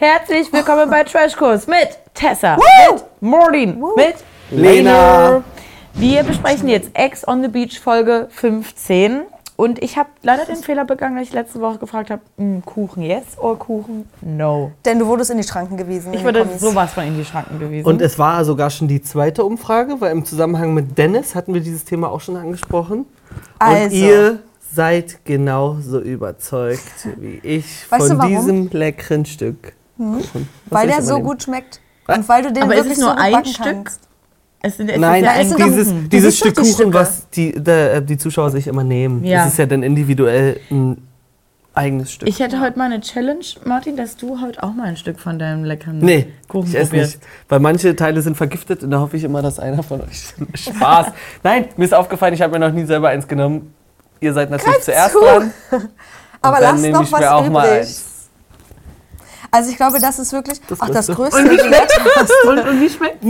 Herzlich 0.00 0.52
willkommen 0.52 0.88
bei 0.90 1.02
Trashkurs 1.02 1.66
mit 1.66 1.88
Tessa, 2.14 2.56
Woo! 2.56 2.94
mit 2.94 3.04
Mordin, 3.20 3.82
mit 3.96 4.14
Lena. 4.48 5.42
Wir 5.94 6.22
besprechen 6.22 6.68
jetzt 6.68 6.90
Ex 6.94 7.26
on 7.26 7.42
the 7.42 7.48
Beach 7.48 7.80
Folge 7.80 8.28
15. 8.30 9.22
Und 9.56 9.82
ich 9.82 9.98
habe 9.98 10.08
leider 10.22 10.44
den 10.44 10.54
Fehler 10.62 10.84
begangen, 10.84 11.16
dass 11.16 11.26
ich 11.26 11.32
letzte 11.32 11.60
Woche 11.60 11.78
gefragt 11.78 12.10
habe, 12.10 12.22
"Mm, 12.36 12.60
Kuchen 12.64 13.02
yes 13.02 13.24
oder 13.38 13.56
Kuchen 13.56 14.08
no. 14.20 14.70
Denn 14.84 15.00
du 15.00 15.06
wurdest 15.08 15.32
in 15.32 15.38
die 15.38 15.42
Schranken 15.42 15.76
gewiesen. 15.76 16.14
Ich 16.14 16.22
wurde 16.22 16.46
sowas 16.58 16.92
von 16.92 17.02
in 17.02 17.16
die 17.18 17.24
Schranken 17.24 17.58
gewiesen. 17.58 17.84
Und 17.84 18.00
es 18.00 18.20
war 18.20 18.44
sogar 18.44 18.70
schon 18.70 18.86
die 18.86 19.02
zweite 19.02 19.42
Umfrage, 19.42 20.00
weil 20.00 20.12
im 20.12 20.24
Zusammenhang 20.24 20.74
mit 20.74 20.96
Dennis 20.96 21.34
hatten 21.34 21.54
wir 21.54 21.60
dieses 21.60 21.84
Thema 21.84 22.08
auch 22.12 22.20
schon 22.20 22.36
angesprochen. 22.36 22.98
Und 23.00 23.06
Also. 23.58 23.96
ihr 23.96 24.38
seid 24.72 25.24
genauso 25.24 25.98
überzeugt 25.98 27.08
wie 27.16 27.40
ich 27.42 27.90
Weißt 27.90 28.12
von 28.12 28.28
diesem 28.28 28.68
leckeren 28.70 29.24
Stück. 29.24 29.72
Was 29.98 30.16
Weil 30.70 30.86
der 30.88 31.02
so 31.02 31.14
nehmen? 31.14 31.26
gut 31.26 31.42
schmeckt. 31.42 31.80
Und 32.06 32.28
weil 32.28 32.42
du 32.42 32.52
den 32.52 32.62
Aber 32.62 32.72
ist 32.74 32.78
wirklich 32.84 32.92
es 32.94 33.00
nur 33.00 33.10
so 33.10 33.16
ein 33.18 33.32
backen 33.32 33.46
Stück? 33.48 33.64
kannst. 33.66 34.00
es 34.62 34.76
sind, 34.78 34.88
es 34.90 34.98
Nein, 34.98 35.24
ist 35.24 35.58
ja 35.58 35.66
dieses, 35.66 35.92
dieses 36.08 36.38
Stück 36.38 36.54
die 36.54 36.60
Kuchen, 36.62 36.72
Stücke. 36.72 36.94
was 36.94 37.28
die, 37.30 37.52
der, 37.52 38.00
die 38.00 38.16
Zuschauer 38.16 38.50
sich 38.50 38.66
immer 38.66 38.84
nehmen. 38.84 39.24
Ja. 39.24 39.44
Das 39.44 39.52
ist 39.52 39.58
ja 39.58 39.66
dann 39.66 39.82
individuell 39.82 40.58
ein 40.70 41.06
eigenes 41.74 42.12
Stück. 42.12 42.28
Ich 42.28 42.40
hätte 42.40 42.60
heute 42.60 42.78
mal 42.78 42.86
eine 42.86 43.00
Challenge, 43.00 43.44
Martin, 43.64 43.96
dass 43.96 44.16
du 44.16 44.40
heute 44.40 44.62
auch 44.62 44.72
mal 44.72 44.86
ein 44.86 44.96
Stück 44.96 45.20
von 45.20 45.38
deinem 45.38 45.64
leckeren 45.64 45.98
Nee, 45.98 46.32
Kuchen 46.48 46.68
ich 46.70 46.74
esse 46.76 46.90
probierst. 46.90 47.16
nicht. 47.20 47.28
Weil 47.48 47.60
manche 47.60 47.94
Teile 47.94 48.22
sind 48.22 48.36
vergiftet 48.36 48.82
und 48.82 48.90
da 48.90 49.00
hoffe 49.00 49.16
ich 49.16 49.24
immer, 49.24 49.42
dass 49.42 49.58
einer 49.60 49.82
von 49.82 50.00
euch 50.00 50.34
Spaß. 50.54 51.08
Nein, 51.42 51.66
mir 51.76 51.84
ist 51.84 51.94
aufgefallen, 51.94 52.34
ich 52.34 52.42
habe 52.42 52.58
mir 52.58 52.66
noch 52.66 52.72
nie 52.74 52.84
selber 52.84 53.10
eins 53.10 53.28
genommen. 53.28 53.74
Ihr 54.20 54.32
seid 54.32 54.50
natürlich 54.50 54.74
Greif 54.76 54.84
zuerst 54.84 55.12
zu. 55.12 55.20
dran. 55.20 55.52
Aber 56.42 56.56
dann 56.60 56.72
lass 56.76 56.80
nehme 56.82 56.94
noch 56.94 57.02
ich 57.04 57.10
mir 57.12 57.18
was 57.18 57.26
auch 57.26 57.48
mal 57.50 57.66
übrig. 57.76 57.96
Also 59.50 59.70
ich 59.70 59.76
glaube, 59.76 59.98
das 59.98 60.18
ist 60.18 60.32
wirklich. 60.32 60.60
Das 60.68 60.78
ach, 60.80 60.90
das 60.90 61.06
Größte. 61.06 61.42
größte 61.44 61.56
Duett. 61.68 61.90
Und, 62.46 62.58
und 62.68 62.80
wie 62.80 62.90
schmeckt 62.90 63.24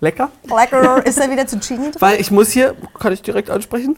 Lecker. 0.00 0.30
Lecker. 0.44 1.06
Ist 1.06 1.18
er 1.18 1.30
wieder 1.30 1.46
zu 1.46 1.58
Chini 1.58 1.90
drin? 1.90 2.00
Weil 2.00 2.20
ich 2.20 2.30
muss 2.30 2.50
hier, 2.50 2.74
kann 2.98 3.12
ich 3.12 3.22
direkt 3.22 3.48
ansprechen? 3.50 3.96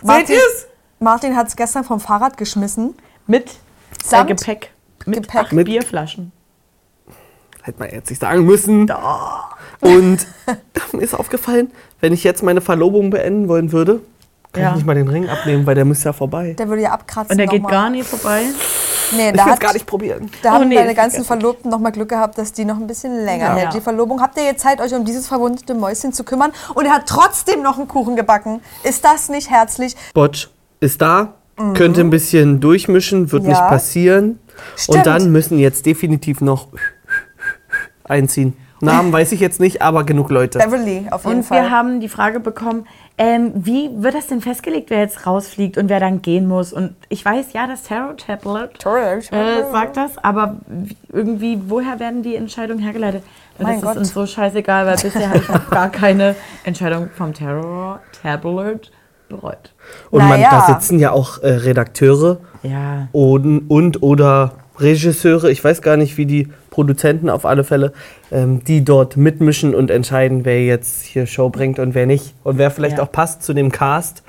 Seht 0.00 0.04
Martin, 0.06 0.34
ihr's? 0.36 0.66
Martin 0.98 1.36
hat 1.36 1.48
es 1.48 1.56
gestern 1.56 1.84
vom 1.84 2.00
Fahrrad 2.00 2.36
geschmissen. 2.36 2.94
Mit 3.26 3.46
äh, 3.50 3.52
Samt 4.04 4.28
Gepäck. 4.28 4.70
Mit 5.06 5.22
Gepäck. 5.22 5.40
acht 5.40 5.52
Mit- 5.52 5.66
Bierflaschen. 5.66 6.32
Hätte 7.62 7.78
man 7.78 7.90
jetzt 7.90 8.10
nicht 8.10 8.20
sagen 8.20 8.44
müssen. 8.44 8.90
Und 9.80 10.26
mir 10.92 11.00
ist 11.00 11.14
aufgefallen, 11.14 11.70
wenn 12.00 12.12
ich 12.12 12.24
jetzt 12.24 12.42
meine 12.42 12.60
Verlobung 12.60 13.10
beenden 13.10 13.46
wollen 13.48 13.70
würde, 13.70 14.00
kann 14.52 14.62
Ja. 14.62 14.68
ich 14.70 14.76
nicht 14.76 14.86
mal 14.86 14.94
den 14.94 15.08
Ring 15.08 15.28
abnehmen, 15.28 15.64
weil 15.66 15.74
der 15.74 15.84
muss 15.84 16.04
ja 16.04 16.12
vorbei. 16.12 16.54
Der 16.58 16.68
würde 16.68 16.82
ja 16.82 16.90
abkratzen. 16.92 17.32
Und 17.32 17.38
der 17.38 17.46
geht 17.46 17.62
nochmal. 17.62 17.80
gar 17.80 17.90
nicht 17.90 18.06
vorbei. 18.08 18.42
Nee, 19.14 19.30
Ich 19.30 19.36
da, 19.36 19.44
will 19.44 19.46
es 19.46 19.52
hat, 19.52 19.60
gar 19.60 19.72
nicht 19.74 19.86
probieren. 19.86 20.30
da 20.42 20.50
Oh 20.50 20.52
haben 20.54 20.68
nee, 20.68 20.74
deine 20.74 20.94
ganzen. 20.94 21.24
Verlobten 21.24 21.70
noch 21.70 21.78
mal 21.78 21.90
Glück 21.90 22.08
gehabt, 22.08 22.38
dass 22.38 22.52
die 22.52 22.64
noch 22.64 22.76
ein 22.76 22.86
bisschen 22.86 23.24
länger 23.24 23.46
Ja. 23.46 23.54
hält, 23.56 23.74
die 23.74 23.80
Verlobung. 23.80 24.20
Habt 24.22 24.36
ihr 24.38 24.44
jetzt 24.44 24.62
Zeit, 24.62 24.80
euch 24.80 24.94
um 24.94 25.04
dieses 25.04 25.26
verwundete 25.28 25.74
Mäuschen 25.74 26.12
zu 26.12 26.24
kümmern? 26.24 26.52
Und 26.74 26.86
er 26.86 26.92
hat 26.92 27.06
trotzdem 27.06 27.62
noch 27.62 27.78
einen 27.78 27.88
Kuchen 27.88 28.16
gebacken. 28.16 28.60
Ist 28.84 29.04
das 29.04 29.28
nicht 29.28 29.50
herzlich? 29.50 29.96
Botsch 30.14 30.48
ist 30.80 31.00
da, 31.02 31.34
könnte 31.74 32.00
ein 32.00 32.10
bisschen 32.10 32.60
durchmischen, 32.60 33.30
wird 33.32 33.42
Mhm. 33.44 33.50
Ja. 33.50 33.60
nicht 33.60 33.68
passieren. 33.68 34.38
Stimmt. 34.76 34.98
Und 34.98 35.06
dann 35.06 35.30
müssen 35.32 35.58
jetzt 35.58 35.84
definitiv 35.86 36.40
noch 36.40 36.68
einziehen. 38.04 38.56
Namen 38.80 39.12
weiß 39.12 39.32
ich 39.32 39.40
jetzt 39.40 39.60
nicht, 39.60 39.82
aber 39.82 40.04
genug 40.04 40.30
Leute. 40.30 40.58
Beverly, 40.58 41.06
auf 41.10 41.24
jeden 41.24 41.38
Und 41.38 41.42
Fall. 41.44 41.62
wir 41.62 41.70
haben 41.70 42.00
die 42.00 42.08
Frage 42.08 42.40
bekommen, 42.40 42.86
ähm, 43.18 43.52
wie 43.54 43.90
wird 43.94 44.14
das 44.14 44.26
denn 44.28 44.40
festgelegt, 44.40 44.90
wer 44.90 45.00
jetzt 45.00 45.26
rausfliegt 45.26 45.76
und 45.78 45.88
wer 45.88 46.00
dann 46.00 46.22
gehen 46.22 46.48
muss? 46.48 46.72
Und 46.72 46.94
ich 47.08 47.24
weiß, 47.24 47.52
ja, 47.52 47.66
das 47.66 47.82
Tarot 47.84 48.24
Tablet 48.26 48.70
äh, 48.84 49.70
sagt 49.70 49.96
das, 49.96 50.18
aber 50.18 50.56
wie- 50.66 50.96
irgendwie, 51.12 51.60
woher 51.68 52.00
werden 52.00 52.22
die 52.22 52.36
Entscheidungen 52.36 52.80
hergeleitet? 52.80 53.22
Weil 53.58 53.66
Mein 53.66 53.74
das 53.76 53.82
Gott. 53.82 53.92
ist 53.92 53.98
uns 53.98 54.14
so 54.14 54.26
scheißegal, 54.26 54.86
weil 54.86 54.96
bisher 54.96 55.28
habe 55.28 55.38
ich 55.38 55.48
noch 55.48 55.70
gar 55.70 55.90
keine 55.90 56.34
Entscheidung 56.64 57.10
vom 57.16 57.34
Tarot 57.34 58.00
Tablet 58.22 58.90
bereut. 59.28 59.72
Und 60.10 60.20
man, 60.20 60.40
Naja. 60.40 60.48
da 60.66 60.74
sitzen 60.74 60.98
ja 60.98 61.12
auch 61.12 61.38
äh, 61.42 61.48
Redakteure 61.48 62.38
Ja. 62.62 63.08
und, 63.12 63.68
und 63.68 64.02
oder 64.02 64.52
Regisseure, 64.78 65.50
ich 65.50 65.62
weiß 65.62 65.82
gar 65.82 65.96
nicht, 65.98 66.16
wie 66.16 66.26
die 66.26 66.48
Produzenten 66.72 67.30
auf 67.30 67.46
alle 67.46 67.62
Fälle, 67.62 67.92
ähm, 68.32 68.64
die 68.64 68.84
dort 68.84 69.16
mitmischen 69.16 69.74
und 69.76 69.90
entscheiden, 69.92 70.44
wer 70.44 70.64
jetzt 70.64 71.02
hier 71.02 71.26
Show 71.26 71.50
bringt 71.50 71.78
und 71.78 71.94
wer 71.94 72.06
nicht. 72.06 72.34
Und 72.42 72.58
wer 72.58 72.72
vielleicht 72.72 72.96
Ja. 72.98 73.04
auch 73.04 73.12
passt 73.12 73.44
zu 73.44 73.52
dem 73.52 73.70
Cast, 73.70 74.24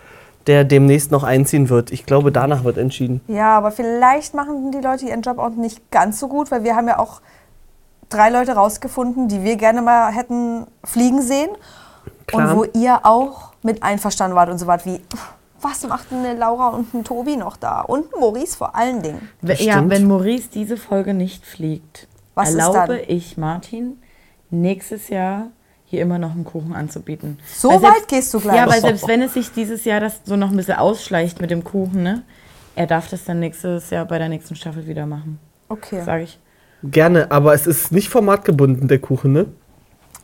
der 0.45 0.65
demnächst 0.65 1.09
noch 1.09 1.23
einziehen 1.23 1.69
wird. 1.69 1.91
Ich 1.91 2.05
glaube, 2.05 2.31
danach 2.31 2.63
wird 2.65 2.77
entschieden. 2.77 3.21
Ja, 3.27 3.57
aber 3.57 3.71
vielleicht 3.71 4.33
machen 4.35 4.71
die 4.71 4.79
Leute 4.85 5.05
ihren 5.05 5.21
Job 5.21 5.39
auch 5.39 5.49
nicht 5.51 5.89
ganz 5.89 6.19
so 6.19 6.27
gut, 6.27 6.51
weil 6.51 6.63
wir 6.65 6.75
haben 6.75 6.87
ja 6.87 6.99
auch 6.99 7.21
drei 8.09 8.29
Leute 8.29 8.51
rausgefunden, 8.51 9.27
die 9.29 9.41
wir 9.43 9.55
gerne 9.55 9.81
mal 9.81 10.11
hätten 10.11 10.67
fliegen 10.83 11.21
sehen. 11.21 11.49
Klar. 12.27 12.51
Und 12.51 12.57
wo 12.57 12.63
ihr 12.77 12.99
auch 13.03 13.53
mit 13.63 13.81
einverstanden 13.83 14.35
wart 14.35 14.49
und 14.49 14.57
so 14.57 14.67
wart 14.67 14.85
wie, 14.85 14.99
was 15.61 15.87
macht 15.87 16.11
denn 16.11 16.19
eine 16.25 16.37
Laura 16.37 16.67
und 16.69 16.93
ein 16.93 17.05
Tobi 17.05 17.37
noch 17.37 17.55
da? 17.55 17.79
Und 17.79 18.13
ein 18.13 18.19
Maurice 18.19 18.57
vor 18.57 18.75
allen 18.75 19.01
Dingen. 19.01 19.29
Ja, 19.41 19.55
stimmt. 19.55 19.89
wenn 19.91 20.05
Maurice 20.07 20.49
diese 20.53 20.75
Folge 20.75 21.13
nicht 21.13 21.45
fliegt, 21.45 22.09
Was 22.35 22.49
ist 22.49 22.55
erlaube 22.55 22.97
dann? 22.97 22.99
ich 23.07 23.37
Martin 23.37 23.97
nächstes 24.49 25.09
Jahr 25.09 25.47
hier 25.85 26.01
immer 26.01 26.17
noch 26.17 26.31
einen 26.31 26.43
Kuchen 26.43 26.73
anzubieten. 26.73 27.37
So 27.45 27.69
Weil 27.69 27.83
weit 27.83 28.07
gehst 28.07 28.33
du 28.33 28.39
gleich? 28.39 28.55
Ja, 28.55 28.67
weil 28.67 28.81
selbst 28.81 29.07
wenn 29.07 29.21
es 29.21 29.33
sich 29.33 29.51
dieses 29.51 29.85
Jahr 29.85 29.99
das 29.99 30.21
so 30.25 30.35
noch 30.35 30.49
ein 30.49 30.57
bisschen 30.57 30.77
ausschleicht 30.77 31.39
mit 31.39 31.51
dem 31.51 31.63
Kuchen, 31.63 32.03
ne, 32.03 32.23
er 32.75 32.87
darf 32.87 33.09
das 33.09 33.25
dann 33.25 33.39
nächstes 33.39 33.89
Jahr 33.91 34.05
bei 34.05 34.17
der 34.17 34.29
nächsten 34.29 34.55
Staffel 34.55 34.87
wieder 34.87 35.05
machen, 35.05 35.39
Okay. 35.69 36.01
sage 36.03 36.23
ich. 36.23 36.39
Gerne, 36.83 37.31
aber 37.31 37.53
es 37.53 37.67
ist 37.67 37.91
nicht 37.91 38.09
formatgebunden, 38.09 38.87
der 38.87 38.99
Kuchen, 38.99 39.31
ne? 39.31 39.45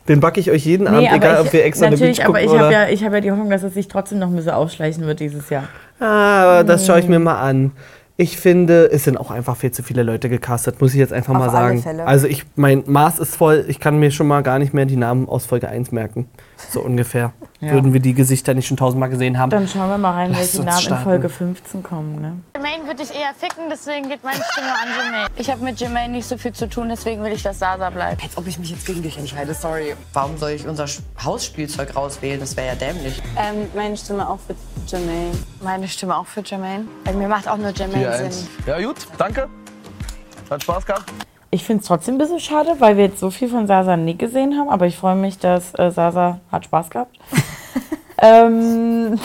Den 0.08 0.20
backe 0.20 0.40
ich 0.40 0.50
euch 0.50 0.64
jeden 0.66 0.88
Abend, 0.88 1.12
egal 1.12 1.40
ich, 1.40 1.46
ob 1.46 1.52
wir 1.52 1.64
extra 1.64 1.86
eine 1.86 1.94
natürlich, 1.94 2.18
Beach 2.18 2.26
aber 2.26 2.40
gucken 2.40 2.54
ich 2.56 2.60
habe 2.60 2.72
ja, 2.72 2.88
ich 2.88 3.04
hab 3.04 3.12
ja 3.12 3.20
die 3.20 3.30
Hoffnung, 3.30 3.50
dass 3.50 3.62
es 3.62 3.74
sich 3.74 3.86
trotzdem 3.86 4.18
noch 4.18 4.28
ein 4.28 4.34
bisschen 4.36 4.52
ausschleichen 4.52 5.06
wird 5.06 5.20
dieses 5.20 5.48
Jahr. 5.50 5.68
Ah, 6.00 6.42
aber 6.42 6.64
das 6.64 6.86
schaue 6.86 6.98
ich 6.98 7.06
mir 7.06 7.20
mal 7.20 7.40
an. 7.40 7.72
Ich 8.20 8.36
finde, 8.36 8.90
es 8.92 9.04
sind 9.04 9.16
auch 9.16 9.30
einfach 9.30 9.56
viel 9.56 9.70
zu 9.70 9.82
viele 9.82 10.02
Leute 10.02 10.28
gecastet, 10.28 10.82
muss 10.82 10.92
ich 10.92 10.98
jetzt 10.98 11.10
einfach 11.10 11.32
Auf 11.32 11.38
mal 11.38 11.48
alle 11.48 11.52
sagen. 11.52 11.82
Fälle. 11.82 12.06
Also 12.06 12.26
ich, 12.26 12.44
mein 12.54 12.84
Maß 12.86 13.18
ist 13.18 13.34
voll, 13.34 13.64
ich 13.66 13.80
kann 13.80 13.98
mir 13.98 14.10
schon 14.10 14.26
mal 14.26 14.42
gar 14.42 14.58
nicht 14.58 14.74
mehr 14.74 14.84
die 14.84 14.96
Namen 14.96 15.26
aus 15.26 15.46
Folge 15.46 15.70
1 15.70 15.90
merken. 15.90 16.28
So 16.70 16.80
ungefähr. 16.80 17.32
Ja. 17.60 17.72
Würden 17.72 17.92
wir 17.92 18.00
die 18.00 18.14
Gesichter 18.14 18.54
nicht 18.54 18.66
schon 18.66 18.76
tausendmal 18.76 19.10
gesehen 19.10 19.38
haben. 19.38 19.50
Dann 19.50 19.68
schauen 19.68 19.88
wir 19.90 19.98
mal 19.98 20.12
rein, 20.12 20.30
Lasst 20.30 20.54
welche 20.54 20.66
Namen 20.66 20.78
in 20.78 20.82
starten. 20.84 21.04
Folge 21.04 21.28
15 21.28 21.82
kommen. 21.82 22.20
Ne? 22.20 22.36
Jermaine 22.54 22.86
würde 22.86 23.02
ich 23.02 23.10
eher 23.10 23.34
ficken, 23.36 23.64
deswegen 23.70 24.08
geht 24.08 24.24
meine 24.24 24.40
Stimme 24.52 24.68
an 24.72 24.88
Jermaine. 24.96 25.26
Ich 25.36 25.50
habe 25.50 25.62
mit 25.62 25.78
Jermaine 25.80 26.14
nicht 26.14 26.26
so 26.26 26.38
viel 26.38 26.52
zu 26.52 26.68
tun, 26.68 26.88
deswegen 26.88 27.22
will 27.22 27.32
ich, 27.32 27.42
dass 27.42 27.58
Sasa 27.58 27.90
bleibt. 27.90 28.22
Als 28.22 28.36
ob 28.36 28.46
ich 28.46 28.58
mich 28.58 28.70
jetzt 28.70 28.86
gegen 28.86 29.02
dich 29.02 29.18
entscheide, 29.18 29.52
sorry. 29.54 29.94
Warum 30.12 30.36
soll 30.38 30.50
ich 30.50 30.66
unser 30.66 30.86
Hausspielzeug 31.22 31.94
rauswählen? 31.96 32.40
Das 32.40 32.56
wäre 32.56 32.68
ja 32.68 32.74
dämlich. 32.74 33.20
Ähm, 33.36 33.66
meine 33.74 33.96
Stimme 33.96 34.28
auch 34.28 34.38
für 34.38 34.54
Jermaine. 34.86 35.32
Meine 35.62 35.88
Stimme 35.88 36.16
auch 36.16 36.26
für 36.26 36.40
Jermaine. 36.42 36.86
Weil 37.04 37.14
mir 37.14 37.28
macht 37.28 37.46
auch 37.48 37.58
nur 37.58 37.70
Jermaine 37.70 38.30
Sinn. 38.30 38.48
4-1. 38.66 38.68
Ja, 38.68 38.86
gut, 38.86 38.96
danke. 39.18 39.48
Hat 40.48 40.62
Spaß 40.62 40.86
gehabt. 40.86 41.12
Ich 41.52 41.64
finde 41.64 41.80
es 41.80 41.88
trotzdem 41.88 42.14
ein 42.14 42.18
bisschen 42.18 42.38
schade, 42.40 42.76
weil 42.78 42.96
wir 42.96 43.04
jetzt 43.06 43.18
so 43.18 43.30
viel 43.30 43.48
von 43.48 43.66
Sasa 43.66 43.96
nie 43.96 44.16
gesehen 44.16 44.56
haben, 44.56 44.68
aber 44.68 44.86
ich 44.86 44.96
freue 44.96 45.16
mich, 45.16 45.38
dass 45.38 45.76
äh, 45.78 45.90
Sasa 45.90 46.38
hat 46.52 46.64
Spaß 46.64 46.90
gehabt. 46.90 47.18
ähm, 48.18 49.18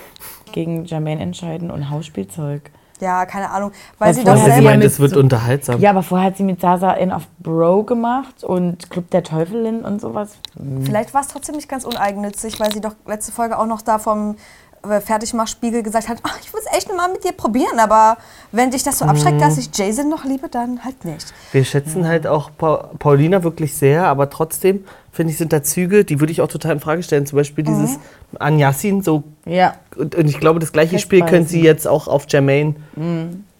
gegen 0.52 0.84
Jermaine 0.86 1.22
entscheiden 1.22 1.70
und 1.70 1.90
Hausspielzeug. 1.90 2.70
Ja, 3.00 3.26
keine 3.26 3.50
Ahnung. 3.50 3.70
Weil 3.98 4.08
Weil 4.08 4.14
sie 4.14 4.22
vorher 4.22 4.34
doch 4.34 4.40
sie 4.44 4.50
Sie 4.50 4.54
selber... 4.56 4.70
ja 4.70 4.76
meint, 4.76 4.84
es 4.84 4.98
wird 4.98 5.12
so- 5.12 5.20
unterhaltsam. 5.20 5.80
Ja, 5.80 5.90
aber 5.90 6.02
vorher 6.02 6.26
hat 6.28 6.36
sie 6.36 6.42
mit 6.42 6.60
Sasa 6.60 6.90
in 6.94 7.12
auf 7.12 7.28
Bro 7.38 7.84
gemacht 7.84 8.42
und 8.42 8.90
Club 8.90 9.10
der 9.10 9.22
Teufelin 9.22 9.82
und 9.84 10.00
sowas. 10.00 10.36
Vielleicht 10.82 11.14
war 11.14 11.20
es 11.20 11.28
trotzdem 11.28 11.54
nicht 11.54 11.68
ganz 11.68 11.84
uneigennützig, 11.84 12.58
weil 12.58 12.72
sie 12.72 12.80
doch 12.80 12.96
letzte 13.06 13.30
Folge 13.30 13.56
auch 13.56 13.66
noch 13.66 13.82
da 13.82 13.98
vom 13.98 14.34
Fertigmachspiegel 14.82 15.82
gesagt 15.82 16.08
hat, 16.08 16.18
ach, 16.22 16.38
ich 16.40 16.52
will 16.52 16.60
es 16.64 16.76
echt 16.76 16.94
mal 16.96 17.10
mit 17.10 17.24
dir 17.24 17.32
probieren, 17.32 17.78
aber 17.78 18.16
wenn 18.52 18.70
dich 18.70 18.82
das 18.82 18.98
so 18.98 19.04
abschreckt, 19.04 19.40
dass 19.40 19.58
ich 19.58 19.70
Jason 19.74 20.08
noch 20.08 20.24
liebe, 20.24 20.48
dann 20.48 20.84
halt 20.84 21.04
nicht. 21.04 21.32
Wir 21.52 21.64
schätzen 21.64 22.06
halt 22.06 22.26
auch 22.26 22.50
Pa 22.56 22.90
Paulina 22.98 23.42
wirklich 23.42 23.74
sehr, 23.76 24.04
aber 24.06 24.30
trotzdem, 24.30 24.84
finde 25.12 25.32
ich, 25.32 25.38
sind 25.38 25.52
da 25.52 25.62
Züge, 25.62 26.04
die 26.04 26.20
würde 26.20 26.32
ich 26.32 26.40
auch 26.40 26.48
total 26.48 26.72
in 26.72 26.80
Frage 26.80 27.02
stellen. 27.02 27.26
Zum 27.26 27.36
Beispiel 27.36 27.64
dieses 27.64 27.96
Mhm. 27.96 28.00
an 28.38 28.58
Yassin, 28.58 29.02
so 29.02 29.24
Ja. 29.44 29.74
Und, 29.96 30.14
und 30.14 30.28
ich 30.28 30.38
glaube, 30.40 30.60
das 30.60 30.72
gleiche 30.72 30.98
Spiel 30.98 31.18
Festbeißen. 31.18 31.36
können 31.38 31.46
sie 31.48 31.60
jetzt 31.62 31.86
auch 31.88 32.08
auf 32.08 32.24
Jermaine 32.28 32.74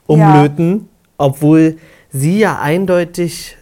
umlöten, 0.06 0.88
obwohl 1.19 1.76
sie 2.10 2.38
ja 2.38 2.58
eindeutig 2.60 3.57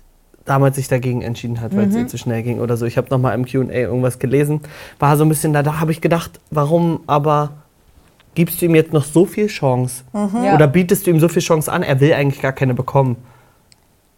damals 0.46 0.76
sich 0.76 0.88
dagegen 0.88 1.22
entschieden 1.22 1.60
hat, 1.60 1.76
weil 1.76 1.88
es 1.88 1.94
ihr 1.94 2.06
zu 2.06 2.16
schnell 2.18 2.42
ging 2.42 2.60
oder 2.60 2.76
so. 2.76 2.86
Ich 2.86 2.96
habe 2.96 3.08
noch 3.10 3.18
mal 3.18 3.34
im 3.34 3.44
Q&A 3.44 3.70
irgendwas 3.72 4.18
gelesen, 4.18 4.60
war 4.98 5.16
so 5.16 5.24
ein 5.24 5.28
bisschen 5.28 5.52
da, 5.52 5.62
da 5.62 5.80
habe 5.80 5.92
ich 5.92 6.00
gedacht, 6.00 6.40
warum 6.50 7.00
aber 7.06 7.50
gibst 8.34 8.60
du 8.62 8.66
ihm 8.66 8.74
jetzt 8.74 8.92
noch 8.92 9.04
so 9.04 9.26
viel 9.26 9.48
Chance? 9.48 10.04
Ja. 10.14 10.54
Oder 10.54 10.66
bietest 10.68 11.06
du 11.06 11.10
ihm 11.10 11.20
so 11.20 11.28
viel 11.28 11.42
Chance 11.42 11.70
an, 11.70 11.82
er 11.82 12.00
will 12.00 12.12
eigentlich 12.14 12.40
gar 12.40 12.52
keine 12.52 12.74
bekommen. 12.74 13.16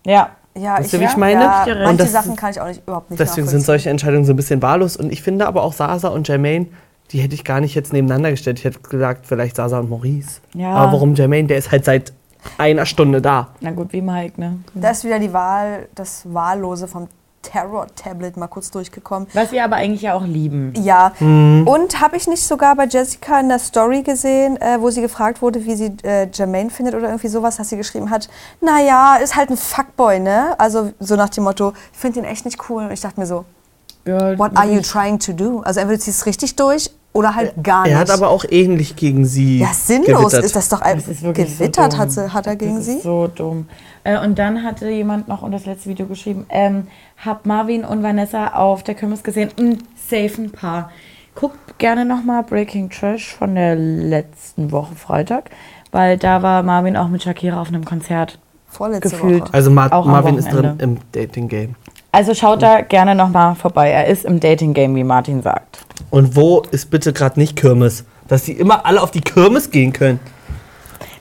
Ja. 0.06 0.30
Ja, 0.56 0.78
Weißt 0.78 0.92
du, 0.92 1.00
wie 1.00 1.04
ich 1.04 1.16
meine? 1.16 1.40
Ja, 1.42 1.62
Und 1.64 1.82
manche 1.84 1.96
das- 1.98 2.12
Sachen 2.12 2.34
kann 2.34 2.50
ich 2.50 2.60
auch 2.60 2.66
nicht, 2.66 2.82
überhaupt 2.84 3.10
nicht 3.10 3.20
Deswegen 3.20 3.46
sind 3.46 3.60
solche 3.60 3.90
Entscheidungen 3.90 4.24
so 4.24 4.32
ein 4.32 4.36
bisschen 4.36 4.60
wahllos. 4.60 4.96
Und 4.96 5.12
ich 5.12 5.22
finde 5.22 5.46
aber 5.46 5.62
auch 5.62 5.72
Sasa 5.72 6.08
und 6.08 6.26
Jermaine 6.26 6.66
die 7.12 7.20
hätte 7.20 7.34
ich 7.34 7.44
gar 7.44 7.60
nicht 7.60 7.74
jetzt 7.74 7.92
nebeneinander 7.92 8.30
gestellt. 8.30 8.58
Ich 8.58 8.64
hätte 8.64 8.80
gesagt, 8.80 9.26
vielleicht 9.26 9.56
Sasa 9.56 9.78
und 9.78 9.88
Maurice. 9.88 10.40
Ja. 10.54 10.72
Aber 10.74 10.92
warum 10.92 11.14
Jermaine? 11.14 11.48
Der 11.48 11.56
ist 11.58 11.70
halt 11.70 11.84
seit 11.84 12.12
einer 12.56 12.86
Stunde 12.86 13.20
da. 13.20 13.48
Na 13.60 13.70
gut, 13.70 13.92
wie 13.92 14.02
Mike, 14.02 14.40
ne? 14.40 14.58
Da 14.74 14.90
ist 14.90 15.04
wieder 15.04 15.18
die 15.18 15.32
Wahl, 15.32 15.88
das 15.94 16.22
Wahllose 16.32 16.88
vom 16.88 17.08
Terror-Tablet 17.42 18.36
mal 18.36 18.48
kurz 18.48 18.70
durchgekommen. 18.70 19.28
Was 19.32 19.52
wir 19.52 19.64
aber 19.64 19.76
eigentlich 19.76 20.02
ja 20.02 20.14
auch 20.14 20.24
lieben. 20.24 20.74
Ja. 20.76 21.12
Mhm. 21.18 21.66
Und 21.66 22.00
habe 22.00 22.16
ich 22.16 22.26
nicht 22.26 22.42
sogar 22.42 22.76
bei 22.76 22.86
Jessica 22.86 23.40
in 23.40 23.48
der 23.48 23.58
Story 23.58 24.02
gesehen, 24.02 24.60
äh, 24.60 24.80
wo 24.80 24.90
sie 24.90 25.00
gefragt 25.00 25.40
wurde, 25.40 25.64
wie 25.64 25.76
sie 25.76 25.96
äh, 26.02 26.28
Jermaine 26.32 26.70
findet 26.70 26.94
oder 26.94 27.08
irgendwie 27.08 27.28
sowas, 27.28 27.56
dass 27.56 27.70
sie 27.70 27.76
geschrieben 27.76 28.10
hat, 28.10 28.28
naja, 28.60 29.16
ist 29.16 29.36
halt 29.36 29.50
ein 29.50 29.56
Fuckboy, 29.56 30.20
ne? 30.20 30.54
Also 30.58 30.92
so 30.98 31.16
nach 31.16 31.28
dem 31.30 31.44
Motto, 31.44 31.72
ich 31.92 31.98
finde 31.98 32.20
ihn 32.20 32.24
echt 32.24 32.44
nicht 32.44 32.58
cool. 32.68 32.84
Und 32.84 32.92
ich 32.92 33.00
dachte 33.00 33.18
mir 33.20 33.26
so, 33.26 33.44
Ja, 34.04 34.38
what 34.38 34.56
are 34.56 34.70
you 34.70 34.80
trying 34.80 35.18
to 35.18 35.32
do? 35.32 35.60
Also 35.60 35.80
entweder 35.80 36.00
ziehst 36.00 36.18
du 36.18 36.22
es 36.22 36.26
richtig 36.26 36.56
durch 36.56 36.90
oder 37.12 37.34
halt 37.34 37.54
gar 37.62 37.82
nicht. 37.84 37.92
Er 37.92 37.98
hat 37.98 38.10
aber 38.10 38.28
auch 38.28 38.44
ähnlich 38.48 38.96
gegen 38.96 39.24
sie. 39.24 39.58
ja, 39.58 39.72
sinnlos 39.72 40.18
gewittert. 40.32 40.44
ist 40.44 40.56
das 40.56 40.68
doch 40.68 40.80
ein, 40.82 40.96
Das 40.98 41.08
ist 41.08 41.22
wirklich 41.22 41.58
gewittert 41.58 41.92
so 41.92 41.98
hat, 41.98 42.06
dumm. 42.08 42.10
sie, 42.14 42.32
hat 42.32 42.46
er 42.46 42.56
gegen 42.56 42.76
das 42.76 42.84
sie. 42.84 42.96
Ist 42.96 43.02
so 43.02 43.28
dumm. 43.28 43.66
Äh, 44.04 44.18
und 44.24 44.38
dann 44.38 44.62
hatte 44.62 44.88
jemand 44.88 45.28
noch 45.28 45.42
unter 45.42 45.56
das 45.58 45.66
letzte 45.66 45.88
Video 45.90 46.06
geschrieben, 46.06 46.46
ähm, 46.48 46.86
hab 47.24 47.46
Marvin 47.46 47.84
und 47.84 48.02
Vanessa 48.02 48.48
auf 48.48 48.82
der 48.82 48.94
Kirmes 48.94 49.22
gesehen. 49.22 49.50
Ein 49.58 49.78
safen 50.08 50.50
Paar. 50.52 50.90
Guckt 51.34 51.78
gerne 51.78 52.04
nochmal 52.04 52.42
Breaking 52.42 52.90
Trash 52.90 53.34
von 53.34 53.54
der 53.54 53.76
letzten 53.76 54.72
Woche 54.72 54.94
Freitag, 54.94 55.50
weil 55.92 56.18
da 56.18 56.42
war 56.42 56.62
Marvin 56.62 56.96
auch 56.96 57.08
mit 57.08 57.22
Shakira 57.22 57.60
auf 57.60 57.68
einem 57.68 57.84
Konzert. 57.84 58.38
Vorletzte 58.66 59.08
gefühlt. 59.08 59.42
Woche. 59.42 59.54
Also 59.54 59.70
Mar 59.70 59.88
Marvin 60.04 60.36
ist 60.36 60.52
drin 60.52 60.74
im 60.78 60.98
Dating-Game. 61.12 61.74
Also 62.12 62.34
schaut 62.34 62.62
da 62.62 62.80
gerne 62.82 63.14
nochmal 63.14 63.54
vorbei. 63.54 63.90
Er 63.90 64.06
ist 64.06 64.24
im 64.24 64.40
Dating 64.40 64.74
Game, 64.74 64.94
wie 64.94 65.04
Martin 65.04 65.42
sagt. 65.42 65.86
Und 66.10 66.36
wo 66.36 66.62
ist 66.70 66.90
bitte 66.90 67.12
gerade 67.12 67.38
nicht 67.38 67.56
Kirmes? 67.56 68.04
Dass 68.28 68.44
sie 68.44 68.52
immer 68.52 68.84
alle 68.86 69.02
auf 69.02 69.10
die 69.10 69.20
Kirmes 69.20 69.70
gehen 69.70 69.92
können. 69.92 70.20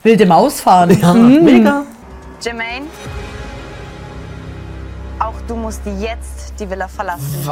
Wilde 0.03 0.25
Maus 0.25 0.61
fahren. 0.61 0.97
Ja, 1.01 1.13
mega. 1.13 1.83
Jermaine, 2.41 2.85
auch 5.19 5.33
du 5.47 5.55
musst 5.55 5.81
jetzt 5.99 6.53
die 6.59 6.69
Villa 6.69 6.87
verlassen. 6.87 7.47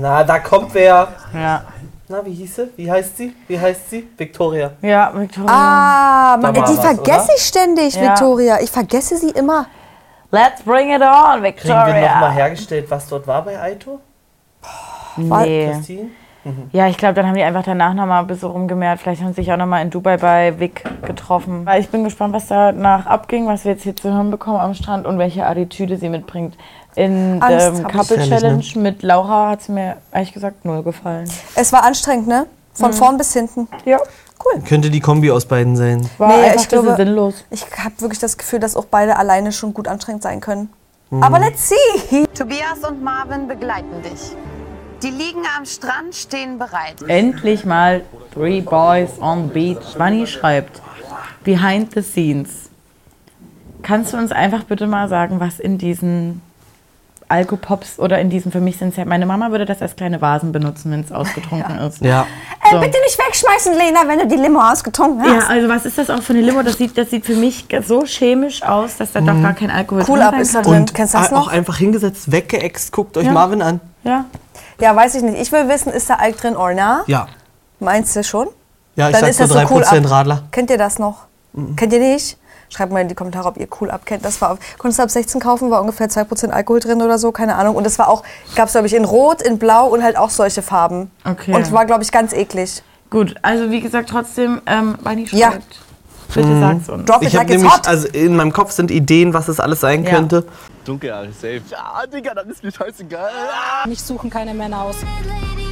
Na, 0.00 0.22
da 0.24 0.38
kommt 0.38 0.74
wer. 0.74 1.08
Ja. 1.32 1.64
Na, 2.08 2.24
wie 2.24 2.34
hieß 2.34 2.56
sie? 2.56 2.70
Wie 2.76 2.90
heißt 2.90 3.16
sie? 3.16 3.34
Wie 3.48 3.58
heißt 3.58 3.88
sie? 3.90 4.06
Victoria. 4.16 4.72
Ja, 4.82 5.10
Victoria. 5.14 5.50
Ah, 5.50 6.36
man, 6.36 6.52
die 6.52 6.60
was, 6.60 6.78
vergesse 6.78 7.24
oder? 7.24 7.34
ich 7.36 7.42
ständig, 7.42 7.94
Ja. 7.94 8.02
Victoria. 8.02 8.60
Ich 8.60 8.70
vergesse 8.70 9.16
sie 9.16 9.30
immer. 9.30 9.66
Let's 10.30 10.62
bring 10.62 10.90
it 10.90 11.00
on, 11.00 11.40
Kriegen 11.40 11.42
wir 11.42 11.42
Victoria. 11.42 12.12
nochmal 12.14 12.32
hergestellt, 12.32 12.86
was 12.90 13.06
dort 13.08 13.26
war 13.26 13.42
bei 13.42 13.58
Aito? 13.58 14.00
Nee. 15.16 15.70
Christine? 15.72 16.10
Ja, 16.72 16.88
ich 16.88 16.98
glaube, 16.98 17.14
dann 17.14 17.26
haben 17.26 17.36
die 17.36 17.42
einfach 17.42 17.62
danach 17.62 17.94
nochmal 17.94 18.20
ein 18.20 18.26
bisschen 18.26 18.50
rumgemerkt. 18.50 19.00
Vielleicht 19.00 19.22
haben 19.22 19.28
sie 19.28 19.36
sich 19.42 19.52
auch 19.52 19.56
nochmal 19.56 19.82
in 19.82 19.88
Dubai 19.88 20.18
bei 20.18 20.60
Vic 20.60 20.84
getroffen. 21.02 21.64
Weil 21.64 21.80
ich 21.80 21.88
bin 21.88 22.04
gespannt, 22.04 22.34
was 22.34 22.48
danach 22.48 23.06
abging, 23.06 23.46
was 23.46 23.64
wir 23.64 23.72
jetzt 23.72 23.82
hier 23.82 23.96
zu 23.96 24.12
hören 24.12 24.30
bekommen 24.30 24.58
am 24.58 24.74
Strand 24.74 25.06
und 25.06 25.18
welche 25.18 25.46
Attitüde 25.46 25.96
sie 25.96 26.10
mitbringt. 26.10 26.56
In 26.96 27.40
Angst 27.42 27.78
ähm. 27.78 27.88
Couple 27.88 28.18
ne? 28.18 28.28
Challenge 28.28 28.64
mit 28.76 29.02
Laura 29.02 29.50
hat 29.50 29.62
es 29.62 29.68
mir 29.68 29.96
ehrlich 30.12 30.32
gesagt 30.34 30.64
null 30.66 30.82
gefallen. 30.82 31.30
Es 31.54 31.72
war 31.72 31.82
anstrengend, 31.82 32.28
ne? 32.28 32.46
Von 32.74 32.92
vorn 32.92 33.16
bis 33.16 33.32
hinten. 33.32 33.68
Ja, 33.84 33.98
Könnte 34.66 34.90
die 34.90 35.00
Kombi 35.00 35.30
aus 35.30 35.46
beiden 35.46 35.76
sein. 35.76 36.08
war 36.18 36.28
Nee, 36.28 36.44
einfach 36.44 36.60
ich 36.60 36.68
glaube- 36.68 36.96
sinnlos. 36.96 37.44
Ich 37.50 37.64
habe 37.82 37.98
wirklich 38.00 38.18
das 38.18 38.36
Gefühl, 38.36 38.58
dass 38.58 38.76
auch 38.76 38.84
beide 38.86 39.16
alleine 39.16 39.52
schon 39.52 39.72
gut 39.72 39.88
anstrengend 39.88 40.22
sein 40.22 40.40
können. 40.40 40.68
Aber 41.20 41.38
let's 41.38 41.68
see. 41.68 42.26
Tobias 42.36 42.80
und 42.86 43.02
Marvin 43.02 43.46
begleiten 43.46 44.02
dich. 44.02 44.36
Die 45.04 45.10
liegen 45.10 45.42
am 45.56 45.66
Strand, 45.66 46.14
stehen 46.14 46.58
bereit. 46.58 47.02
Endlich 47.06 47.64
mal 47.66 48.02
Three 48.32 48.60
Boys 48.62 49.10
on 49.20 49.48
the 49.48 49.52
Beach. 49.74 49.98
Bunny 49.98 50.26
schreibt, 50.26 50.80
Behind 51.44 51.92
the 51.92 52.00
Scenes. 52.02 52.70
Kannst 53.82 54.14
du 54.14 54.16
uns 54.16 54.32
einfach 54.32 54.64
bitte 54.64 54.86
mal 54.86 55.08
sagen, 55.10 55.40
was 55.40 55.60
in 55.60 55.76
diesen 55.76 56.40
Alkopops 57.28 57.98
oder 57.98 58.18
in 58.18 58.30
diesen, 58.30 58.50
für 58.50 58.60
mich 58.60 58.78
sind 58.78 58.90
es 58.90 58.96
ja, 58.96 59.04
meine 59.04 59.26
Mama 59.26 59.50
würde 59.50 59.66
das 59.66 59.82
als 59.82 59.94
kleine 59.96 60.20
Vasen 60.22 60.52
benutzen, 60.52 60.90
wenn 60.90 61.00
es 61.00 61.12
ausgetrunken 61.12 61.78
ist. 61.80 62.00
Ja. 62.00 62.26
So. 62.70 62.80
Bitte 62.80 62.96
nicht 63.04 63.18
wegschmeißen, 63.18 63.74
Lena, 63.74 64.00
wenn 64.06 64.18
du 64.20 64.26
die 64.26 64.36
Limo 64.40 64.60
ausgetrunken 64.60 65.24
Ja, 65.24 65.36
hast. 65.36 65.50
also 65.50 65.68
was 65.68 65.84
ist 65.84 65.98
das 65.98 66.08
auch 66.08 66.22
für 66.22 66.32
eine 66.32 66.42
Limo? 66.42 66.62
Das 66.62 66.78
sieht, 66.78 66.96
das 66.96 67.10
sieht 67.10 67.26
für 67.26 67.34
mich 67.36 67.66
so 67.86 68.04
chemisch 68.06 68.62
aus, 68.62 68.96
dass 68.96 69.12
da 69.12 69.20
doch 69.20 69.40
gar 69.42 69.52
kein 69.54 69.70
Alkohol 69.70 70.02
Cool 70.08 70.18
drin 70.18 70.22
ab 70.26 70.32
sein 70.34 70.40
ist 70.42 70.54
da 70.54 70.62
drin. 70.62 70.74
Und 70.80 70.94
Kennst 70.94 71.12
du 71.14 71.18
das 71.18 71.26
auch 71.28 71.32
noch? 71.32 71.48
einfach 71.48 71.76
hingesetzt, 71.76 72.30
weggeext, 72.32 72.90
guckt 72.92 73.16
euch 73.18 73.26
Ja. 73.26 73.32
Marvin 73.32 73.60
an. 73.60 73.80
Ja. 74.02 74.24
Ja, 74.80 74.94
weiß 74.94 75.14
ich 75.16 75.22
nicht. 75.22 75.40
Ich 75.40 75.52
will 75.52 75.68
wissen, 75.68 75.92
ist 75.92 76.10
da 76.10 76.14
Alk 76.16 76.38
drin 76.38 76.56
or 76.56 76.74
na? 76.74 77.04
Ja. 77.06 77.28
Meinst 77.80 78.14
du 78.16 78.24
schon? 78.24 78.48
Ja, 78.96 79.08
ich 79.08 79.12
Dann 79.12 79.22
sag 79.22 79.30
ist 79.30 79.36
so 79.38 79.44
das 79.44 79.52
so 79.52 79.58
3% 79.58 79.70
cool 79.74 79.84
ab. 79.84 80.10
Radler. 80.10 80.42
Kennt 80.50 80.70
ihr 80.70 80.78
das 80.78 80.98
noch? 80.98 81.24
Kennt 81.76 81.92
ihr 81.92 82.00
nicht? 82.00 82.38
Schreibt 82.68 82.92
mal 82.92 83.00
in 83.00 83.08
die 83.08 83.14
Kommentare, 83.14 83.46
ob 83.48 83.56
ihr 83.56 83.68
cool 83.80 83.90
abkennt. 83.90 84.24
Das 84.24 84.40
war 84.40 84.52
auf, 84.52 84.58
konntest 84.78 84.98
du 84.98 85.02
ab 85.04 85.10
16 85.10 85.40
kaufen, 85.40 85.70
war 85.70 85.80
ungefähr 85.80 86.08
2% 86.08 86.50
Alkohol 86.50 86.80
drin 86.80 87.02
oder 87.02 87.18
so, 87.18 87.30
keine 87.30 87.54
Ahnung. 87.54 87.76
Und 87.76 87.84
das 87.84 87.98
war 87.98 88.08
auch, 88.08 88.24
gab 88.56 88.66
es 88.66 88.72
glaube 88.72 88.86
ich 88.88 88.94
in 88.94 89.04
Rot, 89.04 89.42
in 89.42 89.58
Blau 89.58 89.86
und 89.88 90.02
halt 90.02 90.16
auch 90.16 90.30
solche 90.30 90.62
Farben. 90.62 91.10
Okay. 91.24 91.54
Und 91.54 91.70
war 91.72 91.84
glaube 91.86 92.02
ich 92.02 92.10
ganz 92.10 92.32
eklig. 92.32 92.82
Gut, 93.10 93.34
also 93.42 93.70
wie 93.70 93.80
gesagt, 93.80 94.08
trotzdem, 94.08 94.60
ähm, 94.66 94.98
Bunny 95.02 95.28
Ja. 95.30 95.52
Bitte 96.32 96.60
sag's 96.60 96.88
uns. 96.88 97.04
Drop 97.04 97.22
it 97.22 97.28
Ich 97.28 97.36
habe 97.36 97.46
like 97.46 97.54
it's 97.54 97.62
nämlich, 97.62 97.72
hot. 97.78 97.88
also 97.88 98.08
in 98.08 98.36
meinem 98.36 98.52
Kopf 98.52 98.70
sind 98.72 98.90
Ideen, 98.90 99.34
was 99.34 99.48
es 99.48 99.60
alles 99.60 99.80
sein 99.80 100.04
Ja. 100.04 100.10
könnte. 100.10 100.44
Dunkel, 100.84 101.28
safe. 101.32 101.62
Ja, 101.70 102.04
Digga, 102.12 102.34
dann 102.34 102.48
ist 102.50 102.62
mir 102.62 102.70
scheißegal. 102.72 103.30
Mich 103.86 104.02
suchen 104.02 104.28
keine 104.30 104.52
Männer 104.52 104.82
aus, 104.82 104.96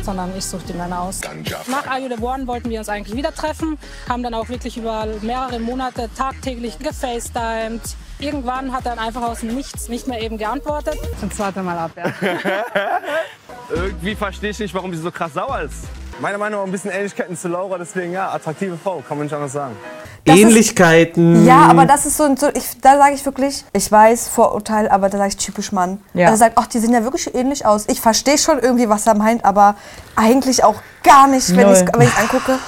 sondern 0.02 0.30
ich 0.36 0.44
suche 0.44 0.62
die 0.68 0.72
Männer 0.72 1.00
aus. 1.02 1.20
Nach 1.68 1.86
Are 1.86 1.98
You 2.00 2.08
The 2.16 2.22
One 2.22 2.46
wollten 2.46 2.70
wir 2.70 2.78
uns 2.78 2.88
eigentlich 2.88 3.16
wieder 3.16 3.34
treffen, 3.34 3.76
haben 4.08 4.22
dann 4.22 4.32
auch 4.34 4.48
wirklich 4.48 4.76
über 4.78 5.06
mehrere 5.20 5.58
Monate 5.58 6.08
tagtäglich 6.16 6.78
gefacetimed. 6.78 7.82
Irgendwann 8.20 8.72
hat 8.72 8.86
er 8.86 8.94
dann 8.94 9.04
einfach 9.04 9.22
aus 9.22 9.40
dem 9.40 9.54
Nichts 9.54 9.88
nicht 9.88 10.06
mehr 10.06 10.22
eben 10.22 10.38
geantwortet. 10.38 10.96
Und 11.20 11.34
zweite 11.34 11.62
Mal 11.62 11.76
ab, 11.76 11.90
ja. 11.96 12.04
Irgendwie 13.74 14.14
verstehe 14.14 14.50
ich 14.50 14.58
nicht, 14.58 14.74
warum 14.74 14.92
sie 14.94 15.00
so 15.00 15.10
krass 15.10 15.34
sauer 15.34 15.60
ist. 15.62 15.84
Meiner 16.20 16.38
Meinung 16.38 16.60
nach 16.60 16.66
ein 16.66 16.72
bisschen 16.72 16.90
Ähnlichkeiten 16.90 17.36
zu 17.36 17.48
Laura, 17.48 17.78
deswegen 17.78 18.12
ja, 18.12 18.30
attraktive 18.30 18.76
Frau, 18.82 19.02
kann 19.06 19.16
man 19.18 19.26
nicht 19.26 19.34
anders 19.34 19.52
sagen. 19.52 19.74
Das 20.24 20.36
ist- 20.36 20.42
Ähnlichkeiten. 20.42 21.44
Ja, 21.44 21.62
aber 21.68 21.84
das 21.84 22.06
ist 22.06 22.16
so, 22.16 22.34
so 22.36 22.48
ich, 22.54 22.80
da 22.80 22.96
sage 22.96 23.14
ich 23.14 23.24
wirklich, 23.24 23.64
ich 23.72 23.90
weiß, 23.90 24.28
Vorurteil, 24.28 24.88
aber 24.88 25.08
da 25.08 25.18
sage 25.18 25.30
ich 25.30 25.36
typisch 25.36 25.72
Mann. 25.72 26.00
Ja. 26.14 26.26
Also 26.28 26.38
sagt, 26.38 26.56
ach, 26.58 26.66
die 26.68 26.78
sehen 26.78 26.92
ja 26.92 27.02
wirklich 27.02 27.34
ähnlich 27.34 27.66
aus. 27.66 27.86
Ich 27.88 28.00
verstehe 28.00 28.38
schon 28.38 28.58
irgendwie, 28.60 28.88
was 28.88 29.06
er 29.06 29.14
meint, 29.16 29.44
aber 29.44 29.74
eigentlich 30.14 30.62
auch 30.62 30.76
gar 31.02 31.26
nicht, 31.26 31.48
wenn 31.56 31.70
ich 31.72 31.78
es 31.80 32.16
angucke. 32.16 32.58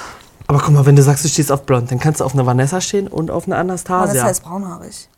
Aber 0.47 0.59
guck 0.59 0.73
mal, 0.73 0.85
wenn 0.85 0.95
du 0.95 1.01
sagst, 1.01 1.23
du 1.23 1.29
stehst 1.29 1.51
auf 1.51 1.63
blond, 1.63 1.89
dann 1.91 1.99
kannst 1.99 2.19
du 2.19 2.25
auf 2.25 2.33
eine 2.33 2.45
Vanessa 2.45 2.81
stehen 2.81 3.07
und 3.07 3.31
auf 3.31 3.45
eine 3.45 3.55
Aber 3.55 3.63
das 3.67 3.85
Anastasia. 3.87 4.29
ist 4.29 4.43
braunhaarig. 4.43 5.09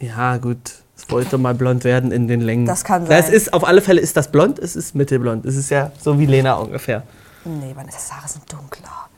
Ja, 0.00 0.38
gut. 0.38 0.58
Es 0.96 1.10
wollte 1.10 1.38
mal 1.38 1.54
blond 1.54 1.84
werden 1.84 2.12
in 2.12 2.28
den 2.28 2.40
Längen. 2.40 2.66
Das 2.66 2.82
kann 2.84 3.04
Ja, 3.06 3.18
Es 3.18 3.26
sein. 3.26 3.34
ist, 3.34 3.52
auf 3.52 3.64
alle 3.64 3.82
Fälle 3.82 4.00
ist 4.00 4.16
das 4.16 4.30
blond, 4.32 4.58
es 4.58 4.74
ist 4.74 4.94
mittelblond. 4.94 5.44
Es 5.44 5.56
ist 5.56 5.70
ja 5.70 5.90
so 6.00 6.18
wie 6.18 6.26
Lena 6.26 6.54
ungefähr. 6.54 7.02
Nee, 7.44 7.72
meine 7.76 7.90
Haare 7.92 8.26
sind 8.28 8.50
dunkler. 8.50 9.08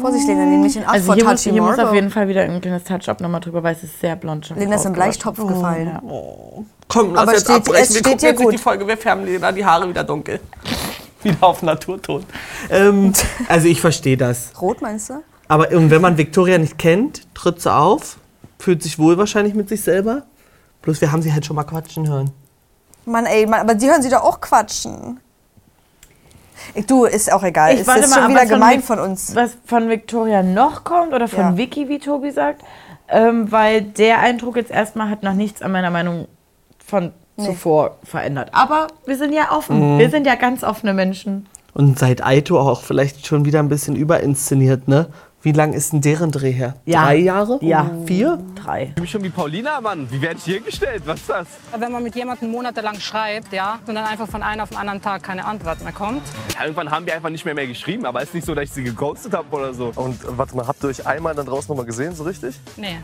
Vorsicht, 0.00 0.26
Lena, 0.26 0.44
nimm 0.44 0.60
mich 0.62 0.76
in 0.76 0.82
Acht 0.82 0.94
Also 0.94 1.06
vor 1.06 1.14
hier, 1.14 1.24
muss, 1.24 1.42
Touchy 1.42 1.52
hier 1.52 1.62
muss 1.62 1.78
auf 1.78 1.94
jeden 1.94 2.10
Fall 2.10 2.26
wieder 2.28 2.42
ein 2.42 2.60
kleines 2.60 2.84
Touch-up 2.84 3.20
nochmal 3.20 3.40
drüber, 3.40 3.62
weil 3.62 3.74
es 3.74 3.84
ist 3.84 4.00
sehr 4.00 4.16
blond 4.16 4.46
schon. 4.46 4.58
Lena 4.58 4.74
ist 4.76 4.84
im. 4.86 4.92
Bleichtopf 4.92 5.36
gefallen. 5.46 5.98
Komm, 6.88 7.14
lass 7.14 7.22
Aber 7.22 7.32
jetzt 7.32 7.42
steht- 7.44 7.56
abbrechen. 7.56 7.82
es 7.82 7.88
Wir 7.90 8.00
steht 8.00 8.04
gucken 8.04 8.20
jetzt 8.26 8.38
nicht 8.38 8.44
gut. 8.44 8.52
die 8.54 8.58
Folge, 8.58 8.86
wir 8.86 8.96
färben 8.96 9.24
Lena 9.24 9.52
die 9.52 9.64
Haare 9.64 9.88
wieder 9.88 10.02
dunkel. 10.04 10.40
wieder 11.22 11.36
auf 11.40 11.62
Naturton. 11.62 12.24
Ähm, 12.70 13.12
also 13.48 13.68
ich 13.68 13.80
verstehe 13.80 14.16
das. 14.16 14.52
Rot 14.60 14.82
meinst 14.82 15.10
du? 15.10 15.22
Aber 15.48 15.70
und 15.70 15.90
wenn 15.90 16.00
man 16.02 16.18
Victoria 16.18 16.58
nicht 16.58 16.76
kennt, 16.78 17.22
tritt 17.34 17.60
sie 17.60 17.72
auf, 17.72 18.16
fühlt 18.58 18.82
sich 18.82 18.98
wohl 18.98 19.16
wahrscheinlich 19.18 19.54
mit 19.54 19.68
sich 19.68 19.82
selber. 19.82 20.22
Bloß 20.82 21.00
wir 21.00 21.12
haben 21.12 21.22
sie 21.22 21.32
halt 21.32 21.46
schon 21.46 21.56
mal 21.56 21.64
quatschen 21.64 22.08
hören. 22.08 22.30
Mann, 23.06 23.26
ey, 23.26 23.46
Mann, 23.46 23.60
aber 23.60 23.74
die 23.74 23.86
hören 23.88 24.02
sie 24.02 24.08
doch 24.10 24.22
auch 24.22 24.40
quatschen. 24.40 25.20
Ich, 26.74 26.86
du, 26.86 27.04
ist 27.04 27.32
auch 27.32 27.42
egal. 27.42 27.74
Ich 27.74 27.80
ist 27.80 27.86
jetzt 27.86 28.10
mal 28.10 28.22
schon 28.22 28.28
wieder 28.30 28.40
was 28.42 28.48
von 28.48 28.58
gemein 28.60 28.78
Vic- 28.78 28.84
von 28.86 28.98
uns. 28.98 29.34
Was 29.34 29.56
von 29.66 29.88
Victoria 29.88 30.42
noch 30.42 30.84
kommt 30.84 31.12
oder 31.12 31.28
von 31.28 31.40
Ja. 31.40 31.56
Vicky, 31.56 31.88
wie 31.88 31.98
Tobi 31.98 32.30
sagt. 32.30 32.62
Ähm, 33.08 33.52
weil 33.52 33.82
der 33.82 34.20
Eindruck 34.20 34.56
jetzt 34.56 34.70
erstmal 34.70 35.10
hat 35.10 35.22
noch 35.22 35.34
nichts 35.34 35.60
an 35.62 35.72
meiner 35.72 35.90
Meinung 35.90 36.26
von 36.84 37.12
zuvor 37.36 37.96
verändert. 38.02 38.48
Aber 38.52 38.86
wir 39.06 39.16
sind 39.18 39.32
ja 39.32 39.50
offen. 39.50 39.98
Wir 39.98 40.08
sind 40.08 40.26
ja 40.26 40.36
ganz 40.36 40.62
offene 40.64 40.94
Menschen. 40.94 41.46
Und 41.74 41.98
seit 41.98 42.24
Aito 42.24 42.58
auch 42.60 42.82
vielleicht 42.82 43.26
schon 43.26 43.44
wieder 43.44 43.58
ein 43.58 43.68
bisschen 43.68 43.96
überinszeniert, 43.96 44.86
ne? 44.88 45.08
Wie 45.44 45.52
lang 45.52 45.74
ist 45.74 45.92
denn 45.92 46.00
deren 46.00 46.30
Dreh 46.30 46.52
her? 46.52 46.72
Ja. 46.86 47.04
Drei 47.04 47.16
Jahre? 47.16 47.58
Ja. 47.60 47.90
Vier? 48.06 48.38
Drei. 48.54 48.84
Ich 48.84 48.94
bin 48.94 49.06
schon 49.06 49.22
wie 49.24 49.28
Paulina, 49.28 49.78
Mann. 49.78 50.10
Wie 50.10 50.22
werde 50.22 50.38
ich 50.38 50.44
hier 50.44 50.60
gestellt? 50.60 51.02
Was 51.04 51.20
ist 51.20 51.28
das? 51.28 51.46
Wenn 51.78 51.92
man 51.92 52.02
mit 52.02 52.16
jemandem 52.16 52.50
monatelang 52.50 52.98
schreibt, 52.98 53.52
ja, 53.52 53.78
und 53.86 53.94
dann 53.94 54.06
einfach 54.06 54.26
von 54.26 54.42
einem 54.42 54.62
auf 54.62 54.70
den 54.70 54.78
anderen 54.78 55.02
Tag 55.02 55.22
keine 55.22 55.44
Antwort 55.44 55.84
mehr 55.84 55.92
kommt. 55.92 56.22
Ja, 56.54 56.62
irgendwann 56.62 56.90
haben 56.90 57.04
wir 57.04 57.14
einfach 57.14 57.28
nicht 57.28 57.44
mehr 57.44 57.52
mehr 57.52 57.66
geschrieben, 57.66 58.06
aber 58.06 58.22
es 58.22 58.28
ist 58.28 58.36
nicht 58.36 58.46
so, 58.46 58.54
dass 58.54 58.64
ich 58.64 58.72
sie 58.72 58.84
geghostet 58.84 59.34
habe 59.34 59.54
oder 59.54 59.74
so. 59.74 59.92
Und 59.94 60.18
warte 60.24 60.56
mal, 60.56 60.66
habt 60.66 60.82
ihr 60.82 60.88
euch 60.88 61.06
einmal 61.06 61.34
dann 61.34 61.44
draußen 61.44 61.68
noch 61.68 61.76
mal 61.76 61.84
gesehen, 61.84 62.14
so 62.14 62.24
richtig? 62.24 62.58
Nee. 62.78 62.96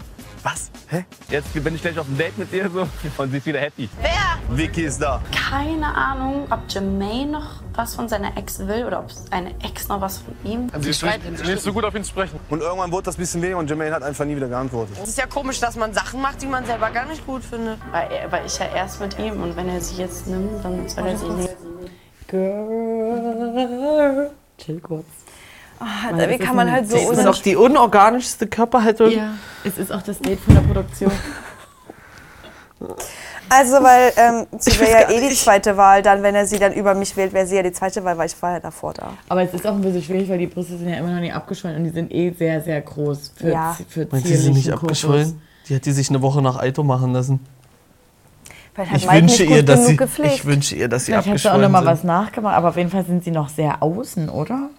Was? 0.42 0.70
Hä? 0.88 1.04
Jetzt 1.28 1.52
bin 1.52 1.74
ich 1.74 1.82
gleich 1.82 1.98
auf 1.98 2.08
ein 2.08 2.16
Date 2.16 2.38
mit 2.38 2.50
dir 2.50 2.70
so 2.70 2.88
und 3.18 3.30
sie 3.30 3.36
ist 3.36 3.44
wieder 3.44 3.60
happy. 3.60 3.90
Wer? 4.00 4.56
Vicky 4.56 4.84
ist 4.84 5.02
da. 5.02 5.20
Keine 5.30 5.94
Ahnung, 5.94 6.46
ob 6.50 6.60
Jermaine 6.70 7.32
noch 7.32 7.62
was 7.80 7.94
von 7.94 8.08
seiner 8.08 8.36
Ex 8.36 8.58
will 8.60 8.84
oder 8.84 9.00
ob 9.00 9.06
eine 9.30 9.50
Ex 9.62 9.88
noch 9.88 10.00
was 10.00 10.18
von 10.18 10.34
ihm. 10.44 10.70
Sie 10.80 10.90
ist 10.90 11.02
nicht, 11.02 11.44
nicht 11.44 11.62
so 11.62 11.72
gut 11.72 11.84
auf 11.84 11.94
ihn 11.94 12.04
zu 12.04 12.10
sprechen. 12.10 12.38
Und 12.50 12.60
irgendwann 12.60 12.92
wurde 12.92 13.04
das 13.04 13.16
ein 13.16 13.20
bisschen 13.20 13.40
weniger 13.40 13.58
und 13.58 13.68
Jermaine 13.68 13.94
hat 13.94 14.02
einfach 14.02 14.24
nie 14.24 14.36
wieder 14.36 14.48
geantwortet. 14.48 14.96
Es 15.02 15.08
ist 15.08 15.18
ja 15.18 15.26
komisch, 15.26 15.60
dass 15.60 15.76
man 15.76 15.94
Sachen 15.94 16.20
macht, 16.20 16.42
die 16.42 16.46
man 16.46 16.64
selber 16.66 16.90
gar 16.90 17.06
nicht 17.06 17.26
gut 17.26 17.42
findet. 17.42 17.78
Weil, 17.90 18.10
er, 18.12 18.30
weil 18.30 18.46
ich 18.46 18.58
ja 18.58 18.66
erst 18.66 19.00
mit 19.00 19.18
ihm 19.18 19.42
und 19.42 19.56
wenn 19.56 19.68
er 19.68 19.80
sie 19.80 19.96
jetzt 19.96 20.26
nimmt, 20.26 20.62
dann 20.62 20.88
soll 20.88 21.06
er 21.06 21.16
sie 21.16 21.28
nehmen. 21.28 21.48
Girl. 22.28 24.30
Chill 24.58 24.80
kurz. 24.80 25.06
Alter, 25.78 26.28
wie 26.28 26.38
kann 26.38 26.56
man 26.56 26.70
halt 26.70 26.90
so 26.90 26.96
Das 26.96 27.18
ist 27.18 27.24
doch 27.24 27.42
die 27.42 27.56
unorganischste 27.56 28.46
Körperhaltung. 28.46 29.10
Ja, 29.10 29.30
es 29.64 29.78
ist 29.78 29.90
auch 29.90 30.02
das 30.02 30.20
Date 30.20 30.38
von 30.40 30.54
der 30.54 30.60
Produktion. 30.60 31.12
Also, 33.50 33.74
weil 33.82 34.12
ähm, 34.16 34.46
sie 34.58 34.70
Ich 34.70 34.80
wäre 34.80 34.90
ja 35.02 35.10
eh 35.10 35.20
die 35.20 35.26
nicht. 35.26 35.42
zweite 35.42 35.76
Wahl, 35.76 36.02
dann, 36.02 36.22
wenn 36.22 36.34
er 36.34 36.46
sie 36.46 36.58
dann 36.58 36.72
über 36.72 36.94
mich 36.94 37.16
wählt, 37.16 37.32
wäre 37.32 37.46
sie 37.46 37.56
ja 37.56 37.62
die 37.62 37.72
zweite 37.72 38.02
Wahl, 38.04 38.16
weil 38.16 38.26
ich 38.26 38.40
war 38.42 38.52
ja 38.52 38.60
davor 38.60 38.94
da. 38.94 39.12
Aber 39.28 39.42
es 39.42 39.52
ist 39.52 39.66
auch 39.66 39.74
ein 39.74 39.80
bisschen 39.82 40.02
schwierig, 40.02 40.28
weil 40.28 40.38
die 40.38 40.46
Brüste 40.46 40.76
sind 40.78 40.88
ja 40.88 40.96
immer 40.96 41.12
noch 41.12 41.20
nicht 41.20 41.34
abgeschwollen 41.34 41.76
und 41.78 41.84
die 41.84 41.90
sind 41.90 42.12
eh 42.12 42.30
sehr, 42.32 42.60
sehr 42.62 42.80
groß 42.80 43.32
für, 43.36 43.50
Ja. 43.50 43.76
für 43.88 44.06
Meint 44.10 44.26
sie 44.26 44.36
sind 44.36 44.54
nicht 44.54 44.64
zierlichen 44.64 44.72
Kokos. 44.72 44.82
abgeschwollen? 45.04 45.42
Die 45.68 45.74
hat 45.76 45.84
die 45.84 45.92
sich 45.92 46.08
eine 46.08 46.22
Woche 46.22 46.40
nach 46.42 46.56
Aito 46.58 46.82
machen 46.82 47.12
lassen. 47.12 47.40
Ich 48.94 49.10
wünsche, 49.10 49.44
ihr, 49.44 49.62
dass 49.62 49.86
sie, 49.88 49.98
ich 50.24 50.44
wünsche 50.46 50.74
ihr, 50.74 50.88
dass 50.88 51.04
sie 51.04 51.12
Vielleicht 51.12 51.28
hat 51.28 51.38
sie 51.38 51.48
auch 51.48 51.52
abgeschwollen 51.54 51.60
noch 51.62 51.70
mal 51.70 51.78
sind. 51.80 51.88
was 51.88 52.04
nachgemacht, 52.04 52.56
aber 52.56 52.68
auf 52.70 52.76
jeden 52.76 52.88
Fall 52.88 53.04
sind 53.04 53.22
sie 53.24 53.30
noch 53.30 53.48
sehr 53.50 53.82
außen, 53.82 54.28
oder? 54.30 54.70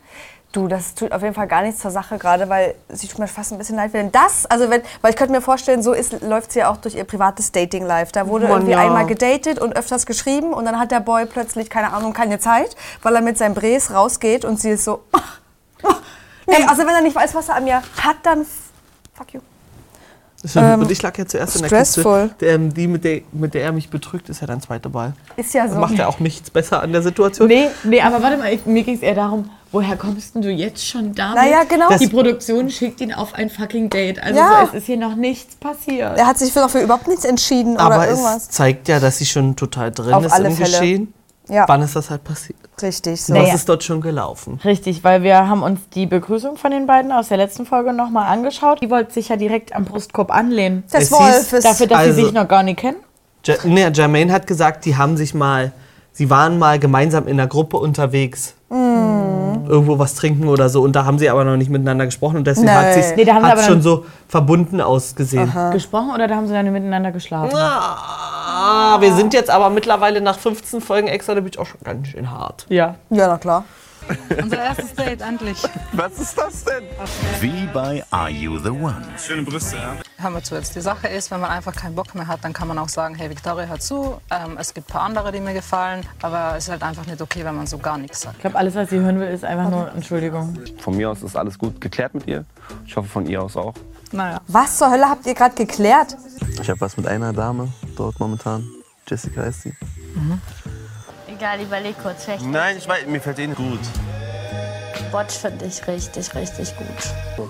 Du, 0.51 0.67
das 0.67 0.95
tut 0.95 1.13
auf 1.13 1.21
jeden 1.21 1.33
Fall 1.33 1.47
gar 1.47 1.61
nichts 1.61 1.79
zur 1.79 1.91
Sache, 1.91 2.17
gerade 2.17 2.49
weil 2.49 2.75
sie 2.89 3.07
tut 3.07 3.19
mir 3.19 3.27
fast 3.27 3.53
ein 3.53 3.57
bisschen 3.57 3.77
leid, 3.77 3.93
wenn 3.93 4.11
das, 4.11 4.45
also 4.47 4.69
wenn, 4.69 4.81
weil 4.99 5.11
ich 5.11 5.15
könnte 5.15 5.31
mir 5.31 5.41
vorstellen, 5.41 5.81
so 5.81 5.93
ist, 5.93 6.21
läuft 6.21 6.51
sie 6.51 6.59
ja 6.59 6.69
auch 6.69 6.75
durch 6.75 6.95
ihr 6.95 7.05
privates 7.05 7.53
Dating-Life. 7.53 8.11
Da 8.11 8.27
wurde 8.27 8.45
Mann, 8.45 8.53
irgendwie 8.57 8.71
ja. 8.73 8.79
einmal 8.79 9.05
gedatet 9.05 9.59
und 9.59 9.77
öfters 9.77 10.05
geschrieben 10.05 10.51
und 10.51 10.65
dann 10.65 10.77
hat 10.77 10.91
der 10.91 10.99
Boy 10.99 11.25
plötzlich, 11.25 11.69
keine 11.69 11.93
Ahnung, 11.93 12.11
keine 12.11 12.37
Zeit, 12.39 12.75
weil 13.01 13.15
er 13.15 13.21
mit 13.21 13.37
seinem 13.37 13.53
Bres 13.53 13.93
rausgeht 13.93 14.43
und 14.43 14.59
sie 14.59 14.71
ist 14.71 14.83
so, 14.83 15.03
nee, 16.47 16.65
also 16.67 16.81
wenn 16.81 16.95
er 16.95 17.01
nicht 17.01 17.15
weiß, 17.15 17.33
was 17.33 17.47
er 17.47 17.55
an 17.55 17.63
mir 17.63 17.77
hat, 17.77 18.17
dann 18.23 18.45
fuck 19.13 19.33
you. 19.33 19.39
und 20.53 20.91
ich 20.91 21.01
lag 21.01 21.17
ja 21.17 21.25
zuerst 21.25 21.55
in 21.55 21.61
der 21.61 21.67
stressful. 21.69 22.23
Kiste. 22.23 22.45
Der, 22.45 22.57
die, 22.57 22.87
mit 22.87 23.05
der, 23.05 23.21
mit 23.31 23.53
der 23.53 23.63
er 23.63 23.71
mich 23.71 23.89
betrügt, 23.89 24.27
ist 24.27 24.41
ja 24.41 24.47
dein 24.47 24.59
zweiter 24.59 24.93
Wahl. 24.93 25.13
Ist 25.37 25.53
ja 25.53 25.69
so. 25.69 25.79
Macht 25.79 25.93
ja 25.93 26.07
auch 26.07 26.19
nichts 26.19 26.49
besser 26.49 26.81
an 26.81 26.91
der 26.91 27.03
Situation. 27.03 27.47
Nee, 27.47 27.69
nee, 27.85 28.01
aber 28.01 28.21
warte 28.21 28.35
mal, 28.35 28.51
ich, 28.51 28.65
mir 28.65 28.83
ging 28.83 28.95
es 28.95 29.01
eher 29.01 29.15
darum, 29.15 29.49
woher 29.71 29.95
kommst 29.97 30.35
denn 30.35 30.41
du 30.41 30.49
jetzt 30.49 30.85
schon 30.85 31.13
damit? 31.15 31.35
Naja, 31.35 31.63
genau. 31.67 31.89
Die 31.97 32.07
Produktion 32.07 32.69
schickt 32.69 33.01
ihn 33.01 33.13
auf 33.13 33.33
ein 33.33 33.49
fucking 33.49 33.89
Date. 33.89 34.21
Also 34.21 34.39
Ja. 34.39 34.61
so, 34.61 34.67
es 34.77 34.81
ist 34.83 34.85
hier 34.87 34.97
noch 34.97 35.15
nichts 35.15 35.55
passiert. 35.55 36.17
Er 36.17 36.27
hat 36.27 36.37
sich 36.37 36.51
für, 36.51 36.67
für 36.69 36.81
überhaupt 36.81 37.07
nichts 37.07 37.25
entschieden 37.25 37.77
Aber 37.77 37.95
oder 37.95 38.03
es 38.05 38.19
irgendwas. 38.19 38.49
zeigt 38.49 38.87
ja, 38.87 38.99
dass 38.99 39.17
sie 39.17 39.25
schon 39.25 39.55
total 39.55 39.91
drin 39.91 40.13
Auf 40.13 40.25
ist 40.25 40.31
alle 40.33 40.49
im 40.49 40.55
Fälle. 40.55 40.69
Geschehen. 40.69 41.13
Ja, 41.49 41.65
Wann 41.67 41.81
ist 41.81 41.95
das 41.95 42.09
halt 42.09 42.23
passiert? 42.23 42.57
richtig 42.81 43.21
so. 43.21 43.33
Naja. 43.33 43.47
Was 43.49 43.55
ist 43.55 43.69
dort 43.69 43.83
schon 43.83 43.99
gelaufen? 44.01 44.59
Richtig, 44.63 45.03
weil 45.03 45.21
wir 45.23 45.47
haben 45.47 45.61
uns 45.63 45.81
die 45.93 46.05
Begrüßung 46.07 46.55
von 46.57 46.71
den 46.71 46.87
beiden 46.87 47.11
aus 47.11 47.27
der 47.27 47.37
letzten 47.37 47.65
Folge 47.65 47.93
nochmal 47.93 48.27
angeschaut. 48.31 48.81
Die 48.81 48.89
wollte 48.89 49.13
sich 49.13 49.29
ja 49.29 49.35
direkt 49.35 49.75
am 49.75 49.85
Brustkorb 49.85 50.31
anlehnen. 50.31 50.83
Das 50.91 51.03
Es 51.03 51.11
Wolf 51.11 51.53
ist... 51.53 51.65
Dafür, 51.65 51.87
dass 51.87 51.97
Also- 51.99 52.13
sie 52.13 52.23
sich 52.23 52.33
noch 52.33 52.47
gar 52.47 52.63
nicht 52.63 52.79
kennen. 52.79 52.97
Ja, 53.45 53.55
nee, 53.65 53.87
Jermaine 53.91 54.31
hat 54.31 54.47
gesagt, 54.47 54.85
die 54.85 54.95
haben 54.97 55.17
sich 55.17 55.33
mal, 55.33 55.71
sie 56.11 56.29
waren 56.29 56.57
mal 56.59 56.79
gemeinsam 56.79 57.27
in 57.27 57.37
der 57.37 57.47
Gruppe 57.47 57.77
unterwegs. 57.77 58.53
Mm. 58.69 59.50
Irgendwo 59.67 59.99
was 59.99 60.15
trinken 60.15 60.47
oder 60.47 60.69
so. 60.69 60.81
Und 60.81 60.95
da 60.95 61.05
haben 61.05 61.19
sie 61.19 61.29
aber 61.29 61.43
noch 61.43 61.57
nicht 61.57 61.69
miteinander 61.69 62.05
gesprochen. 62.05 62.37
Und 62.37 62.47
deswegen 62.47 62.73
hat 62.73 62.95
es 62.97 63.15
Nee, 63.15 63.29
aber 63.29 63.61
schon 63.63 63.81
so 63.81 64.05
verbunden 64.27 64.81
ausgesehen. 64.81 65.51
Gesprochen 65.71 66.11
oder 66.13 66.27
da 66.27 66.35
haben 66.35 66.47
sie 66.47 66.53
dann 66.53 66.71
miteinander 66.71 67.11
geschlafen? 67.11 67.55
Ah, 67.55 68.99
wir 68.99 69.13
sind 69.13 69.33
jetzt 69.33 69.49
aber 69.49 69.69
mittlerweile 69.69 70.21
nach 70.21 70.37
15 70.37 70.81
Folgen 70.81 71.07
extra, 71.07 71.33
da 71.35 71.41
bin 71.41 71.51
ich 71.53 71.59
auch 71.59 71.65
schon 71.65 71.81
ganz 71.83 72.07
schön 72.07 72.29
hart. 72.31 72.65
Ja. 72.69 72.95
Ja, 73.09 73.27
na 73.27 73.37
klar. 73.37 73.63
Unser 74.41 74.57
erstes 74.57 74.93
Date, 74.93 75.21
endlich. 75.21 75.61
Was 75.93 76.19
ist 76.19 76.37
das 76.37 76.63
denn? 76.63 76.83
Wie 77.39 77.67
bei 77.73 78.03
Are 78.09 78.29
You 78.29 78.57
the 78.59 78.69
One? 78.69 79.03
Schöne 79.17 79.43
Brüste, 79.43 79.77
ja. 79.77 79.95
Hören 80.17 80.33
wir 80.33 80.43
zu 80.43 80.55
jetzt. 80.55 80.75
Die 80.75 80.81
Sache 80.81 81.07
ist, 81.07 81.31
wenn 81.31 81.39
man 81.39 81.49
einfach 81.51 81.75
keinen 81.75 81.95
Bock 81.95 82.13
mehr 82.15 82.27
hat, 82.27 82.43
dann 82.43 82.53
kann 82.53 82.67
man 82.67 82.77
auch 82.77 82.89
sagen, 82.89 83.15
hey 83.15 83.29
Victoria, 83.29 83.65
hör 83.65 83.79
zu, 83.79 84.21
ähm, 84.29 84.57
es 84.59 84.73
gibt 84.73 84.89
ein 84.89 84.93
paar 84.93 85.01
andere, 85.03 85.31
die 85.31 85.39
mir 85.39 85.53
gefallen, 85.53 86.05
aber 86.21 86.55
es 86.57 86.65
ist 86.65 86.71
halt 86.71 86.83
einfach 86.83 87.05
nicht 87.05 87.21
okay, 87.21 87.43
wenn 87.43 87.55
man 87.55 87.67
so 87.67 87.77
gar 87.77 87.97
nichts 87.97 88.21
sagt. 88.21 88.35
Ich 88.35 88.41
glaube, 88.41 88.57
alles, 88.57 88.75
was 88.75 88.89
sie 88.89 88.99
hören 88.99 89.19
will, 89.19 89.27
ist 89.27 89.43
einfach 89.43 89.69
nur 89.69 89.91
Entschuldigung. 89.93 90.57
Von 90.79 90.97
mir 90.97 91.09
aus 91.09 91.23
ist 91.23 91.35
alles 91.35 91.57
gut 91.57 91.81
geklärt 91.81 92.13
mit 92.13 92.27
ihr. 92.27 92.45
Ich 92.85 92.95
hoffe 92.95 93.07
von 93.07 93.25
ihr 93.25 93.41
aus 93.41 93.57
auch. 93.57 93.73
Naja. 94.11 94.41
Was 94.47 94.77
zur 94.77 94.91
Hölle 94.91 95.09
habt 95.09 95.25
ihr 95.25 95.33
gerade 95.33 95.55
geklärt? 95.55 96.17
Ich 96.61 96.69
habe 96.69 96.81
was 96.81 96.97
mit 96.97 97.07
einer 97.07 97.33
Dame 97.33 97.69
dort 97.95 98.19
momentan. 98.19 98.67
Jessica 99.07 99.41
heißt 99.41 99.61
sie. 99.63 99.73
Egal, 101.41 101.59
überleg 101.61 101.95
kurz. 102.03 102.25
Vielleicht 102.25 102.45
Nein, 102.45 102.75
ich 102.77 102.87
weiß, 102.87 103.07
mir 103.07 103.19
fällt 103.19 103.39
eh 103.39 103.47
nicht 103.47 103.57
gut. 103.57 103.79
Watch 105.11 105.33
finde 105.39 105.65
ich 105.65 105.87
richtig, 105.87 106.35
richtig 106.35 106.71
gut. 106.77 107.49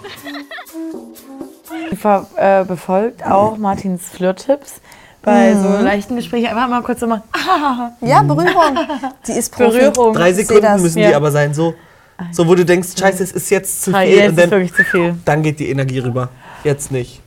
Ver 2.00 2.26
äh, 2.38 2.64
befolgt 2.64 3.22
auch 3.26 3.58
Martins 3.58 4.04
Flirt-Tipps. 4.08 4.76
Bei 5.22 5.54
so 5.56 5.68
leichten 5.84 6.16
Gesprächen 6.16 6.48
einfach 6.48 6.70
mal 6.70 6.82
kurz 6.84 7.02
so 7.02 7.08
mal 7.08 7.22
Ja, 8.00 8.22
Berührung. 8.24 8.80
Die 9.28 9.34
ist 9.34 9.52
Profi. 9.54 9.80
Berührung. 9.80 10.14
Drei 10.14 10.32
Sekunden 10.32 10.82
müssen 10.82 11.00
Ja. 11.00 11.10
die 11.10 11.16
aber 11.16 11.30
sein, 11.34 11.54
so, 11.54 11.74
so 12.32 12.48
wo 12.48 12.56
du 12.56 12.64
denkst, 12.64 12.92
scheiße, 12.98 13.22
es 13.22 13.34
ist 13.34 13.50
jetzt 13.50 13.82
zu 13.84 13.92
Ja, 13.92 14.00
viel. 14.00 14.10
jetzt 14.12 14.30
und 14.30 14.38
ist 14.38 14.40
dann, 14.40 14.52
wirklich 14.52 14.74
zu 14.74 14.84
viel. 14.86 15.16
dann 15.26 15.44
geht 15.44 15.60
die 15.60 15.70
Energie 15.70 16.00
rüber. 16.00 16.30
Jetzt 16.64 16.94
nicht. 16.94 17.20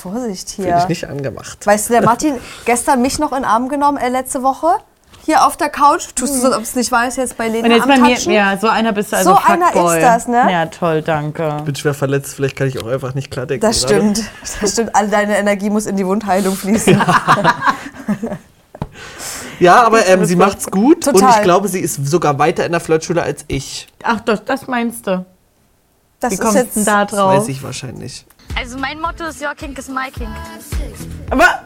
Vorsicht 0.00 0.58
Bin 0.58 0.66
hier. 0.66 0.78
ich 0.78 0.86
nicht 0.88 1.08
angemacht. 1.08 1.66
Weißt 1.66 1.88
du, 1.88 1.94
der 1.94 2.02
Martin 2.02 2.36
gestern 2.64 3.02
mich 3.02 3.18
noch 3.18 3.32
in 3.32 3.38
den 3.38 3.44
Arm 3.46 3.68
genommen, 3.68 3.98
äh, 3.98 4.08
letzte 4.10 4.44
Woche. 4.44 4.68
Hier 5.26 5.44
auf 5.44 5.56
der 5.56 5.68
Couch. 5.70 6.06
Tust 6.14 6.34
du 6.36 6.38
so, 6.40 6.46
als 6.46 6.56
ob 6.56 6.62
es 6.62 6.74
nicht 6.76 6.90
weiß, 6.92 7.16
jetzt 7.16 7.36
bei 7.36 7.48
Lena 7.48 7.66
Und 7.66 7.72
jetzt 7.72 7.82
am 7.82 7.88
bei 7.88 7.98
mir, 7.98 8.14
Touchen. 8.14 8.32
ja, 8.32 8.56
so 8.58 8.68
einer 8.68 8.92
bist 8.92 9.10
du 9.12 9.16
also 9.16 9.30
So 9.34 9.40
einer 9.44 9.66
Fuckboy. 9.66 9.96
ist 9.98 10.02
das, 10.04 10.28
ne? 10.28 10.46
Ja, 10.52 10.66
toll, 10.66 11.02
danke. 11.02 11.62
Bin 11.64 11.74
schwer 11.74 11.94
verletzt, 11.94 12.34
vielleicht 12.34 12.54
kann 12.54 12.68
ich 12.68 12.80
auch 12.80 12.86
einfach 12.86 13.12
nicht 13.14 13.30
klar 13.32 13.44
denken. 13.44 13.60
Das 13.66 13.80
gerade. 13.82 13.94
stimmt. 14.14 14.22
Das 14.62 14.72
stimmt. 14.72 14.94
All 14.94 15.08
deine 15.08 15.36
Energie 15.36 15.68
muss 15.68 15.86
in 15.86 15.96
die 15.96 16.06
Wundheilung 16.06 16.54
fließen. 16.54 17.02
Ja, 19.58 19.82
aber 19.84 20.06
ähm, 20.06 20.24
sie 20.26 20.36
macht's 20.36 20.70
gut 20.70 21.08
und 21.08 21.14
Total. 21.14 21.36
ich 21.38 21.42
glaube, 21.42 21.68
sie 21.68 21.80
ist 21.80 22.06
sogar 22.06 22.38
weiter 22.38 22.66
in 22.66 22.72
der 22.72 22.80
Flirtschule 22.80 23.22
als 23.22 23.44
ich. 23.48 23.88
Ach, 24.02 24.20
das, 24.20 24.44
das 24.44 24.66
meinst 24.68 25.06
du. 25.06 25.24
Das 26.20 26.30
Wie 26.30 26.34
ist 26.34 26.40
kommst 26.40 26.56
du 26.56 26.60
jetzt 26.62 26.86
da 26.86 27.04
Das 27.04 27.18
drauf? 27.18 27.36
weiß 27.38 27.48
ich 27.48 27.62
wahrscheinlich. 27.62 28.26
Also 28.58 28.78
mein 28.78 29.00
Motto 29.00 29.24
ist, 29.24 29.40
your 29.42 29.54
kink 29.56 29.78
is 29.78 29.88
my 29.88 30.10
kink. 30.16 30.28
Aber. 31.30 31.62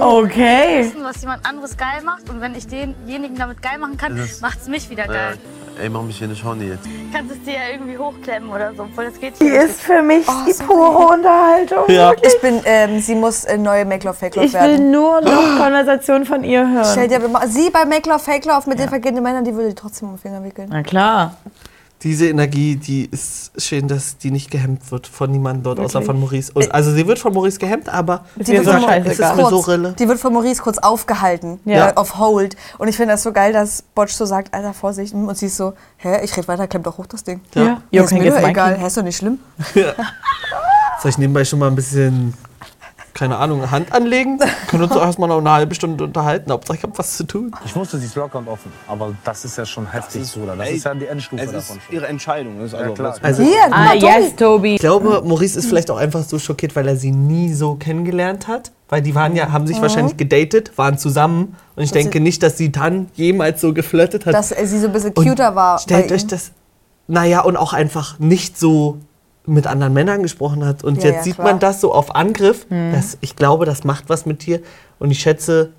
Okay. 0.00 0.84
Wissen, 0.84 1.04
was 1.04 1.20
jemand 1.20 1.46
anderes 1.48 1.76
geil 1.76 2.02
macht 2.04 2.28
und 2.30 2.40
wenn 2.40 2.54
ich 2.54 2.66
denjenigen 2.66 3.36
damit 3.36 3.62
geil 3.62 3.78
machen 3.78 3.96
kann, 3.96 4.16
Das- 4.16 4.40
macht 4.40 4.60
es 4.62 4.68
mich 4.68 4.88
wieder 4.90 5.06
geil. 5.06 5.38
Ey, 5.78 5.90
mach 5.90 6.00
mich 6.02 6.16
hier 6.16 6.26
nicht 6.28 6.42
horny 6.42 6.68
jetzt. 6.68 6.88
Kannst 7.12 7.32
es 7.32 7.42
dir 7.42 7.52
ja 7.52 7.60
irgendwie 7.72 7.98
hochklemmen 7.98 8.48
oder 8.48 8.72
so, 8.74 8.84
obwohl 8.84 9.04
das 9.04 9.20
geht 9.20 9.38
Die 9.38 9.44
hier 9.44 9.62
ist 9.64 9.82
für 9.82 10.00
mich 10.00 10.24
die 10.48 10.54
pure 10.64 11.12
Unterhaltung. 11.14 11.84
Ja. 11.88 12.12
Ich 12.22 12.40
bin, 12.40 12.60
ähm, 12.64 12.98
sie 13.00 13.14
muss 13.14 13.44
äh, 13.44 13.58
neue 13.58 13.84
Make 13.84 14.06
Love 14.06 14.16
Fake 14.16 14.36
Love 14.36 14.46
Ich 14.46 14.54
will 14.54 14.60
werden. 14.60 14.90
nur 14.90 15.20
noch 15.20 15.58
Konversation 15.58 16.24
von 16.24 16.44
ihr 16.44 16.66
Stell 16.90 17.10
hören. 17.10 17.22
dir 17.22 17.28
mal, 17.28 17.46
sie 17.46 17.68
bei 17.68 17.84
Make 17.84 18.08
Love 18.08 18.20
Fake 18.20 18.46
Love 18.46 18.70
mit 18.70 18.78
den 18.78 18.88
vergehenden 18.88 19.22
Männern, 19.22 19.44
die 19.44 19.54
würde 19.54 19.68
ich 19.68 19.74
trotzdem 19.74 20.08
um 20.08 20.14
den 20.14 20.20
Finger 20.22 20.42
wickeln. 20.42 20.68
Na 20.72 20.82
klar. 20.82 21.36
Diese 22.02 22.28
Energie, 22.28 22.76
die 22.76 23.06
ist 23.06 23.52
schön, 23.56 23.88
dass 23.88 24.18
die 24.18 24.30
nicht 24.30 24.50
gehemmt 24.50 24.90
wird 24.92 25.06
von 25.06 25.30
niemandem 25.30 25.62
dort, 25.62 25.80
außer 25.80 25.94
Wirklich? 25.94 26.06
von 26.06 26.20
Maurice. 26.20 26.52
Und, 26.52 26.70
also 26.72 26.92
sie 26.92 27.06
wird 27.06 27.18
von 27.18 27.32
Maurice 27.32 27.58
gehemmt, 27.58 27.88
aber 27.88 28.26
mir 28.36 28.46
wird 28.46 28.64
so 28.66 29.24
von- 29.24 29.36
so 29.50 29.56
kurz, 29.56 29.68
rille. 29.68 29.94
die 29.98 30.06
wird 30.06 30.18
von 30.20 30.32
Maurice 30.34 30.60
kurz 30.62 30.76
aufgehalten, 30.76 31.58
Ja. 31.64 31.88
äh, 31.88 31.92
auf 31.94 32.18
Hold. 32.18 32.54
Und 32.76 32.88
ich 32.88 32.96
finde 32.96 33.14
das 33.14 33.22
so 33.22 33.32
geil, 33.32 33.54
dass 33.54 33.80
Botsch 33.94 34.12
so 34.12 34.26
sagt, 34.26 34.52
Alter, 34.52 34.74
Vorsicht. 34.74 35.14
Und 35.14 35.36
sie 35.38 35.46
ist 35.46 35.56
so, 35.56 35.72
hä, 35.96 36.20
ich 36.22 36.36
red 36.36 36.46
weiter, 36.48 36.66
klemm 36.68 36.82
doch 36.82 36.98
hoch 36.98 37.06
das 37.06 37.24
Ding. 37.24 37.40
Ja. 37.54 37.62
Ja, 37.64 37.82
Jo, 37.90 38.04
ist 38.04 38.12
mir 38.12 38.44
egal, 38.46 38.76
hä, 38.78 38.86
ist 38.86 38.96
doch 38.98 39.02
nicht 39.02 39.16
schlimm. 39.16 39.38
Soll 41.02 41.10
ich 41.10 41.18
nebenbei 41.18 41.44
schon 41.46 41.58
mal 41.58 41.68
ein 41.68 41.74
bisschen, 41.76 42.34
keine 43.16 43.38
Ahnung, 43.38 43.70
Hand 43.70 43.92
anlegen? 43.92 44.38
Können 44.68 44.84
uns 44.84 44.92
doch 44.92 45.02
erstmal 45.02 45.28
noch 45.28 45.38
eine 45.38 45.50
halbe 45.50 45.74
Stunde 45.74 46.04
unterhalten. 46.04 46.52
Hauptsache, 46.52 46.76
ich 46.76 46.82
habe 46.82 46.96
was 46.98 47.16
zu 47.16 47.24
tun. 47.24 47.50
Ich 47.64 47.74
wusste, 47.74 47.98
sie 47.98 48.06
ist 48.06 48.14
locker 48.14 48.38
und 48.38 48.46
offen. 48.48 48.70
Aber 48.86 49.14
das 49.24 49.44
ist 49.44 49.56
ja 49.56 49.64
schon 49.64 49.90
heftig, 49.90 50.30
Bruder. 50.32 50.54
Das 50.56 50.70
ist 50.70 50.84
ja 50.84 50.94
die 50.94 51.06
Endstufe 51.06 51.42
Es 51.42 51.48
ist 51.48 51.54
davon 51.70 51.80
schon. 51.84 51.94
ihre 51.96 52.06
Entscheidung. 52.06 52.58
Das 52.58 52.66
ist 52.68 52.74
also, 52.74 52.88
Ja, 52.90 52.94
klar. 52.94 53.10
das- 53.12 53.24
Also, 53.24 53.42
Hier, 53.42 53.58
Ah, 53.70 53.94
yes, 53.94 54.36
Tobi. 54.36 54.74
ich 54.74 54.80
glaube, 54.80 55.22
Maurice 55.24 55.58
ist 55.58 55.66
vielleicht 55.66 55.90
auch 55.90 55.96
einfach 55.98 56.22
so 56.22 56.38
schockiert, 56.38 56.76
weil 56.76 56.86
er 56.88 56.96
sie 56.96 57.10
nie 57.10 57.52
so 57.52 57.74
kennengelernt 57.76 58.46
hat. 58.48 58.70
Weil 58.88 59.02
die 59.02 59.14
waren 59.16 59.34
ja, 59.34 59.50
haben 59.50 59.66
sich 59.66 59.80
wahrscheinlich 59.82 60.16
gedatet, 60.16 60.76
waren 60.76 60.96
zusammen. 60.98 61.56
Und 61.74 61.82
ich 61.82 61.90
denke 61.92 62.20
nicht, 62.20 62.42
dass 62.42 62.56
sie 62.56 62.70
dann 62.70 63.08
jemals 63.14 63.60
so 63.60 63.72
geflirtet 63.72 64.26
hat. 64.26 64.34
Dass 64.34 64.50
sie 64.50 64.78
so 64.78 64.86
ein 64.86 64.92
bisschen 64.92 65.12
Und 65.12 65.26
cuter 65.26 65.56
war. 65.56 65.78
Stellt 65.80 66.08
bei 66.08 66.14
euch 66.14 66.22
ihm. 66.22 66.28
das. 66.28 66.52
Naja, 67.08 67.40
und 67.40 67.56
auch 67.56 67.72
einfach 67.72 68.18
nicht 68.18 68.58
so 68.58 68.98
mit 69.46 69.66
anderen 69.66 69.92
Männern 69.92 70.22
gesprochen 70.22 70.64
hat. 70.64 70.84
Und 70.84 70.98
Ja, 70.98 71.10
jetzt 71.10 71.16
ja, 71.16 71.22
sieht 71.22 71.34
klar. 71.36 71.48
man 71.48 71.58
das 71.58 71.80
so 71.80 71.92
auf 71.92 72.14
Angriff. 72.14 72.66
Das, 72.68 73.18
ich 73.20 73.36
glaube, 73.36 73.64
das 73.64 73.84
macht 73.84 74.08
was 74.08 74.26
mit 74.26 74.44
dir. 74.46 74.60
Und 74.98 75.10
ich 75.10 75.20
schätze, 75.20 75.72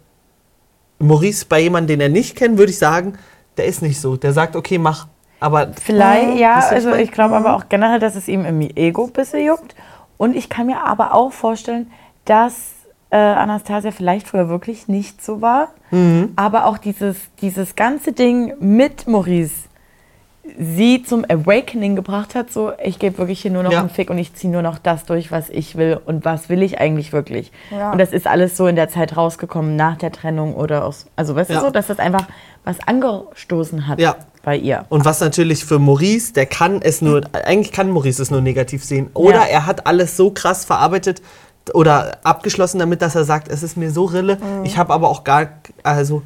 Maurice 1.00 1.46
bei 1.48 1.60
jemandem, 1.60 2.00
den 2.00 2.02
er 2.02 2.10
nicht 2.10 2.36
kennt, 2.36 2.58
würde 2.58 2.72
ich 2.72 2.78
sagen, 2.80 3.14
der 3.58 3.66
ist 3.66 3.82
nicht 3.82 4.00
so. 4.00 4.16
Der 4.16 4.34
sagt, 4.34 4.56
okay, 4.56 4.78
mach. 4.78 5.08
Aber 5.40 5.72
Vielleicht, 5.82 6.40
ja, 6.40 6.58
was 6.58 6.66
ich 6.68 6.72
also 6.72 6.94
ich 6.96 7.12
glaube 7.12 7.36
aber 7.36 7.56
auch 7.56 7.66
generell, 7.70 8.00
dass 8.00 8.16
es 8.16 8.28
ihm 8.28 8.44
im 8.46 8.62
Ego 8.62 9.06
ein 9.06 9.12
bisschen 9.12 9.46
juckt. 9.46 9.76
Und 10.18 10.36
ich 10.36 10.50
kann 10.50 10.66
mir 10.66 10.84
aber 10.84 11.14
auch 11.14 11.32
vorstellen, 11.32 11.92
dass 12.26 12.74
äh, 13.12 13.18
Anastasia 13.18 13.92
vielleicht 13.92 14.28
früher 14.28 14.50
wirklich 14.50 14.88
nicht 14.88 15.24
so 15.24 15.42
war. 15.42 15.70
Mhm. 15.92 16.34
Aber 16.36 16.66
auch 16.66 16.78
dieses, 16.80 17.18
dieses 17.42 17.76
ganze 17.76 18.14
Ding 18.14 18.54
mit 18.60 19.08
Maurice 19.08 19.67
sie 20.60 21.04
zum 21.04 21.26
Awakening 21.28 21.96
gebracht 21.96 22.36
hat, 22.36 22.52
so 22.52 22.72
ich 22.84 23.00
gebe 23.00 23.18
wirklich 23.18 23.42
hier 23.42 23.52
nur 23.52 23.64
noch 23.64 23.72
Ja. 23.72 23.80
einen 23.80 23.90
Fick 23.90 24.10
und 24.10 24.18
ich 24.18 24.34
ziehe 24.34 24.52
nur 24.52 24.62
noch 24.62 24.78
das 24.80 25.06
durch, 25.06 25.32
was 25.32 25.50
ich 25.50 25.76
will 25.76 26.00
und 26.06 26.26
was 26.26 26.50
will 26.50 26.62
ich 26.64 26.80
eigentlich 26.80 27.14
wirklich. 27.14 27.52
Ja. 27.72 27.92
Und 27.92 27.98
das 28.00 28.14
ist 28.14 28.28
alles 28.28 28.56
so 28.58 28.68
in 28.68 28.76
der 28.76 28.90
Zeit 28.90 29.18
rausgekommen 29.18 29.76
nach 29.76 29.98
der 29.98 30.12
Trennung 30.12 30.56
oder 30.56 30.86
aus, 30.86 31.08
also 31.16 31.36
weißt 31.36 31.50
Ja. 31.50 31.60
du 31.60 31.66
so, 31.66 31.72
dass 31.72 31.88
das 31.88 32.00
einfach 32.00 32.28
was 32.64 32.78
angestoßen 32.86 33.88
hat 33.88 34.00
Ja. 34.00 34.16
bei 34.44 34.58
ihr. 34.58 34.86
Und 34.90 35.06
was 35.06 35.20
natürlich 35.22 35.66
für 35.66 35.80
Maurice, 35.80 36.34
der 36.34 36.46
kann 36.46 36.82
es 36.82 37.02
nur, 37.02 37.22
eigentlich 37.46 37.72
kann 37.72 37.90
Maurice 37.90 38.22
es 38.22 38.32
nur 38.32 38.42
negativ 38.42 38.84
sehen. 38.84 39.10
Oder 39.14 39.40
Ja. 39.42 39.46
er 39.46 39.66
hat 39.66 39.88
alles 39.88 40.18
so 40.18 40.32
krass 40.32 40.66
verarbeitet 40.66 41.22
oder 41.74 42.18
abgeschlossen 42.24 42.80
damit, 42.80 43.02
dass 43.02 43.16
er 43.16 43.26
sagt, 43.26 43.50
es 43.50 43.64
ist 43.64 43.76
mir 43.78 43.92
so 43.92 44.06
Rille, 44.06 44.38
Mhm. 44.38 44.66
ich 44.66 44.78
habe 44.78 44.94
aber 44.94 45.10
auch 45.10 45.24
gar, 45.24 45.48
also 45.84 46.22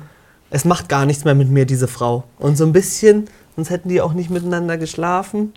es 0.51 0.63
macht 0.65 0.88
gar 0.89 1.05
nichts 1.08 1.25
mehr 1.25 1.34
mit 1.36 1.50
mir, 1.50 1.65
diese 1.65 1.88
Frau. 1.88 2.24
Und 2.38 2.58
so 2.58 2.65
ein 2.65 2.72
bisschen, 2.74 3.27
sonst 3.55 3.70
hätten 3.72 3.89
die 3.89 4.01
auch 4.01 4.13
nicht 4.13 4.29
miteinander 4.29 4.77
geschlafen. 4.77 5.53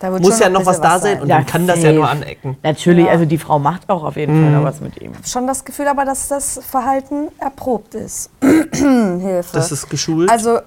Da 0.00 0.12
wird 0.12 0.22
Muss 0.22 0.34
schon 0.34 0.42
ja 0.42 0.48
noch 0.50 0.64
was 0.64 0.80
da 0.80 1.00
sein 1.00 1.20
und 1.20 1.26
Ja, 1.28 1.38
dann 1.38 1.46
kann 1.46 1.66
das 1.66 1.82
ja 1.82 1.90
nur 1.90 2.04
safe. 2.06 2.18
anecken. 2.18 2.56
Natürlich, 2.62 3.06
Ja. 3.06 3.10
also 3.10 3.24
die 3.24 3.38
Frau 3.38 3.58
macht 3.58 3.88
auch 3.90 4.04
auf 4.04 4.14
jeden 4.16 4.32
Fall 4.32 4.50
Mhm. 4.52 4.56
noch 4.58 4.64
was 4.64 4.80
mit 4.80 5.00
ihm. 5.02 5.10
schon 5.26 5.48
das 5.48 5.64
Gefühl 5.64 5.88
aber, 5.88 6.04
dass 6.04 6.28
das 6.28 6.60
Verhalten 6.70 7.28
erprobt 7.40 7.96
ist. 7.96 8.30
Hilfe. 8.40 9.48
Das 9.54 9.72
ist 9.72 9.90
geschult. 9.90 10.30
Also 10.30 10.60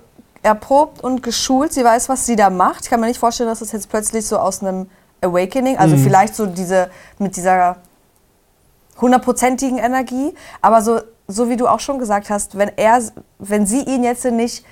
erprobt 0.43 1.01
und 1.01 1.23
geschult. 1.23 1.71
Sie 1.71 1.83
weiß, 1.83 2.09
was 2.09 2.25
sie 2.25 2.35
da 2.35 2.49
macht. 2.49 2.83
Ich 2.83 2.89
kann 2.89 2.99
mir 2.99 3.07
nicht 3.07 3.19
vorstellen, 3.19 3.47
dass 3.47 3.59
das 3.59 3.71
jetzt 3.71 3.87
plötzlich 3.89 4.25
so 4.25 4.37
aus 4.37 4.61
einem 4.61 4.87
Awakening, 5.21 5.77
also 5.77 5.95
Mhm. 5.95 6.03
vielleicht 6.03 6.35
so 6.35 6.47
diese 6.47 6.89
mit 7.19 7.37
dieser 7.37 7.77
hundertprozentigen 8.99 9.77
Energie, 9.77 10.33
aber 10.61 10.81
so, 10.81 10.99
so 11.31 11.49
wie 11.49 11.57
du 11.57 11.67
auch 11.67 11.79
schon 11.79 11.99
gesagt 11.99 12.29
hast, 12.29 12.57
wenn 12.57 12.71
er, 12.77 12.99
wenn 13.39 13.65
sie 13.65 13.81
ihn 13.83 14.03
jetzt 14.03 14.25
nicht 14.25 14.65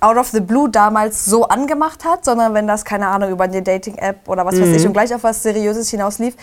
out 0.00 0.16
of 0.16 0.28
the 0.28 0.40
blue 0.40 0.68
damals 0.70 1.26
so 1.26 1.46
angemacht 1.48 2.04
hat, 2.04 2.24
sondern 2.24 2.54
wenn 2.54 2.66
das, 2.66 2.84
keine 2.84 3.08
Ahnung, 3.08 3.30
über 3.30 3.44
eine 3.44 3.62
Dating-App 3.62 4.28
oder 4.28 4.46
was 4.46 4.54
weiß 4.58 4.68
Mhm. 4.68 4.74
ich 4.74 4.86
und 4.86 4.92
gleich 4.94 5.14
auf 5.14 5.22
was 5.24 5.42
Seriöses 5.42 5.90
hinauslief, 5.90 6.34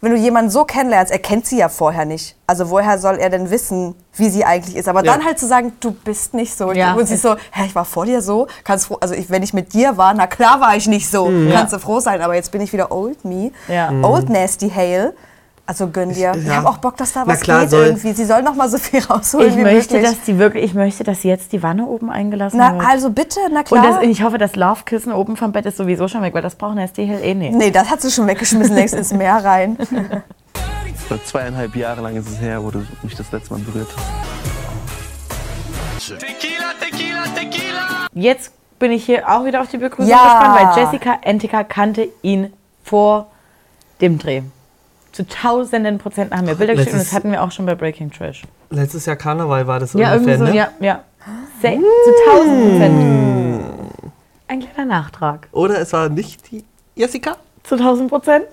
wenn 0.00 0.12
du 0.12 0.16
jemanden 0.18 0.48
so 0.50 0.64
kennenlernst, 0.64 1.10
er 1.10 1.18
kennt 1.18 1.44
sie 1.46 1.56
ja 1.58 1.68
vorher 1.68 2.04
nicht. 2.04 2.36
Also 2.46 2.70
woher 2.70 2.98
soll 2.98 3.16
er 3.16 3.30
denn 3.30 3.50
wissen, 3.50 3.96
wie 4.14 4.28
sie 4.30 4.44
eigentlich 4.44 4.76
ist? 4.76 4.86
Aber 4.88 5.04
Ja. 5.04 5.12
dann 5.12 5.24
halt 5.24 5.40
zu 5.40 5.46
sagen, 5.48 5.72
du 5.80 5.90
bist 5.90 6.34
nicht 6.34 6.56
so. 6.56 6.70
Ja. 6.70 6.92
Und 6.94 7.06
sie 7.08 7.16
so, 7.16 7.34
hä, 7.50 7.64
ich 7.66 7.74
war 7.74 7.84
vor 7.84 8.04
dir 8.04 8.22
so. 8.22 8.46
Kannst 8.62 8.86
froh, 8.86 8.98
also 9.00 9.14
ich, 9.14 9.28
wenn 9.28 9.42
ich 9.42 9.54
mit 9.54 9.72
dir 9.72 9.96
war, 9.96 10.14
na 10.14 10.28
klar 10.28 10.60
war 10.60 10.76
ich 10.76 10.86
nicht 10.86 11.10
so. 11.10 11.26
Mhm. 11.26 11.50
Kannst 11.50 11.72
du 11.72 11.80
froh 11.80 11.98
sein. 11.98 12.20
Aber 12.22 12.34
jetzt 12.36 12.52
bin 12.52 12.60
ich 12.60 12.72
wieder 12.72 12.92
old 12.92 13.24
me. 13.24 13.50
Ja. 13.66 13.90
Old 14.02 14.28
nasty 14.28 14.70
Hale. 14.70 15.14
Also 15.70 15.88
gönn 15.88 16.14
dir. 16.14 16.32
Ich 16.34 16.46
ja. 16.46 16.54
habe 16.56 16.68
auch 16.70 16.78
Bock, 16.78 16.96
dass 16.96 17.12
da 17.12 17.24
Na 17.26 17.32
was 17.34 17.40
klar, 17.42 17.60
geht 17.60 17.68
soll- 17.70 17.84
irgendwie. 17.88 18.12
Sie 18.14 18.24
soll 18.24 18.42
noch 18.42 18.54
mal 18.54 18.70
so 18.70 18.78
viel 18.78 19.00
rausholen 19.10 19.50
Ich 19.50 19.56
wie 19.58 19.60
möchte, 19.64 19.96
möglich. 19.96 20.10
dass 20.16 20.22
die 20.24 20.38
wirklich, 20.38 20.64
ich 20.64 20.72
möchte, 20.72 21.04
dass 21.04 21.24
jetzt 21.24 21.52
die 21.52 21.62
Wanne 21.62 21.84
oben 21.84 22.10
eingelassen 22.10 22.56
na, 22.58 22.72
wird. 22.72 22.86
also 22.88 23.10
bitte, 23.10 23.38
na 23.52 23.58
und 23.58 23.66
klar. 23.66 23.86
das, 24.00 24.02
ich 24.02 24.22
hoffe, 24.22 24.38
das 24.38 24.56
Love-Kissen 24.56 25.12
oben 25.12 25.36
vom 25.36 25.52
Bett 25.52 25.66
ist 25.66 25.76
sowieso 25.76 26.08
schon 26.08 26.22
weg, 26.22 26.32
weil 26.32 26.40
das 26.40 26.54
brauchen 26.54 26.78
erst 26.78 26.96
die 26.96 27.04
Hill 27.04 27.20
eh 27.22 27.34
nicht. 27.34 27.54
nee, 27.54 27.70
das 27.70 27.90
hat 27.90 28.00
sie 28.00 28.10
schon 28.10 28.26
weggeschmissen, 28.26 28.74
längst 28.74 28.94
ins 28.94 29.12
Meer 29.12 29.44
rein. 29.44 29.76
Vor 31.06 31.22
zweieinhalb 31.22 31.76
Jahre 31.76 32.00
lang 32.00 32.16
ist 32.16 32.30
es 32.30 32.40
her, 32.40 32.64
wo 32.64 32.70
du 32.70 32.82
mich 33.02 33.14
das 33.14 33.30
letzte 33.30 33.52
Mal 33.52 33.60
berührt 33.60 33.88
hast. 33.94 34.06
Jetzt 38.14 38.52
bin 38.78 38.90
ich 38.90 39.04
hier 39.04 39.28
auch 39.28 39.44
wieder 39.44 39.60
auf 39.60 39.68
die 39.68 39.76
Begrüßung 39.78 40.10
Ja. 40.10 40.38
gespannt, 40.38 40.76
weil 40.76 40.82
Jessica 40.84 41.18
Entika 41.22 41.62
kannte 41.64 42.08
ihn 42.22 42.52
vor 42.84 43.26
dem 44.00 44.18
Dreh. 44.18 44.42
Zu 45.18 45.26
tausenden 45.26 45.98
Prozent 45.98 46.32
haben 46.32 46.46
wir 46.46 46.54
Bilder 46.54 46.74
geschickt 46.76 46.92
und 46.92 47.00
das 47.00 47.12
hatten 47.12 47.32
wir 47.32 47.42
auch 47.42 47.50
schon 47.50 47.66
bei 47.66 47.74
Breaking 47.74 48.08
Trash. 48.12 48.42
Letztes 48.70 49.04
Jahr 49.04 49.16
Karneval 49.16 49.66
war 49.66 49.80
das 49.80 49.92
Ja, 49.94 50.12
ungefähr, 50.12 50.34
irgendwie 50.34 50.38
so, 50.38 50.44
ne? 50.44 50.56
ja, 50.56 50.68
ja. 50.78 51.00
Sa- 51.60 51.70
Zu 51.72 52.30
tausend 52.30 52.70
Prozent. 52.70 53.64
Ein 54.46 54.60
kleiner 54.60 54.84
Nachtrag. 54.88 55.48
Oder 55.50 55.80
es 55.80 55.92
war 55.92 56.08
nicht 56.08 56.52
die 56.52 56.64
Jessica? 56.94 57.36
Zu 57.64 57.76
tausend 57.78 58.10
Prozent? 58.10 58.46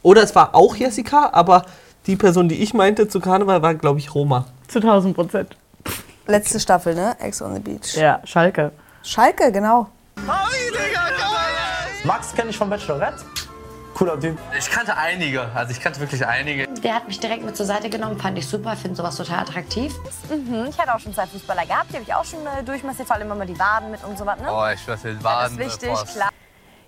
Oder 0.00 0.22
es 0.22 0.34
war 0.34 0.54
auch 0.54 0.74
Jessica, 0.76 1.28
aber 1.34 1.66
die 2.06 2.16
Person, 2.16 2.48
die 2.48 2.62
ich 2.62 2.72
meinte 2.72 3.06
zu 3.06 3.20
Karneval, 3.20 3.60
war, 3.60 3.74
glaube 3.74 3.98
ich, 3.98 4.14
Roma. 4.14 4.46
Zu 4.66 4.80
tausend 4.80 5.14
Prozent. 5.14 5.58
Letzte 6.26 6.58
Staffel, 6.58 6.94
ne? 6.94 7.16
Ex 7.20 7.42
on 7.42 7.52
the 7.52 7.60
Beach. 7.60 7.94
Ja, 7.96 8.20
Schalke. 8.24 8.72
Schalke, 9.02 9.52
genau. 9.52 9.88
Max 12.04 12.32
kenne 12.34 12.48
ich 12.48 12.56
von 12.56 12.70
Bachelorette. 12.70 13.24
Cooler 13.98 14.20
Typ. 14.20 14.38
Ich 14.56 14.70
kannte 14.70 14.96
einige, 14.96 15.42
also 15.56 15.72
ich 15.72 15.80
kannte 15.80 15.98
wirklich 15.98 16.24
einige. 16.24 16.68
Der 16.68 16.94
hat 16.94 17.08
mich 17.08 17.18
direkt 17.18 17.44
mit 17.44 17.56
zur 17.56 17.66
Seite 17.66 17.90
genommen, 17.90 18.16
fand 18.16 18.38
ich 18.38 18.46
super, 18.46 18.76
finde 18.76 18.96
sowas 18.96 19.16
total 19.16 19.40
attraktiv. 19.40 19.92
Mhm, 20.30 20.66
ich 20.70 20.78
hatte 20.78 20.94
auch 20.94 21.00
schon 21.00 21.12
zwei 21.12 21.26
Fußballer 21.26 21.66
gehabt, 21.66 21.90
die 21.90 21.94
habe 21.94 22.04
ich 22.06 22.14
auch 22.14 22.24
schon 22.24 22.38
äh, 22.46 22.62
durchmassiert, 22.62 23.08
vor 23.08 23.16
allem 23.16 23.28
immer 23.32 23.44
die 23.44 23.58
Waden 23.58 23.90
mit 23.90 23.98
und 24.04 24.16
so 24.16 24.24
was, 24.24 24.38
ne? 24.38 24.46
Oh, 24.52 24.62
ich 24.72 24.86
weiß 24.86 25.02
nicht, 25.02 25.16
das 25.16 25.24
Waden. 25.24 25.58
ist 25.58 25.66
wichtig, 25.66 25.88
boah. 25.88 26.04
klar. 26.04 26.28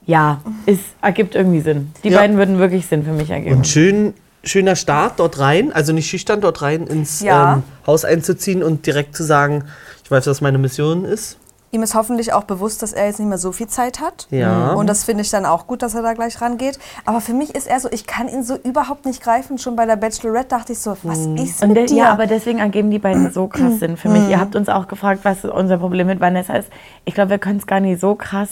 Ja, 0.07 0.41
es 0.67 0.79
ergibt 1.03 1.35
irgendwie 1.35 1.61
Sinn. 1.61 1.93
Die 2.05 2.11
Ja. 2.11 2.19
beiden 2.21 2.37
würden 2.37 2.61
wirklich 2.61 2.87
Sinn 2.87 3.05
für 3.05 3.11
mich 3.11 3.29
ergeben. 3.29 3.57
Und 3.57 3.67
schön, 3.67 4.15
schöner 4.45 4.77
Start 4.77 5.19
dort 5.19 5.41
rein, 5.41 5.73
also 5.73 5.93
nicht 5.93 6.09
schüchtern 6.09 6.41
dort 6.41 6.63
rein 6.63 6.87
ins 6.87 7.21
Ja. 7.23 7.55
ähm, 7.55 7.63
Haus 7.89 8.05
einzuziehen 8.05 8.63
und 8.63 8.87
direkt 8.87 9.17
zu 9.17 9.25
sagen, 9.25 9.65
ich 10.05 10.11
weiß, 10.13 10.29
was 10.29 10.41
meine 10.41 10.59
Mission 10.59 11.05
ist. 11.05 11.39
Ihm 11.73 11.85
ist 11.85 11.95
hoffentlich 11.95 12.33
auch 12.33 12.43
bewusst, 12.45 12.83
dass 12.83 12.93
er 12.93 13.07
jetzt 13.07 13.21
nicht 13.21 13.29
mehr 13.29 13.39
so 13.39 13.53
viel 13.53 13.69
Zeit 13.69 14.01
hat. 14.01 14.27
Ja. 14.31 14.73
Und 14.73 14.89
das 14.89 15.05
finde 15.05 15.23
ich 15.23 15.31
dann 15.31 15.47
auch 15.47 15.69
gut, 15.69 15.83
dass 15.83 15.95
er 15.95 16.03
da 16.03 16.15
gleich 16.15 16.41
rangeht. 16.41 16.81
Aber 17.05 17.21
für 17.21 17.33
mich 17.33 17.55
ist 17.55 17.69
er 17.69 17.79
so, 17.79 17.89
ich 17.93 18.09
kann 18.09 18.27
ihn 18.27 18.43
so 18.43 18.57
überhaupt 18.57 19.07
nicht 19.07 19.23
greifen. 19.23 19.57
Schon 19.57 19.77
bei 19.77 19.87
der 19.87 19.95
Bachelorette 19.95 20.49
dachte 20.49 20.73
ich 20.73 20.81
so, 20.81 20.97
was 21.05 21.19
ist 21.19 21.63
Und 21.63 21.69
mit 21.69 21.77
der, 21.77 21.87
dir? 21.87 21.97
ja, 21.97 22.11
aber 22.13 22.27
deswegen 22.27 22.59
ergeben 22.59 22.91
die 22.91 22.99
beiden 22.99 23.33
so 23.33 23.47
krass 23.49 23.79
Sinn 23.79 23.97
für 23.97 24.09
mich. 24.09 24.29
Ihr 24.29 24.41
habt 24.41 24.57
uns 24.57 24.69
auch 24.69 24.89
gefragt, 24.89 25.21
was 25.23 25.45
unser 25.45 25.79
Problem 25.79 26.09
mit 26.09 26.19
Vanessa 26.21 26.55
ist. 26.55 26.69
Ich 27.05 27.15
glaube, 27.15 27.31
wir 27.31 27.39
können 27.39 27.59
es 27.61 27.67
gar 27.69 27.79
nicht 27.79 28.01
so 28.01 28.17
krass. 28.17 28.49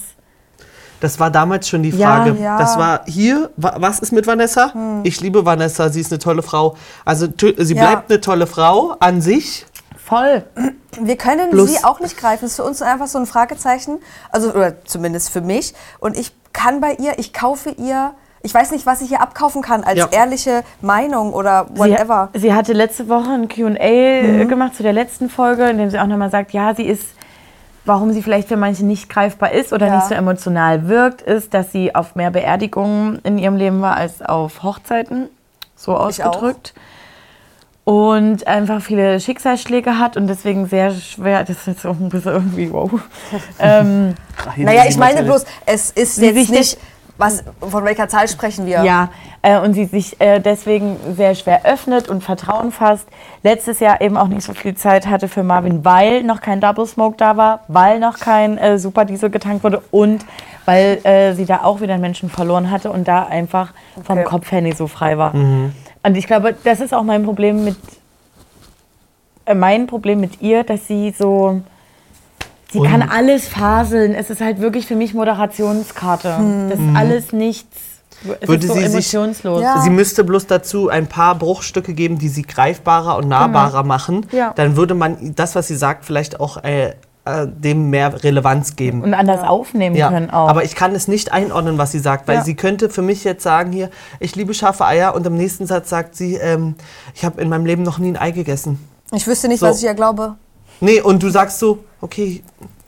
Das 1.01 1.19
war 1.21 1.31
damals 1.31 1.69
schon 1.69 1.83
die 1.83 1.91
Ja, 1.91 2.23
Frage. 2.25 2.37
ja. 2.41 2.57
Das 2.59 2.77
war 2.79 3.03
hier, 3.07 3.51
wa- 3.57 3.77
was 3.79 3.99
ist 4.01 4.13
mit 4.13 4.27
Vanessa? 4.29 4.73
Ich 5.05 5.21
liebe 5.21 5.45
Vanessa, 5.45 5.89
sie 5.91 6.01
ist 6.01 6.13
eine 6.13 6.19
tolle 6.21 6.43
Frau. 6.43 6.77
Also 7.05 7.27
sie 7.37 7.75
Ja. 7.75 7.83
bleibt 7.85 8.11
eine 8.11 8.21
tolle 8.21 8.47
Frau 8.47 8.95
an 8.99 9.21
sich. 9.21 9.65
Voll. 10.09 10.43
Wir 11.01 11.17
können 11.17 11.51
Plus- 11.51 11.71
sie 11.77 11.85
auch 11.85 12.01
nicht 12.01 12.17
greifen. 12.17 12.41
Das 12.43 12.53
ist 12.53 12.57
für 12.57 12.65
uns 12.65 12.81
einfach 12.83 13.07
so 13.07 13.19
ein 13.19 13.27
Fragezeichen. 13.27 13.99
Also, 14.31 14.53
oder 14.55 14.85
zumindest 14.85 15.31
für 15.31 15.41
mich. 15.43 15.75
Und 16.01 16.17
ich 16.19 16.33
kann 16.55 16.81
bei 16.81 16.95
ihr, 16.95 17.19
ich 17.19 17.33
kaufe 17.35 17.71
ihr, 17.71 18.13
ich 18.43 18.55
weiß 18.55 18.71
nicht, 18.71 18.87
was 18.87 19.03
ich 19.03 19.11
ihr 19.13 19.21
abkaufen 19.21 19.61
kann 19.63 19.85
als 19.85 19.99
Ja. 19.99 20.09
ehrliche 20.11 20.63
Meinung 20.81 21.33
oder 21.35 21.67
whatever. 21.75 22.31
Sie, 22.33 22.41
sie 22.41 22.55
hatte 22.55 22.73
letzte 22.73 23.09
Woche 23.09 23.31
ein 23.31 23.49
QA 23.49 24.45
gemacht 24.47 24.75
zu 24.77 24.83
der 24.83 24.93
letzten 24.95 25.29
Folge, 25.29 25.69
in 25.69 25.77
dem 25.79 25.91
sie 25.91 25.99
auch 25.99 26.07
nochmal 26.07 26.31
sagt, 26.31 26.53
ja, 26.53 26.75
sie 26.75 26.85
ist, 26.87 27.05
warum 27.85 28.13
sie 28.13 28.23
vielleicht 28.23 28.49
für 28.49 28.57
manche 28.57 28.85
nicht 28.87 29.09
greifbar 29.11 29.53
ist 29.53 29.73
oder 29.73 29.89
Ja. 29.89 29.97
nicht 29.97 30.09
so 30.09 30.15
emotional 30.15 30.89
wirkt, 30.89 31.21
ist, 31.23 31.53
dass 31.53 31.71
sie 31.73 31.95
auf 31.95 32.15
mehr 32.15 32.31
Beerdigungen 32.31 33.19
in 33.25 33.39
ihrem 33.39 33.57
Leben 33.57 33.83
war 33.83 33.97
als 33.97 34.23
auf 34.23 34.63
Hochzeiten. 34.63 35.29
So 35.77 35.93
Ich 36.09 36.25
auch. 36.25 36.41
Und 37.89 38.47
einfach 38.47 38.83
viele 38.83 39.19
Schicksalsschläge 39.19 39.99
hat 39.99 40.19
und 40.19 40.27
deswegen 40.27 40.67
sehr 40.67 40.91
schwer, 40.91 41.43
das 41.43 41.57
ist 41.57 41.67
jetzt 41.69 41.87
auch 41.87 41.99
ein 41.99 42.11
bisschen 42.11 42.33
irgendwie 42.33 42.71
wow. 42.71 42.91
ähm, 43.59 44.15
Naja, 44.59 44.83
ich 44.87 44.99
meine 44.99 45.23
bloß, 45.23 45.47
es 45.65 45.93
ist 45.93 46.17
Sie 46.17 46.27
jetzt 46.27 46.35
sich 46.35 46.51
nicht, 46.51 46.79
was, 47.17 47.45
von 47.61 47.87
welcher 47.87 48.07
Zahl 48.07 48.29
sprechen 48.29 48.67
wir? 48.67 48.85
Ja, 48.85 49.09
äh, 49.41 49.59
und 49.59 49.73
sie 49.73 49.87
sich 49.87 50.21
äh, 50.21 50.39
deswegen 50.39 50.99
sehr 51.17 51.35
schwer 51.35 51.65
öffnet 51.65 52.11
und 52.11 52.23
Vertrauen 52.23 52.73
fasst. 52.73 53.09
Letztes 53.43 53.81
Jahr 53.81 54.03
eben 54.03 54.19
auch 54.19 54.29
nicht 54.29 54.45
so 54.45 54.53
viel 54.53 54.75
Zeit 54.75 55.07
hatte 55.07 55.27
für 55.27 55.43
Marvin, 55.43 55.83
weil 55.83 56.23
noch 56.25 56.43
kein 56.43 56.61
Double 56.61 56.85
Smoke 56.85 57.17
da 57.17 57.39
war, 57.39 57.61
weil 57.69 58.01
noch 58.01 58.19
kein 58.19 58.59
äh, 58.59 58.79
Super 58.79 59.07
Diesel 59.07 59.31
getankt 59.31 59.65
wurde 59.65 59.83
und 59.93 60.27
weil 60.67 60.99
äh, 61.05 61.33
sie 61.33 61.47
da 61.47 61.63
auch 61.63 61.81
wieder 61.81 61.95
einen 61.95 62.03
Menschen 62.03 62.29
verloren 62.29 62.71
hatte 62.71 62.91
und 62.91 63.09
da 63.09 63.23
einfach 63.23 63.73
vom 64.05 64.19
Okay. 64.19 64.29
Kopf 64.29 64.53
her 64.53 64.61
nicht 64.61 64.77
so 64.77 64.89
frei 64.89 65.17
war. 65.17 65.35
Mhm. 65.35 65.73
Und 66.03 66.17
ich 66.17 66.27
glaube, 66.27 66.55
das 66.65 66.81
ist 66.81 66.95
auch 66.95 67.03
mein 67.03 67.25
Problem 67.25 67.65
mit 67.65 67.77
äh, 69.47 69.55
mein 69.55 69.87
Problem 69.87 70.21
mit 70.21 70.41
ihr, 70.43 70.65
dass 70.65 70.87
sie 70.87 71.15
so 71.19 71.61
sie 72.71 72.79
Und- 72.79 72.89
kann 72.89 73.03
alles 73.03 73.49
faseln. 73.49 74.15
Es 74.15 74.31
ist 74.31 74.41
halt 74.41 74.61
wirklich 74.61 74.87
für 74.87 74.97
mich 74.97 75.15
Moderationskarte. 75.15 76.69
Das 76.71 76.79
ist 76.79 76.97
alles 76.97 77.33
nichts. 77.33 77.77
Es 78.41 78.49
Würde 78.49 78.65
ist 78.67 78.69
so 78.69 78.75
sie 78.75 78.81
sich- 78.81 78.91
emotionslos. 78.93 79.63
Ja. 79.63 79.81
Sie 79.81 79.91
müsste 79.91 80.25
bloß 80.25 80.47
dazu 80.47 80.89
ein 80.89 81.07
paar 81.07 81.35
Bruchstücke 81.37 81.95
geben, 81.95 82.19
die 82.19 82.29
sie 82.29 82.43
greifbarer 82.43 83.17
und 83.17 83.29
nahbarer 83.29 83.85
machen. 83.85 84.27
Ja. 84.33 84.53
Dann 84.57 84.77
würde 84.77 84.95
man 84.95 85.35
das, 85.37 85.55
was 85.55 85.69
sie 85.69 85.77
sagt, 85.77 86.05
vielleicht 86.05 86.41
auch 86.41 86.63
äh, 86.65 86.95
äh, 87.29 87.47
dem 87.49 87.91
mehr 87.91 88.23
Relevanz 88.25 88.77
geben. 88.77 89.03
Und 89.03 89.15
anders 89.15 89.43
aufnehmen 89.43 89.95
Ja, 89.97 90.09
können 90.09 90.31
auch. 90.31 90.49
aber 90.49 90.65
ich 90.65 90.75
kann 90.75 90.95
es 90.95 91.09
nicht 91.09 91.33
einordnen, 91.33 91.79
was 91.79 91.93
sie 91.93 91.99
sagt, 91.99 92.27
weil 92.29 92.37
Ja. 92.37 92.45
sie 92.45 92.55
könnte 92.55 92.89
für 92.91 93.03
mich 93.03 93.25
jetzt 93.25 93.43
sagen 93.43 93.73
hier, 93.73 93.91
ich 94.21 94.35
liebe 94.37 94.55
scharfe 94.55 94.85
Eier 94.87 95.15
und 95.15 95.27
im 95.27 95.37
nächsten 95.37 95.67
Satz 95.67 95.89
sagt 95.91 96.17
sie, 96.17 96.35
ähm, 96.37 96.75
ich 97.15 97.25
habe 97.25 97.41
in 97.41 97.49
meinem 97.49 97.67
Leben 97.67 97.83
noch 97.83 97.99
nie 97.99 98.09
ein 98.13 98.17
Ei 98.17 98.31
gegessen. 98.31 98.79
Ich 99.13 99.27
wüsste 99.27 99.49
nicht, 99.49 99.61
So. 99.61 99.67
was 99.67 99.79
ich 99.79 99.85
ihr 99.85 99.95
glaube. 99.95 100.35
Nee, 100.81 101.01
und 101.01 101.23
du 101.23 101.31
sagst 101.31 101.59
so, 101.59 101.85
okay, 102.01 102.43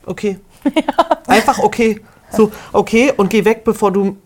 okay. 0.05 0.39
Einfach 1.27 1.59
okay. 1.59 1.99
So, 2.31 2.51
okay 2.71 3.11
und 3.17 3.29
geh 3.29 3.43
weg, 3.45 3.63
bevor 3.63 3.91
du 3.91 4.17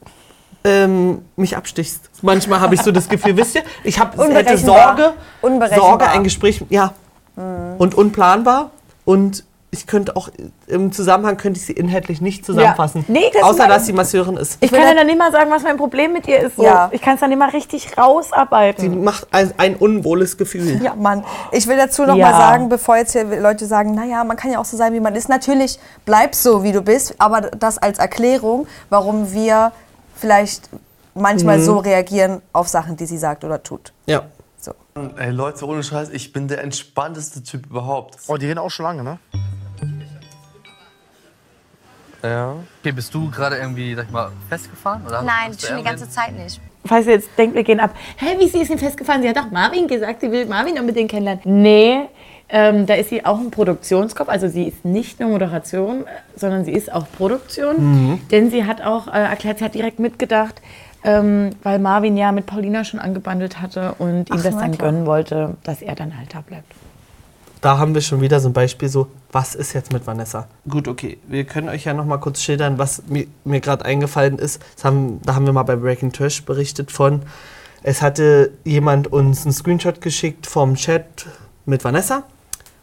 ähm, 0.64 1.20
mich 1.36 1.56
abstichst. 1.56 2.10
Manchmal 2.22 2.60
habe 2.60 2.76
ich 2.76 2.82
so 2.82 2.92
das 2.92 3.08
Gefühl, 3.10 3.38
wisst 3.38 3.56
ihr, 3.56 3.64
ich 3.84 4.00
habe 4.00 4.12
hätte 4.12 4.24
Unberechenbar. 4.54 5.14
Sorge. 5.42 5.76
Sorge, 5.76 6.08
ein 6.10 6.24
Gespräch, 6.24 6.64
ja, 6.70 6.94
Mhm. 7.36 7.76
und 7.80 7.96
unplanbar 7.96 8.72
und 9.04 9.44
ich 9.78 9.88
könnte 9.88 10.16
auch 10.16 10.30
im 10.68 10.92
Zusammenhang 10.92 11.36
könnte 11.38 11.60
ich 11.60 11.66
sie 11.66 11.74
inhaltlich 11.74 12.22
nicht 12.22 12.46
zusammenfassen. 12.46 13.04
Ja. 13.08 13.14
Nee, 13.14 13.32
das 13.34 13.44
außer 13.44 13.68
dass 13.68 13.86
sie 13.86 13.94
Masseurin 13.94 14.38
ist. 14.38 14.58
Ich 14.62 14.72
kann 14.72 14.82
ja 14.82 14.94
dann 14.94 15.06
nicht 15.08 15.20
mal 15.20 15.32
sagen, 15.32 15.52
was 15.52 15.64
mein 15.64 15.76
Problem 15.78 16.14
mit 16.14 16.28
ihr 16.28 16.40
ist. 16.40 16.56
So. 16.56 16.64
Ja. 16.64 16.90
Ich 16.94 17.02
kann 17.02 17.16
es 17.16 17.20
dann 17.20 17.30
nicht 17.30 17.40
mal 17.40 17.50
richtig 17.50 17.98
rausarbeiten. 17.98 18.82
Sie 18.82 18.90
macht 18.90 19.28
ein, 19.32 19.54
ein 19.58 19.76
unwohles 19.76 20.38
Gefühl. 20.38 20.82
Ja, 20.82 20.96
Mann. 20.96 21.24
Ich 21.52 21.68
will 21.68 21.78
dazu 21.78 22.04
noch 22.06 22.16
Ja. 22.16 22.32
mal 22.32 22.38
sagen, 22.38 22.70
bevor 22.70 22.96
jetzt 22.98 23.12
hier 23.12 23.26
Leute 23.42 23.66
sagen, 23.66 23.94
naja, 23.94 24.24
man 24.24 24.38
kann 24.38 24.52
ja 24.52 24.60
auch 24.60 24.66
so 24.66 24.78
sein, 24.78 24.94
wie 24.94 25.00
man 25.02 25.14
ist. 25.16 25.28
Natürlich 25.30 25.78
bleib 26.06 26.34
so, 26.36 26.64
wie 26.64 26.72
du 26.72 26.82
bist, 26.82 27.16
aber 27.20 27.42
das 27.42 27.78
als 27.78 28.00
Erklärung, 28.00 28.68
warum 28.90 29.34
wir 29.34 29.72
vielleicht 30.16 30.70
manchmal 31.14 31.58
Mhm. 31.60 31.64
so 31.64 31.78
reagieren 31.80 32.42
auf 32.54 32.68
Sachen, 32.68 32.96
die 32.98 33.06
sie 33.06 33.18
sagt 33.18 33.44
oder 33.44 33.62
tut. 33.62 33.92
Ja. 34.06 34.24
So. 34.60 34.72
Ey 35.18 35.30
Leute, 35.30 35.66
ohne 35.68 35.84
Scheiß, 35.84 36.10
ich 36.10 36.34
bin 36.34 36.48
der 36.48 36.64
entspannteste 36.64 37.44
Typ 37.44 37.68
überhaupt. 37.68 38.18
Oh, 38.28 38.38
die 38.38 38.48
reden 38.48 38.58
auch 38.60 38.72
schon 38.72 38.86
lange, 38.86 39.04
ne? 39.04 39.20
Ja. 42.30 42.56
Okay, 42.82 42.92
bist 42.92 43.14
du 43.14 43.30
gerade 43.30 43.58
irgendwie, 43.58 43.96
sag 43.96 44.06
ich 44.06 44.12
mal, 44.12 44.32
festgefahren? 44.50 45.02
Oder 45.06 45.22
Nein, 45.22 45.50
hast 45.50 45.64
du 45.64 45.68
schon 45.68 45.78
die 45.78 45.84
ganze 45.84 46.10
Zeit 46.10 46.38
nicht. 46.38 46.60
Falls 46.86 47.08
ihr 47.08 47.14
jetzt 47.14 47.30
denkt, 47.38 47.56
wir 47.56 47.64
gehen 47.64 47.80
ab. 47.80 47.96
Hä, 48.18 48.38
wie 48.40 48.48
sie 48.48 48.60
ist 48.60 48.70
denn 48.70 48.78
festgefahren? 48.78 49.22
Sie 49.22 49.30
hat 49.30 49.38
doch 49.38 49.50
Marvin 49.50 49.88
gesagt, 49.88 50.22
sie 50.22 50.32
will 50.32 50.46
Marvin 50.46 50.78
unbedingt 50.80 51.10
kennenlernen. 51.10 51.42
Nee, 51.46 52.02
ähm, 52.48 52.86
da 52.86 52.94
ist 52.94 53.10
sie 53.10 53.26
auch 53.26 53.40
ein 53.40 53.50
Produktionskopf. 53.50 54.30
Also 54.30 54.48
sie 54.48 54.66
ist 54.66 54.86
nicht 54.86 55.20
nur 55.20 55.30
Moderation, 55.30 56.02
äh, 56.02 56.10
sondern 56.36 56.64
sie 56.64 56.74
ist 56.74 56.94
auch 56.94 57.06
Produktion. 57.18 57.76
Mhm. 57.78 58.28
Denn 58.30 58.52
sie 58.52 58.66
hat 58.66 58.82
auch 58.82 59.08
äh, 59.08 59.12
erklärt, 59.12 59.60
sie 59.60 59.66
hat 59.66 59.74
direkt 59.74 60.00
mitgedacht, 60.00 60.62
ähm, 61.04 61.52
weil 61.64 61.80
Marvin 61.80 62.18
ja 62.18 62.32
mit 62.32 62.46
Paulina 62.46 62.84
schon 62.84 63.00
angebandelt 63.00 63.62
hatte 63.62 63.96
und 63.98 64.30
ihm 64.30 64.38
Ach, 64.38 64.44
das 64.44 64.54
na 64.54 64.62
dann 64.62 64.72
klar. 64.74 64.92
gönnen 64.92 65.06
wollte, 65.08 65.58
dass 65.64 65.82
er 65.82 65.96
dann 65.96 66.18
halt 66.18 66.36
da 66.36 66.42
bleibt. 66.42 66.72
Da 67.62 67.78
haben 67.78 67.96
wir 67.96 68.02
schon 68.02 68.22
wieder 68.22 68.40
so 68.40 68.50
ein 68.50 68.54
Beispiel 68.54 68.90
so, 68.90 69.08
was 69.32 69.56
ist 69.56 69.74
jetzt 69.74 69.92
mit 69.92 70.06
Vanessa? 70.06 70.48
Gut, 70.70 70.88
okay, 70.88 71.18
wir 71.28 71.46
können 71.46 71.70
euch 71.70 71.86
ja 71.86 71.94
noch 71.94 72.06
mal 72.06 72.18
kurz 72.18 72.42
schildern, 72.42 72.78
was 72.78 73.04
mir, 73.08 73.26
mir 73.44 73.60
gerade 73.60 73.84
eingefallen 73.86 74.38
ist. 74.38 74.62
Das 74.76 74.86
haben, 74.86 75.22
da 75.24 75.36
haben 75.36 75.46
wir 75.46 75.54
mal 75.54 75.64
bei 75.64 75.76
Breaking 75.76 76.12
Trash 76.12 76.44
berichtet 76.46 76.92
von. 76.92 77.24
Es 77.82 78.02
hatte 78.02 78.52
jemand 78.64 79.08
uns 79.12 79.46
einen 79.46 79.54
Screenshot 79.54 80.02
geschickt 80.02 80.46
vom 80.48 80.76
Chat 80.76 81.26
mit 81.66 81.84
Vanessa. 81.84 82.24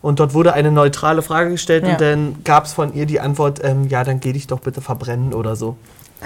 Und 0.00 0.18
dort 0.18 0.34
wurde 0.34 0.52
eine 0.52 0.72
neutrale 0.72 1.22
Frage 1.22 1.50
gestellt 1.50 1.84
Ja. 1.86 1.92
und 1.92 2.00
dann 2.00 2.44
gab 2.44 2.64
es 2.64 2.72
von 2.72 2.92
ihr 2.92 3.06
die 3.06 3.20
Antwort, 3.20 3.60
ähm, 3.62 3.88
ja, 3.88 4.02
dann 4.02 4.18
geh 4.18 4.32
dich 4.32 4.48
doch 4.48 4.58
bitte 4.58 4.80
verbrennen 4.80 5.32
oder 5.32 5.54
so. 5.54 5.76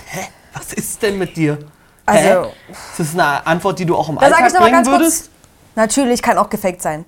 Hä? 0.06 0.20
Was 0.54 0.72
ist 0.72 1.02
denn 1.02 1.18
mit 1.18 1.36
dir? 1.36 1.58
Also- 2.06 2.22
Hä? 2.44 2.46
Ist 2.70 2.98
das 3.00 3.12
eine 3.12 3.46
Antwort, 3.46 3.78
die 3.78 3.84
du 3.84 3.94
auch 3.94 4.08
im 4.08 4.14
Da 4.14 4.22
sage 4.30 4.34
Alltag 4.36 4.48
ich 4.48 4.54
noch 4.54 4.60
mal 4.60 4.64
bringen 4.70 4.82
ganz 4.84 4.88
würdest? 4.88 5.22
kurz, 5.24 5.30
natürlich 5.74 6.22
kann 6.22 6.38
auch 6.38 6.48
gefaked 6.48 6.80
sein. 6.80 7.04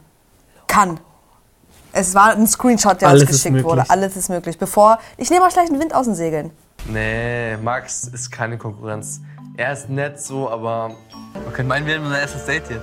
Kann. 0.67 1.01
Es 1.93 2.15
war 2.15 2.33
ein 2.33 2.47
Screenshot, 2.47 3.01
der 3.01 3.09
Alles 3.09 3.23
uns 3.23 3.31
geschickt 3.43 3.65
wurde. 3.65 3.85
Alles 3.89 4.17
ist 4.17 4.29
möglich. 4.29 4.59
Bevor 4.59 4.99
ich 5.17 5.31
nehme 5.31 5.45
euch 5.45 5.55
gleich 5.55 5.69
den 5.69 5.81
Wind 5.81 5.95
aus 5.95 6.07
den 6.07 6.15
Segeln. 6.15 6.51
Nee, 6.87 7.57
Max 7.59 8.05
ist 8.05 8.31
keine 8.31 8.59
Konkurrenz. 8.59 9.21
Er 9.57 9.73
ist 9.73 9.89
nett 9.89 10.21
so, 10.21 10.49
aber. 10.49 10.95
Man 11.35 11.53
könnte 11.53 11.69
meinen, 11.69 11.87
wir 11.87 11.97
haben 11.97 12.05
unser 12.05 12.21
erstes 12.21 12.45
Date 12.47 12.69
hier. 12.69 12.83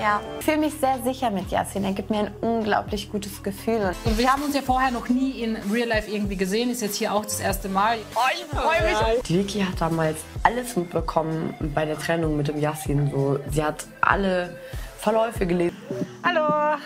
Ja, 0.00 0.20
ich 0.38 0.44
fühle 0.44 0.58
mich 0.58 0.74
sehr 0.80 0.98
sicher 1.04 1.30
mit 1.30 1.50
Yasin. 1.50 1.84
Er 1.84 1.92
gibt 1.92 2.10
mir 2.10 2.18
ein 2.20 2.30
unglaublich 2.40 3.12
gutes 3.12 3.42
Gefühl. 3.42 3.92
Und 4.04 4.18
wir 4.18 4.32
haben 4.32 4.42
uns 4.42 4.54
ja 4.54 4.60
vorher 4.60 4.90
noch 4.90 5.08
nie 5.08 5.42
in 5.42 5.56
Real 5.72 5.88
Life 5.88 6.10
irgendwie 6.10 6.36
gesehen. 6.36 6.70
Ist 6.70 6.82
jetzt 6.82 6.96
hier 6.96 7.12
auch 7.12 7.24
das 7.24 7.38
erste 7.38 7.68
Mal. 7.68 7.98
Oh, 8.14 8.20
ich 8.34 8.44
freue 8.58 9.14
mich. 9.14 9.22
Die 9.22 9.38
Vicky 9.38 9.60
hat 9.60 9.80
damals 9.80 10.18
alles 10.42 10.74
mitbekommen 10.76 11.54
bei 11.74 11.84
der 11.84 11.98
Trennung 11.98 12.36
mit 12.36 12.48
dem 12.48 12.58
Yassin. 12.58 13.10
So. 13.10 13.38
Sie 13.50 13.62
hat 13.62 13.86
alle 14.00 14.56
Verläufe 15.04 15.46
gelesen. 15.46 15.76
Hallo. 16.22 16.78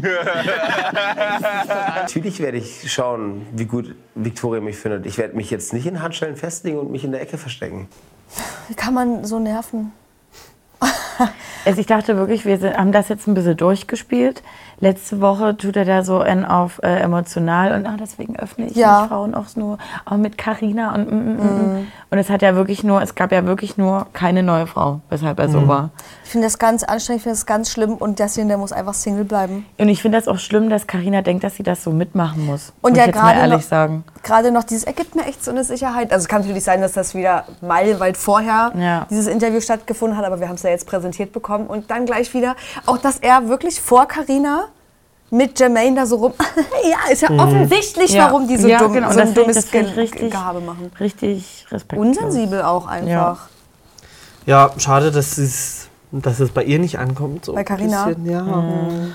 Natürlich 1.96 2.38
werde 2.38 2.58
ich 2.58 2.90
schauen, 2.92 3.44
wie 3.52 3.64
gut 3.64 3.96
Victoria 4.14 4.60
mich 4.60 4.76
findet. 4.76 5.04
Ich 5.06 5.18
werde 5.18 5.34
mich 5.34 5.50
jetzt 5.50 5.72
nicht 5.72 5.86
in 5.86 6.00
Handschellen 6.00 6.36
festlegen 6.36 6.78
und 6.78 6.92
mich 6.92 7.02
in 7.02 7.10
der 7.10 7.20
Ecke 7.20 7.36
verstecken. 7.36 7.88
Wie 8.68 8.74
kann 8.74 8.94
man 8.94 9.24
so 9.24 9.40
nerven? 9.40 9.90
Also 11.64 11.80
ich 11.80 11.86
dachte 11.86 12.16
wirklich, 12.16 12.44
wir 12.44 12.58
sind, 12.58 12.76
haben 12.76 12.90
das 12.90 13.08
jetzt 13.08 13.28
ein 13.28 13.34
bisschen 13.34 13.56
durchgespielt. 13.56 14.42
Letzte 14.80 15.20
Woche 15.20 15.56
tut 15.56 15.76
er 15.76 15.84
da 15.84 16.02
so 16.02 16.18
ein 16.18 16.44
auf 16.44 16.80
äh, 16.82 16.96
emotional 16.96 17.72
und 17.78 17.86
ah, 17.86 17.94
deswegen 18.00 18.34
öffne 18.34 18.66
ich 18.66 18.74
Ja. 18.74 19.02
mich 19.02 19.08
Frauen 19.10 19.32
auch 19.36 19.46
nur 19.54 19.78
auch 20.04 20.16
mit 20.16 20.36
Carina 20.36 20.92
und 20.92 21.08
mm, 21.08 21.14
mm, 21.14 21.36
mm, 21.36 21.74
mm. 21.82 21.86
und 22.10 22.18
es 22.18 22.30
hat 22.30 22.42
ja 22.42 22.56
wirklich 22.56 22.82
nur, 22.82 23.00
es 23.00 23.14
gab 23.14 23.30
ja 23.30 23.46
wirklich 23.46 23.76
nur 23.76 24.08
keine 24.12 24.42
neue 24.42 24.66
Frau, 24.66 25.02
weshalb 25.08 25.38
er 25.38 25.48
so 25.50 25.60
Mhm. 25.60 25.68
war. 25.68 25.90
Ich 26.32 26.34
finde 26.34 26.46
das 26.46 26.58
ganz 26.58 26.82
anstrengend, 26.82 27.18
ich 27.18 27.22
finde 27.24 27.36
das 27.36 27.44
ganz 27.44 27.70
schlimm 27.70 27.92
und 27.92 28.18
Jasmin, 28.18 28.48
der 28.48 28.56
muss 28.56 28.72
einfach 28.72 28.94
Single 28.94 29.24
bleiben. 29.24 29.66
Und 29.76 29.90
ich 29.90 30.00
finde 30.00 30.16
das 30.16 30.28
auch 30.28 30.38
schlimm, 30.38 30.70
dass 30.70 30.86
Carina 30.86 31.20
denkt, 31.20 31.44
dass 31.44 31.56
sie 31.56 31.62
das 31.62 31.84
so 31.84 31.90
mitmachen 31.90 32.46
muss. 32.46 32.72
Und 32.80 32.92
muss 32.92 32.98
ja 33.00 33.10
gerade 33.10 33.38
ehrlich 33.40 33.58
noch- 33.58 33.62
sagen. 33.68 34.02
Gerade 34.22 34.50
noch 34.50 34.64
dieses, 34.64 34.84
er 34.84 34.94
gibt 34.94 35.14
mir 35.14 35.26
echt 35.26 35.44
so 35.44 35.50
eine 35.50 35.62
Sicherheit. 35.62 36.10
Also 36.10 36.22
es 36.24 36.28
kann 36.30 36.40
natürlich 36.40 36.64
sein, 36.64 36.80
dass 36.80 36.92
das 36.94 37.14
wieder 37.14 37.44
meilenweit 37.60 38.16
vorher 38.16 38.72
Ja. 38.78 39.06
dieses 39.10 39.26
Interview 39.26 39.60
stattgefunden 39.60 40.16
hat, 40.16 40.24
aber 40.24 40.40
wir 40.40 40.48
haben 40.48 40.54
es 40.54 40.62
ja 40.62 40.70
jetzt 40.70 40.86
präsentiert 40.86 41.34
bekommen 41.34 41.66
und 41.66 41.90
dann 41.90 42.06
gleich 42.06 42.32
wieder, 42.32 42.56
auch 42.86 42.96
dass 42.96 43.18
er 43.18 43.50
wirklich 43.50 43.78
vor 43.82 44.06
Carina 44.08 44.68
mit 45.30 45.60
Jermaine 45.60 45.96
da 45.96 46.06
so 46.06 46.16
rum, 46.16 46.32
ja, 46.90 47.12
ist 47.12 47.20
ja 47.20 47.30
Mhm. 47.30 47.40
offensichtlich, 47.40 48.12
Ja. 48.14 48.24
warum 48.24 48.48
die 48.48 48.56
so 48.56 48.68
Ja, 48.68 48.78
dumm, 48.78 48.94
genau. 48.94 49.12
so 49.12 49.20
ein 49.20 49.34
dummes 49.34 49.70
Ge 49.70 49.82
richtig- 49.82 50.30
Gehabe 50.30 50.62
machen. 50.62 50.90
Richtig 50.98 51.66
respektlos. 51.70 52.06
Unsensibel 52.06 52.62
auch 52.62 52.86
einfach. 52.86 53.48
Ja, 54.46 54.70
schade, 54.78 55.12
dass 55.12 55.36
es, 55.36 55.88
dass 56.12 56.40
es 56.40 56.50
bei 56.50 56.62
ihr 56.64 56.78
nicht 56.78 56.98
ankommt. 56.98 57.46
So 57.46 57.54
Bei 57.54 57.64
Carina? 57.64 58.06
bisschen, 58.06 58.30
Ja. 58.30 58.42
Mhm. 58.42 59.14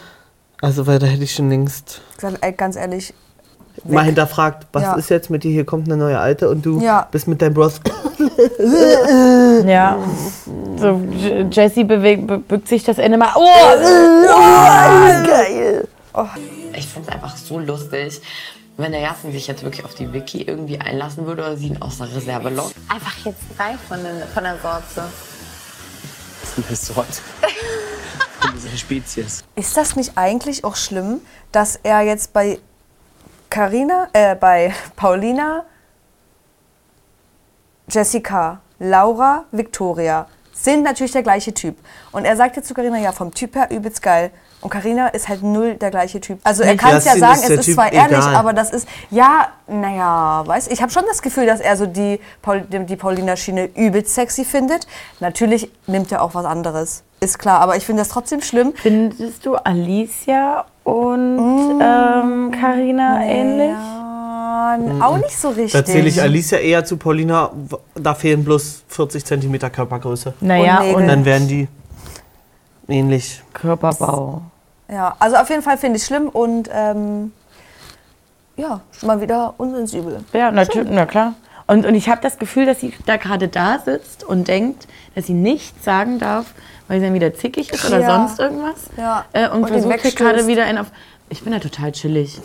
Also, 0.61 0.87
weil 0.87 0.97
da 0.99 1.05
hätte 1.05 1.23
ich 1.23 1.35
schon 1.35 1.49
längst 1.49 2.01
ganz 2.57 2.75
ehrlich, 2.75 3.13
mal 3.83 4.03
hinterfragt, 4.03 4.65
was 4.73 4.81
Ja. 4.83 4.93
ist 4.95 5.09
jetzt 5.09 5.29
mit 5.29 5.43
dir? 5.43 5.51
Hier 5.51 5.65
kommt 5.65 5.87
eine 5.87 5.97
neue 5.97 6.17
Alte 6.19 6.49
und 6.49 6.65
du 6.65 6.81
Ja. 6.81 7.07
bist 7.11 7.27
mit 7.27 7.41
deinem 7.41 7.53
Bros. 7.53 7.79
Ja. 9.65 9.97
So, 10.77 11.01
Jessie 11.51 11.83
bückt 11.83 12.67
sich 12.67 12.83
das 12.83 12.97
Ende 12.97 13.17
mal. 13.17 13.29
Oh! 13.35 13.47
geil. 15.25 15.87
Ich 16.75 16.87
finde 16.87 17.09
es 17.09 17.13
einfach 17.15 17.35
so 17.37 17.59
lustig, 17.59 18.21
wenn 18.77 18.91
der 18.91 19.01
Yassin 19.01 19.31
sich 19.31 19.47
jetzt 19.47 19.63
wirklich 19.63 19.83
auf 19.85 19.95
die 19.95 20.11
Vicky 20.13 20.43
irgendwie 20.43 20.79
einlassen 20.79 21.25
würde 21.25 21.41
oder 21.43 21.57
sie 21.57 21.67
ihn 21.67 21.81
aus 21.81 21.97
der 21.97 22.15
Reserve 22.15 22.49
lockt. 22.49 22.75
Einfach 22.89 23.15
jetzt 23.25 23.39
drei 23.57 23.75
von, 23.87 23.97
den, 24.03 24.21
von 24.33 24.43
der 24.43 24.57
Sorte. 24.61 25.09
Das 26.55 26.65
ist 26.65 26.67
eine 26.67 26.75
Sorte. 26.75 27.21
Eine 28.41 28.77
Spezies. 28.77 29.43
Ist 29.55 29.77
das 29.77 29.95
nicht 29.95 30.13
eigentlich 30.15 30.63
auch 30.63 30.75
schlimm, 30.75 31.21
dass 31.51 31.77
er 31.83 32.01
jetzt 32.01 32.33
bei 32.33 32.59
Carina, 33.49 34.09
äh, 34.13 34.35
bei 34.35 34.73
Paulina, 34.95 35.65
Jessica, 37.89 38.61
Laura, 38.79 39.45
Victoria 39.51 40.27
sind 40.53 40.83
natürlich 40.83 41.11
der 41.11 41.23
gleiche 41.23 41.53
Typ. 41.53 41.77
Und 42.11 42.25
er 42.25 42.35
sagt 42.35 42.55
jetzt 42.55 42.67
zu 42.67 42.73
Carina, 42.73 42.97
ja, 42.97 43.11
vom 43.11 43.33
Typ 43.33 43.55
her 43.55 43.69
übelst 43.71 44.01
geil. 44.01 44.31
Und 44.59 44.71
Carina 44.71 45.07
ist 45.09 45.29
halt 45.29 45.43
null 45.43 45.75
der 45.75 45.91
gleiche 45.91 46.19
Typ. 46.19 46.39
Also 46.43 46.63
er 46.63 46.75
kann 46.75 46.95
es 46.95 47.05
ja 47.05 47.15
sagen, 47.15 47.39
ist 47.41 47.49
es 47.49 47.59
ist 47.59 47.65
Typ 47.65 47.75
zwar 47.75 47.93
ehrlich, 47.93 48.17
egal. 48.17 48.35
aber 48.35 48.53
das 48.53 48.71
ist, 48.71 48.87
ja, 49.11 49.49
naja, 49.67 50.43
weißt 50.47 50.71
ich 50.71 50.81
habe 50.81 50.91
schon 50.91 51.03
das 51.07 51.21
Gefühl, 51.21 51.45
dass 51.45 51.59
er 51.59 51.77
so 51.77 51.85
die, 51.85 52.19
Paul, 52.41 52.61
die 52.61 52.79
die 52.85 52.95
Paulina-Schiene 52.95 53.69
übelst 53.75 54.15
sexy 54.15 54.43
findet. 54.45 54.87
Natürlich 55.19 55.69
nimmt 55.85 56.11
er 56.11 56.23
auch 56.23 56.33
was 56.33 56.45
anderes, 56.45 57.03
ist 57.19 57.37
klar. 57.37 57.59
Aber 57.61 57.77
ich 57.77 57.85
finde 57.85 58.01
das 58.01 58.09
trotzdem 58.09 58.41
schlimm. 58.41 58.73
Findest 58.75 59.45
du 59.45 59.55
Alicia 59.55 60.65
und 60.83 61.79
ähm, 61.79 62.51
Carina 62.59 63.23
ähnlich? 63.23 63.69
Ja, 63.69 64.77
auch 65.01 65.17
nicht 65.17 65.37
so 65.37 65.49
richtig. 65.49 65.73
Da 65.73 65.85
zähle 65.85 66.07
ich 66.07 66.21
Alicia 66.21 66.57
eher 66.57 66.83
zu 66.83 66.97
Paulina. 66.97 67.51
Da 67.95 68.15
fehlen 68.15 68.43
bloß 68.43 68.83
40 68.87 69.23
cm 69.23 69.59
Körpergröße. 69.71 70.33
Naja, 70.41 70.79
Und 70.81 70.95
und- 70.95 71.07
dann 71.07 71.25
wären 71.25 71.47
die 71.47 71.67
ähnlich. 72.87 73.41
Körperbau. 73.53 74.41
Ja, 74.89 75.15
also 75.19 75.35
auf 75.37 75.49
jeden 75.49 75.61
Fall 75.61 75.77
finde 75.77 75.97
ich 75.97 76.05
schlimm 76.05 76.29
und 76.29 76.69
ähm, 76.71 77.33
ja, 78.55 78.81
schon 78.91 79.07
mal 79.07 79.21
wieder 79.21 79.53
unsensibel. 79.57 80.23
Ja, 80.33 80.51
natürlich, 80.51 80.89
na 80.91 81.05
klar. 81.05 81.33
Und, 81.67 81.85
und 81.85 81.95
ich 81.95 82.07
habe 82.09 82.21
das 82.21 82.37
Gefühl, 82.37 82.65
dass 82.65 82.79
sie 82.79 82.93
da 83.05 83.17
gerade 83.17 83.49
da 83.49 83.79
sitzt 83.79 84.23
und 84.23 84.47
denkt, 84.47 84.87
dass 85.15 85.25
sie 85.27 85.33
nichts 85.33 85.83
sagen 85.83 86.17
darf, 86.17 86.45
weil 86.87 86.99
sie 86.99 87.05
dann 87.05 87.13
wieder 87.13 87.33
zickig 87.35 87.71
ist 87.73 87.85
oder 87.85 87.99
Ja. 87.99 88.15
sonst 88.15 88.39
irgendwas. 88.39 88.75
Ja. 88.95 89.25
Äh, 89.33 89.49
und, 89.49 89.63
Und 89.63 89.67
versucht 89.69 90.15
gerade 90.15 90.47
wieder 90.47 90.63
einen 90.63 90.77
auf. 90.77 90.87
Ich 91.29 91.43
bin 91.43 91.51
da 91.51 91.59
total 91.59 91.91
chillig. 91.91 92.39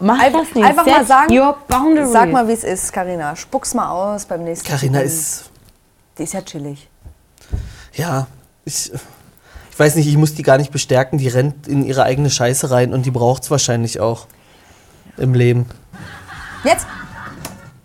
Mach 0.00 0.18
Einfach, 0.18 0.40
das 0.44 0.54
nicht. 0.54 0.64
einfach 0.64 0.84
Set 0.84 0.94
mal 0.94 1.04
sagen, 1.04 2.06
sag 2.06 2.30
mal, 2.32 2.48
wie 2.48 2.52
es 2.52 2.64
ist, 2.64 2.92
Karina. 2.92 3.36
Spuck's 3.36 3.74
mal 3.74 3.90
aus 3.90 4.24
beim 4.24 4.44
nächsten 4.44 4.66
Carina 4.66 4.98
Typen. 5.00 5.06
ist. 5.06 5.50
Die 6.16 6.22
ist 6.22 6.32
ja 6.32 6.40
chillig. 6.40 6.88
Ja, 7.94 8.26
ich, 8.64 8.90
ich 9.78 9.80
weiß 9.80 9.94
nicht, 9.94 10.08
ich 10.08 10.16
muss 10.16 10.34
die 10.34 10.42
gar 10.42 10.58
nicht 10.58 10.72
bestärken. 10.72 11.18
Die 11.18 11.28
rennt 11.28 11.68
in 11.68 11.84
ihre 11.84 12.02
eigene 12.02 12.30
Scheiße 12.30 12.72
rein 12.72 12.92
und 12.92 13.06
die 13.06 13.12
braucht 13.12 13.44
es 13.44 13.50
wahrscheinlich 13.52 14.00
auch 14.00 14.26
im 15.18 15.34
Leben. 15.34 15.66
Jetzt? 16.64 16.84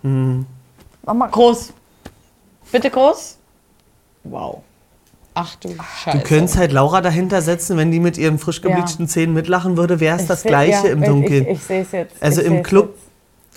Hm. 0.01 0.47
Mach 1.05 1.13
mal. 1.13 1.27
Groß. 1.29 1.71
Bitte 2.71 2.89
groß. 2.89 3.37
Wow. 4.23 4.63
Ach 5.35 5.53
du 5.57 5.69
Scheiße. 6.03 6.17
Du 6.17 6.23
könntest 6.23 6.57
halt 6.57 6.71
Laura 6.71 6.99
dahinter 7.01 7.43
setzen, 7.43 7.77
wenn 7.77 7.91
die 7.91 7.99
mit 7.99 8.17
ihren 8.17 8.39
frisch 8.39 8.63
gebleachten 8.63 9.07
Zähnen 9.07 9.35
mitlachen 9.35 9.77
würde, 9.77 9.99
wäre 9.99 10.15
es 10.15 10.23
Ich 10.23 10.27
das 10.29 10.41
Gleiche 10.41 10.87
ja, 10.87 10.93
im 10.93 11.03
ich- 11.03 11.09
Dunkeln. 11.09 11.43
Ich, 11.43 11.57
ich 11.59 11.63
sehe 11.63 11.81
es 11.83 11.91
jetzt. 11.91 12.15
also 12.23 12.41
ich 12.41 12.47
im 12.47 12.63
Club, 12.63 12.97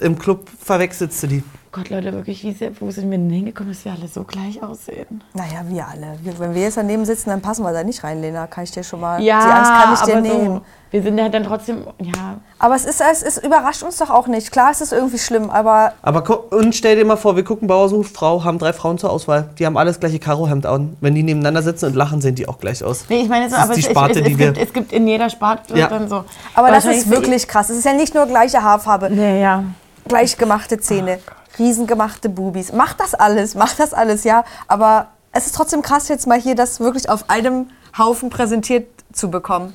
im 0.00 0.18
Club 0.18 0.46
verwechselst 0.62 1.22
du 1.22 1.26
die. 1.26 1.42
Gott, 1.76 1.90
Leute, 1.90 2.10
wirklich, 2.14 2.42
wie 2.42 2.52
sehr, 2.52 2.70
wo 2.80 2.90
sind 2.90 3.10
wir 3.10 3.18
denn 3.18 3.28
hingekommen, 3.28 3.70
dass 3.70 3.84
wir 3.84 3.92
alle 3.92 4.08
so 4.08 4.24
gleich 4.24 4.62
aussehen? 4.62 5.22
Naja, 5.34 5.60
wir 5.68 5.86
alle. 5.86 6.18
Wir, 6.22 6.38
wenn 6.38 6.54
wir 6.54 6.62
jetzt 6.62 6.78
daneben 6.78 7.04
sitzen, 7.04 7.28
dann 7.28 7.42
passen 7.42 7.64
wir 7.64 7.72
da 7.74 7.84
nicht 7.84 8.02
rein, 8.02 8.22
Lena. 8.22 8.46
Kann 8.46 8.64
ich 8.64 8.70
dir 8.70 8.82
schon 8.82 9.00
mal. 9.00 9.20
Ja, 9.22 9.44
die 9.44 9.52
Angst 9.52 9.70
kann 9.72 9.92
ich 9.94 10.00
dir 10.00 10.12
aber 10.12 10.20
nehmen. 10.22 10.56
so, 10.56 10.62
wir 10.90 11.02
sind 11.02 11.18
ja 11.18 11.28
dann 11.28 11.44
trotzdem, 11.44 11.86
ja. 12.00 12.38
Aber 12.58 12.76
es 12.76 12.86
ist, 12.86 13.02
es 13.02 13.22
ist 13.22 13.44
überrascht 13.44 13.82
uns 13.82 13.98
doch 13.98 14.08
auch 14.08 14.26
nicht. 14.26 14.50
Klar, 14.50 14.70
es 14.70 14.80
ist 14.80 14.94
irgendwie 14.94 15.18
schlimm, 15.18 15.50
aber 15.50 15.92
Aber 16.00 16.50
und 16.54 16.74
stell 16.74 16.96
dir 16.96 17.04
mal 17.04 17.16
vor, 17.16 17.36
wir 17.36 17.44
gucken 17.44 17.68
Bauer 17.68 17.90
sucht 17.90 18.16
Frau, 18.16 18.42
haben 18.42 18.58
drei 18.58 18.72
Frauen 18.72 18.96
zur 18.96 19.10
Auswahl. 19.10 19.50
Die 19.58 19.66
haben 19.66 19.76
alles 19.76 20.00
gleiche 20.00 20.18
Karohemd 20.18 20.64
an. 20.64 20.96
Wenn 21.02 21.14
die 21.14 21.22
nebeneinander 21.22 21.60
sitzen 21.60 21.86
und 21.88 21.94
lachen, 21.94 22.22
sehen 22.22 22.36
die 22.36 22.48
auch 22.48 22.58
gleich 22.58 22.82
aus. 22.82 23.04
Nee, 23.10 23.20
ich 23.20 23.28
meine, 23.28 23.50
so, 23.50 23.56
das 23.56 23.64
aber 23.64 23.72
ist 23.74 23.76
die 23.76 23.84
es, 23.84 23.90
Sparte, 23.90 24.18
es, 24.20 24.24
die 24.24 24.32
es, 24.32 24.38
wir. 24.38 24.52
gibt, 24.52 24.66
es 24.68 24.72
gibt 24.72 24.92
in 24.94 25.06
jeder 25.06 25.28
Sparte 25.28 25.76
Ja. 25.78 25.88
dann 25.88 26.08
so. 26.08 26.24
Aber 26.54 26.70
das 26.70 26.86
ist 26.86 27.10
wirklich 27.10 27.46
krass. 27.46 27.68
Es 27.68 27.76
ist 27.76 27.84
ja 27.84 27.92
nicht 27.92 28.14
nur 28.14 28.24
gleiche 28.24 28.62
Haarfarbe. 28.62 29.10
Nee, 29.10 29.42
ja. 29.42 29.64
Gleich 30.08 30.38
gemachte 30.38 30.78
Zähne, 30.78 31.18
riesengemachte 31.58 32.28
Bubis. 32.28 32.72
Macht 32.72 33.00
das 33.00 33.14
alles, 33.14 33.54
macht 33.54 33.78
das 33.78 33.94
alles, 33.94 34.24
ja. 34.24 34.44
Aber 34.68 35.08
es 35.32 35.46
ist 35.46 35.54
trotzdem 35.54 35.82
krass, 35.82 36.08
jetzt 36.08 36.26
mal 36.26 36.38
hier 36.40 36.54
das 36.54 36.80
wirklich 36.80 37.08
auf 37.08 37.28
einem 37.28 37.68
Haufen 37.98 38.30
präsentiert 38.30 38.86
zu 39.12 39.30
bekommen. 39.30 39.74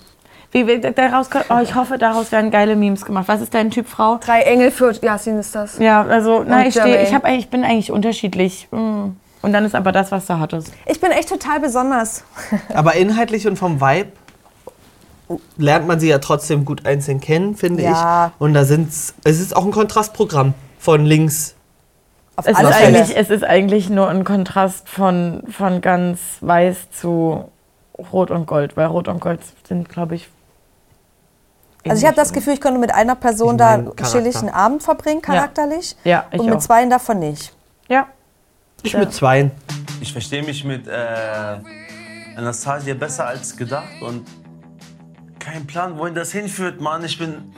Wie, 0.51 0.67
wie, 0.67 0.79
daraus, 0.79 1.29
oh, 1.49 1.59
ich 1.63 1.75
hoffe, 1.75 1.97
daraus 1.97 2.31
werden 2.31 2.51
geile 2.51 2.75
Memes 2.75 3.05
gemacht. 3.05 3.27
Was 3.27 3.41
ist 3.41 3.53
dein 3.53 3.71
Typ 3.71 3.87
Frau? 3.87 4.17
Drei 4.17 4.41
Engel 4.41 4.71
für 4.71 4.91
Yasin 4.91 5.39
ist 5.39 5.55
das. 5.55 5.77
Ja, 5.79 6.03
also, 6.03 6.43
na, 6.45 6.57
Und 6.59 6.67
ich, 6.67 6.73
steh, 6.73 7.01
ich, 7.01 7.13
hab, 7.13 7.25
ich 7.27 7.49
bin 7.49 7.63
eigentlich 7.63 7.91
unterschiedlich. 7.91 8.67
Mm. 8.71 9.11
Und 9.41 9.53
dann 9.53 9.65
ist 9.65 9.75
aber 9.75 9.91
das, 9.91 10.11
was 10.11 10.25
du 10.27 10.37
hattest. 10.39 10.71
Ich 10.85 10.99
bin 10.99 11.11
echt 11.11 11.29
total 11.29 11.59
besonders. 11.59 12.23
Aber 12.75 12.93
inhaltlich 12.93 13.47
und 13.47 13.57
vom 13.57 13.81
Vibe 13.81 14.11
lernt 15.57 15.87
man 15.87 15.99
sie 15.99 16.09
ja 16.09 16.19
trotzdem 16.19 16.63
gut 16.63 16.85
einzeln 16.85 17.19
kennen, 17.21 17.55
finde 17.55 17.81
Ja. 17.83 18.27
ich. 18.27 18.41
Und 18.41 18.53
da 18.53 18.65
sind's, 18.65 19.15
es 19.23 19.39
ist 19.39 19.55
auch 19.55 19.65
ein 19.65 19.71
Kontrastprogramm 19.71 20.53
von 20.77 21.05
links. 21.05 21.55
Auf 22.41 22.47
Es 22.47 22.59
ist, 22.59 22.65
eigentlich, 22.65 23.17
es 23.17 23.29
ist 23.29 23.43
eigentlich 23.43 23.89
nur 23.89 24.09
ein 24.09 24.23
Kontrast 24.23 24.89
von, 24.89 25.43
von 25.49 25.81
ganz 25.81 26.19
weiß 26.41 26.91
zu 26.91 27.45
rot 28.11 28.31
und 28.31 28.45
gold, 28.45 28.75
weil 28.77 28.87
rot 28.87 29.07
und 29.07 29.19
gold 29.19 29.39
sind, 29.67 29.89
glaube 29.89 30.15
ich. 30.15 30.29
Also 31.87 32.01
ich 32.01 32.05
habe 32.05 32.15
das 32.15 32.31
Gefühl, 32.31 32.53
ich 32.53 32.61
könnte 32.61 32.79
mit 32.79 32.93
einer 32.93 33.15
Person 33.15 33.57
da 33.57 33.77
mein 33.77 34.35
einen 34.35 34.49
Abend 34.49 34.83
verbringen, 34.83 35.21
charakterlich. 35.21 35.95
Ja, 36.03 36.25
ich 36.31 36.39
und 36.39 36.47
mit 36.47 36.55
auch. 36.55 36.61
zweien 36.61 36.89
davon 36.89 37.19
nicht. 37.19 37.53
Ja. 37.87 38.07
Ich 38.83 38.95
mit 38.95 39.13
zweien. 39.13 39.51
Ich 39.99 40.11
verstehe 40.11 40.43
mich 40.43 40.63
mit 40.63 40.87
äh, 40.87 41.57
Anastasia 42.35 42.93
besser 42.93 43.27
als 43.27 43.55
gedacht 43.55 44.01
und 44.01 44.27
kein 45.39 45.65
Plan, 45.65 45.97
wohin 45.97 46.15
das 46.15 46.31
hinführt, 46.31 46.81
Mann. 46.81 47.03
Ich 47.03 47.17
bin. 47.17 47.53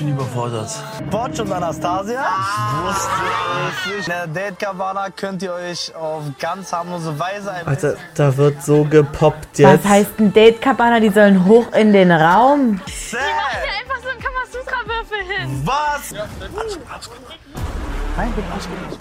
Ich 0.00 0.06
bin 0.06 0.14
überfordert. 0.14 0.70
Botsch 1.10 1.40
und 1.40 1.52
Anastasia. 1.52 2.22
Ich 2.24 2.88
wusste 2.88 3.10
es 3.68 3.86
nicht. 3.86 4.08
In 4.08 4.14
der 4.14 4.26
Date-Cabana 4.28 5.10
könnt 5.10 5.42
ihr 5.42 5.52
euch 5.52 5.94
auf 5.94 6.22
ganz 6.38 6.72
harmlose 6.72 7.18
Weise 7.18 7.52
ein 7.52 7.66
Alter, 7.66 7.96
da 8.14 8.34
wird 8.34 8.62
so 8.62 8.84
gepoppt 8.84 9.58
jetzt. 9.58 9.84
Was 9.84 9.90
heißt 9.90 10.18
ein 10.18 10.32
Date, 10.32 10.62
Cabana? 10.62 11.00
Die 11.00 11.10
sollen 11.10 11.44
hoch 11.44 11.70
in 11.74 11.92
den 11.92 12.10
Raum. 12.10 12.80
Die 12.86 13.14
machen 13.14 13.26
ja 13.66 13.78
einfach 13.78 14.02
so 14.02 14.08
einen 14.08 14.20
Kamasutra-Würfel 14.20 15.18
hin. 15.36 15.62
Was? 15.66 16.12
Nein, 18.16 18.32
bin 18.32 18.44
alles 18.50 18.68
gut. 18.68 18.98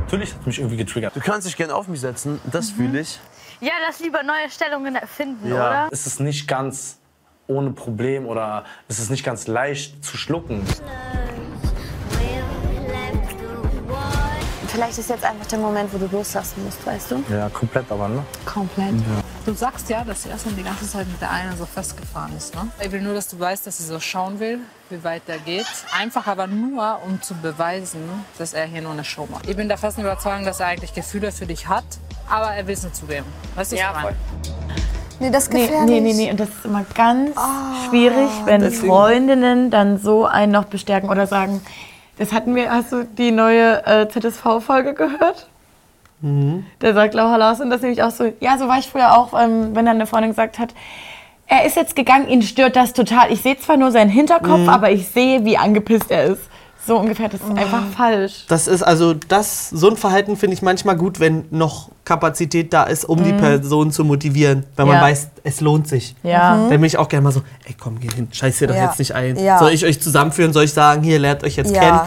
Natürlich 0.00 0.34
hat 0.34 0.46
mich 0.48 0.58
irgendwie 0.58 0.78
getriggert. 0.78 1.14
Du 1.14 1.20
kannst 1.20 1.46
dich 1.46 1.56
gerne 1.56 1.76
auf 1.76 1.86
mich 1.86 2.00
setzen, 2.00 2.40
das 2.50 2.70
fühle 2.70 2.98
ich. 2.98 3.20
Ja, 3.60 3.70
lass 3.86 4.00
lieber 4.00 4.24
neue 4.24 4.50
Stellungen 4.50 4.96
erfinden, 4.96 5.48
Ja, 5.48 5.54
oder? 5.54 5.88
es 5.92 6.08
ist 6.08 6.18
nicht 6.18 6.48
ganz 6.48 6.98
ohne 7.46 7.70
Problem 7.70 8.26
oder 8.26 8.64
es 8.88 8.98
ist 8.98 9.10
nicht 9.10 9.24
ganz 9.24 9.46
leicht 9.46 10.04
zu 10.04 10.16
schlucken. 10.16 10.62
Vielleicht 14.68 14.98
ist 14.98 15.08
jetzt 15.08 15.24
einfach 15.24 15.46
der 15.46 15.58
Moment, 15.58 15.90
wo 15.94 15.96
du 15.96 16.06
loslassen 16.14 16.62
musst, 16.64 16.84
weißt 16.86 17.10
du? 17.12 17.24
Ja, 17.30 17.48
komplett 17.48 17.90
aber, 17.90 18.08
ne? 18.08 18.22
Komplett. 18.44 18.94
Du 19.46 19.54
sagst 19.54 19.88
ja, 19.88 20.04
dass 20.04 20.24
sie 20.24 20.28
erstmal 20.28 20.54
die 20.54 20.64
ganze 20.64 20.86
Zeit 20.86 21.06
mit 21.06 21.18
der 21.20 21.30
einen 21.30 21.56
so 21.56 21.64
festgefahren 21.64 22.36
ist. 22.36 22.54
Ne? 22.54 22.68
Ich 22.82 22.92
will 22.92 23.00
nur, 23.00 23.14
dass 23.14 23.28
du 23.28 23.38
weißt, 23.40 23.66
dass 23.66 23.78
sie 23.78 23.84
so 23.84 24.00
schauen 24.00 24.38
will, 24.38 24.58
wie 24.90 25.02
weit 25.02 25.22
der 25.28 25.38
geht. 25.38 25.64
Einfach 25.98 26.26
aber 26.26 26.46
nur, 26.46 27.00
um 27.06 27.22
zu 27.22 27.32
beweisen, 27.34 28.00
dass 28.38 28.52
er 28.52 28.66
hier 28.66 28.82
nur 28.82 28.92
eine 28.92 29.04
Show 29.04 29.26
macht. 29.30 29.48
Ich 29.48 29.56
bin 29.56 29.68
der 29.68 29.78
festen 29.78 30.02
Überzeugung, 30.02 30.44
dass 30.44 30.60
er 30.60 30.66
eigentlich 30.66 30.92
Gefühle 30.92 31.32
für 31.32 31.46
dich 31.46 31.68
hat, 31.68 31.84
aber 32.28 32.50
er 32.50 32.66
will 32.66 32.74
es 32.74 32.82
nicht 32.82 32.96
zugeben. 32.96 33.26
Weißt 33.54 33.72
du, 33.72 33.76
was 33.76 33.80
Ja, 33.80 33.94
ich 33.96 34.02
meine? 34.02 34.16
Nee, 35.20 35.30
das 35.30 35.44
ist 35.44 35.52
Nee, 35.54 35.66
gefährlich. 35.66 35.90
nee, 35.90 36.00
nee, 36.00 36.12
nee. 36.14 36.30
Und 36.30 36.40
das 36.40 36.48
ist 36.50 36.64
immer 36.64 36.84
ganz 36.94 37.30
schwierig, 37.88 38.28
wenn 38.44 38.60
deswegen- 38.60 38.88
Freundinnen 38.92 39.70
dann 39.70 39.98
so 39.98 40.26
einen 40.26 40.52
noch 40.52 40.64
bestärken 40.66 41.08
oder 41.08 41.26
sagen, 41.26 41.62
das 42.18 42.32
hatten 42.32 42.54
wir, 42.54 42.70
hast 42.70 42.92
du 42.92 43.04
die 43.04 43.30
neue 43.30 43.84
äh, 43.86 44.08
ZSV-Folge 44.08 44.94
gehört? 44.94 45.48
Da 46.80 46.94
sagt 46.94 47.12
Laura 47.14 47.36
Larsen 47.36 47.68
das 47.68 47.82
nämlich 47.82 48.02
auch 48.02 48.10
so, 48.10 48.32
ja, 48.40 48.56
so 48.56 48.66
war 48.68 48.78
ich 48.78 48.88
früher 48.88 49.16
auch, 49.18 49.38
ähm, 49.38 49.76
wenn 49.76 49.84
dann 49.84 49.96
eine 49.96 50.06
Freundin 50.06 50.30
gesagt 50.30 50.58
hat, 50.58 50.74
er 51.46 51.66
ist 51.66 51.76
jetzt 51.76 51.94
gegangen, 51.94 52.26
ihn 52.28 52.42
stört 52.42 52.74
das 52.74 52.94
total. 52.94 53.30
Ich 53.30 53.42
sehe 53.42 53.56
zwar 53.58 53.76
nur 53.76 53.92
seinen 53.92 54.08
Hinterkopf, 54.10 54.60
Mhm. 54.62 54.68
aber 54.68 54.90
ich 54.90 55.06
sehe, 55.08 55.44
wie 55.44 55.56
angepisst 55.58 56.10
er 56.10 56.24
ist. 56.24 56.42
So 56.86 56.98
ungefähr, 56.98 57.28
das 57.28 57.40
ist 57.40 57.50
einfach 57.50 57.82
falsch. 57.96 58.44
Das 58.48 58.68
ist 58.68 58.82
also 58.82 59.12
das, 59.14 59.70
so 59.70 59.90
ein 59.90 59.96
Verhalten 59.96 60.36
finde 60.36 60.54
ich 60.54 60.62
manchmal 60.62 60.96
gut, 60.96 61.18
wenn 61.18 61.44
noch 61.50 61.90
Kapazität 62.04 62.72
da 62.72 62.84
ist, 62.84 63.04
um 63.04 63.24
die 63.24 63.32
Mhm. 63.32 63.38
Person 63.38 63.90
zu 63.90 64.04
motivieren. 64.04 64.64
Wenn 64.76 64.86
man 64.86 64.96
Ja. 64.98 65.02
weiß, 65.02 65.28
es 65.42 65.60
lohnt 65.60 65.88
sich. 65.88 66.14
Ja. 66.22 66.54
Mhm. 66.54 66.60
Dann 66.70 66.80
bin 66.80 66.84
ich 66.84 66.96
auch 66.98 67.08
gerne 67.08 67.24
mal 67.24 67.32
so, 67.32 67.42
ey 67.64 67.74
komm, 67.80 67.98
geh 67.98 68.08
hin, 68.14 68.28
scheiß 68.30 68.58
dir 68.58 68.68
doch 68.68 68.76
Ja. 68.76 68.84
jetzt 68.86 68.98
nicht 69.00 69.14
ein. 69.14 69.36
Ja. 69.36 69.58
Soll 69.58 69.72
ich 69.72 69.84
euch 69.84 70.00
zusammenführen, 70.00 70.52
soll 70.52 70.64
ich 70.64 70.72
sagen, 70.72 71.02
hier, 71.02 71.18
lernt 71.18 71.42
euch 71.42 71.56
jetzt 71.56 71.74
Ja. 71.74 71.80
kennen. 71.80 72.00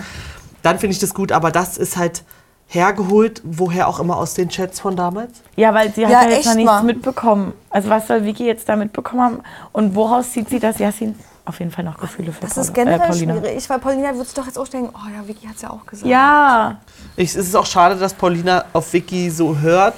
Dann 0.62 0.80
finde 0.80 0.94
ich 0.94 1.00
das 1.00 1.14
gut, 1.14 1.32
aber 1.34 1.52
das 1.52 1.78
ist 1.78 1.98
halt 1.98 2.24
hergeholt, 2.68 3.42
woher 3.44 3.88
auch 3.88 4.00
immer 4.00 4.18
aus 4.18 4.36
den 4.36 4.50
Chats 4.50 4.80
von 4.80 4.96
damals. 4.96 5.32
Ja, 5.56 5.74
weil 5.74 5.92
sie 5.92 6.06
hat 6.06 6.12
Ja, 6.12 6.22
ja, 6.24 6.30
jetzt 6.30 6.38
echt 6.40 6.46
noch 6.48 6.56
nichts 6.56 6.72
mal. 6.72 6.84
mitbekommen. 6.84 7.54
Also 7.70 7.90
was 7.90 8.08
soll 8.08 8.24
Vicky 8.26 8.46
jetzt 8.46 8.70
da 8.70 8.76
mitbekommen 8.76 9.22
haben? 9.24 9.40
Und 9.72 9.96
woraus 9.96 10.32
zieht 10.32 10.50
sie, 10.50 10.60
dass 10.60 10.78
Yasin 10.80 11.16
auf 11.50 11.60
jeden 11.60 11.72
Fall 11.72 11.84
noch 11.84 11.98
Gefühle 11.98 12.32
für 12.32 12.42
Das 12.42 12.54
Paul- 12.54 12.64
ist 12.64 12.74
generell 12.74 13.00
äh, 13.02 13.08
Paulina 13.08 13.38
schwierig, 13.38 13.70
weil 13.70 13.80
Paulina 13.80 14.10
würde 14.14 14.26
sich 14.26 14.34
doch 14.34 14.46
jetzt 14.46 14.58
auch 14.58 14.68
denken, 14.68 14.94
oh 14.94 15.10
ja, 15.14 15.28
Vicky 15.28 15.48
hat 15.48 15.56
es 15.56 15.62
ja 15.62 15.70
auch 15.72 15.86
gesagt. 15.86 16.10
Ja. 16.10 16.78
Ich, 17.16 17.30
es 17.32 17.48
ist 17.48 17.56
auch 17.56 17.66
schade, 17.66 17.96
dass 17.96 18.14
Paulina 18.14 18.66
auf 18.74 18.94
Vicky 18.94 19.30
so 19.30 19.58
hört. 19.58 19.96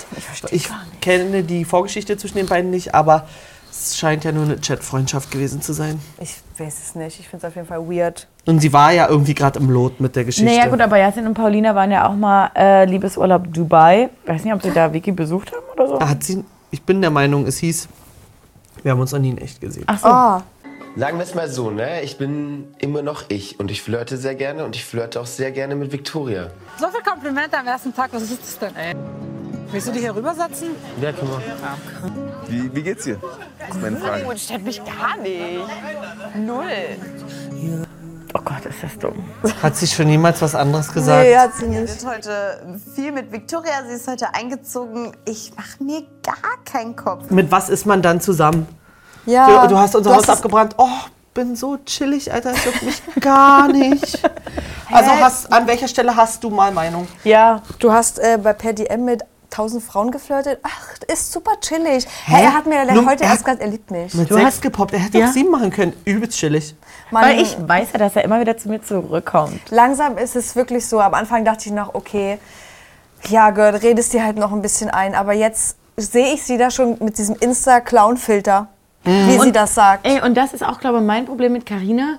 Ich, 0.52 0.68
kenne 1.02 1.44
die 1.44 1.66
Vorgeschichte 1.66 2.18
zwischen 2.18 2.38
den 2.38 2.48
beiden 2.48 2.72
nicht, 2.72 2.96
aber 2.96 3.28
es 3.70 3.98
scheint 3.98 4.24
ja 4.24 4.32
nur 4.32 4.44
eine 4.44 4.58
Chatfreundschaft 4.58 5.32
gewesen 5.32 5.62
zu 5.62 5.74
sein. 5.74 6.00
Ich 6.20 6.36
weiß 6.58 6.76
es 6.84 6.96
nicht. 6.96 7.20
Ich 7.20 7.28
finde 7.28 7.46
es 7.46 7.52
auf 7.52 7.56
jeden 7.56 7.68
Fall 7.68 7.80
weird. 7.90 8.28
Und 8.46 8.60
sie 8.60 8.72
war 8.74 8.92
ja 8.92 9.08
irgendwie 9.08 9.34
gerade 9.34 9.60
im 9.60 9.70
Lot 9.70 10.00
mit 10.00 10.16
der 10.16 10.26
Geschichte. 10.26 10.50
Naja 10.50 10.68
gut, 10.68 10.82
aber 10.82 10.98
Yasin 10.98 11.26
und 11.28 11.34
Paulina 11.34 11.74
waren 11.74 11.92
ja 11.92 12.08
auch 12.08 12.16
mal 12.16 12.52
äh, 12.56 12.86
Liebesurlaub 12.86 13.52
Dubai. 13.54 14.10
Weiß 14.26 14.44
nicht, 14.44 14.54
ob 14.54 14.62
sie 14.62 14.72
da 14.72 14.92
Vicky 14.94 15.12
besucht 15.12 15.52
haben 15.52 15.64
oder 15.74 15.88
so. 15.88 16.00
Hat 16.00 16.24
sie, 16.24 16.44
ich 16.70 16.84
bin 16.84 17.02
der 17.02 17.12
Meinung, 17.12 17.46
es 17.48 17.58
hieß, 17.58 17.88
wir 18.84 18.92
haben 18.92 19.00
uns 19.00 19.12
noch 19.12 19.20
nie 19.20 19.30
in 19.30 19.38
echt 19.38 19.62
gesehen. 19.62 19.84
Ach 19.88 20.00
so. 20.00 20.08
Ah. 20.08 20.44
Sagen 20.98 21.18
wir 21.18 21.24
es 21.24 21.34
mal 21.36 21.50
so, 21.50 21.72
ne? 21.72 22.02
Ich 22.02 22.18
bin 22.18 22.74
immer 22.78 23.02
noch 23.02 23.24
ich 23.30 23.60
und 23.60 23.72
ich 23.72 23.82
flirte 23.82 24.18
sehr 24.18 24.36
gerne 24.36 24.66
und 24.66 24.76
ich 24.76 24.84
flirte 24.84 25.22
auch 25.22 25.26
sehr 25.26 25.52
gerne 25.52 25.76
mit 25.76 25.92
Victoria. 25.92 26.52
So 26.80 26.88
viel 26.90 27.02
Komplimente 27.02 27.58
am 27.58 27.66
ersten 27.68 27.94
Tag, 27.96 28.10
was 28.12 28.24
ist 28.24 28.42
das 28.42 28.60
denn, 28.60 28.76
ey? 28.76 28.94
Willst 29.72 29.88
du 29.88 29.92
dich 29.94 30.02
hier 30.02 30.14
rübersetzen? 30.14 30.72
Ja, 31.02 31.14
können 31.14 31.32
wir. 31.32 32.50
Wie, 32.50 32.76
wie 32.76 32.84
geht's 32.84 33.06
dir? 33.06 33.18
Das 33.58 33.70
ist 33.70 33.82
meine 33.82 33.98
Frage. 33.98 34.24
Gut, 34.26 34.38
stört 34.38 34.64
mich 34.64 34.82
gar 34.84 35.18
nicht. 35.18 35.62
Null. 36.36 36.66
Oh 38.34 38.40
Gott, 38.44 38.66
ist 38.66 38.84
das 38.84 38.98
dumm. 38.98 39.24
Hat 39.64 39.76
sie 39.78 39.88
schon 39.88 40.10
jemals 40.10 40.42
was 40.42 40.56
anderes 40.56 40.92
gesagt? 40.94 41.24
Nee, 41.26 41.36
hat 41.38 41.54
sie 41.54 41.66
Sie 41.66 41.70
nicht. 41.70 41.84
ist 41.84 42.06
heute 42.06 42.80
viel 42.96 43.12
mit 43.14 43.32
Victoria, 43.32 43.84
sie 43.88 43.96
ist 43.96 44.08
heute 44.10 44.34
eingezogen. 44.34 45.14
Ich 45.26 45.54
mache 45.56 45.82
mir 45.84 46.02
gar 46.24 46.36
keinen 46.66 46.96
Kopf. 46.98 47.30
Mit 47.30 47.50
was 47.52 47.70
ist 47.70 47.86
man 47.86 48.02
dann 48.02 48.20
zusammen? 48.20 48.68
Ja, 49.26 49.62
du, 49.64 49.70
du 49.76 49.78
hast 49.78 49.96
unser 49.96 50.10
du 50.10 50.16
Haus 50.16 50.24
hast 50.28 50.38
abgebrannt. 50.38 50.76
Oh, 50.78 50.88
bin 51.34 51.56
so 51.56 51.78
chillig, 51.86 52.32
Alter. 52.34 52.54
Ich 52.54 52.66
juckt 52.66 52.82
mich 52.84 53.02
gar 53.22 53.68
nicht. 53.68 54.20
Also 54.92 55.12
hast, 55.12 55.52
an 55.54 55.68
welcher 55.68 55.88
Stelle 55.88 56.16
hast 56.16 56.44
du 56.44 56.50
mal 56.50 56.72
Meinung? 56.72 57.08
Ja. 57.24 57.62
Du 57.80 57.92
hast 57.92 58.20
äh, 58.20 58.38
bei 58.42 58.54
per 58.54 58.74
DM 58.74 59.06
mit 59.06 59.22
tausend 59.50 59.84
Frauen 59.84 60.12
geflirtet. 60.12 60.60
Ach, 60.64 60.88
ist 61.12 61.32
super 61.32 61.52
chillig. 61.62 62.08
Hä? 62.26 62.44
Er 62.44 62.54
hat 62.54 62.66
mir 62.66 62.86
Nur- 62.94 63.06
heute 63.06 63.24
er 63.26 63.32
erst 63.32 63.44
gesagt, 63.46 63.62
er 63.62 63.68
liebt 63.68 63.92
mich. 63.92 64.14
Mit 64.14 64.30
Du 64.30 64.36
sechs 64.36 64.46
hast- 64.46 64.62
gepoppt. 64.62 64.94
Er 64.94 65.00
hätte 65.00 65.20
Ja. 65.20 65.28
auch 65.28 65.32
sieben 65.34 65.52
machen 65.52 65.70
können. 65.72 65.94
Übelst 66.06 66.38
chillig. 66.38 66.76
Mann, 67.12 67.24
Weil 67.26 67.42
ich 67.42 67.58
weiß 67.60 67.90
ja, 67.94 68.00
dass 68.00 68.16
er 68.16 68.24
immer 68.24 68.40
wieder 68.40 68.58
zu 68.58 68.70
mir 68.70 68.82
zurückkommt. 68.82 69.60
langsam 69.70 70.18
ist 70.18 70.36
es 70.38 70.56
wirklich 70.56 70.86
so. 70.88 71.00
Am 71.02 71.14
Anfang 71.14 71.44
dachte 71.46 71.66
ich 71.68 71.72
noch, 71.74 71.94
okay, 71.96 72.40
ja, 73.28 73.50
Girl, 73.52 73.76
redest 73.76 74.14
dir 74.14 74.24
halt 74.24 74.38
noch 74.38 74.52
ein 74.54 74.62
bisschen 74.62 74.90
ein. 74.90 75.16
Aber 75.16 75.34
jetzt 75.34 75.76
sehe 75.98 76.34
ich 76.34 76.44
sie 76.44 76.58
da 76.58 76.72
schon 76.72 76.98
mit 77.02 77.18
diesem 77.18 77.36
Insta-Clown-Filter, 77.36 78.68
wie 79.04 79.32
sie 79.32 79.40
Und- 79.40 79.56
das 79.56 79.76
sagt. 79.76 80.06
Ey, 80.08 80.22
und 80.22 80.36
das 80.36 80.54
ist 80.54 80.64
auch, 80.66 80.80
glaube 80.80 81.00
ich, 81.00 81.04
mein 81.04 81.26
Problem 81.26 81.54
mit 81.54 81.66
Carina. 81.66 82.18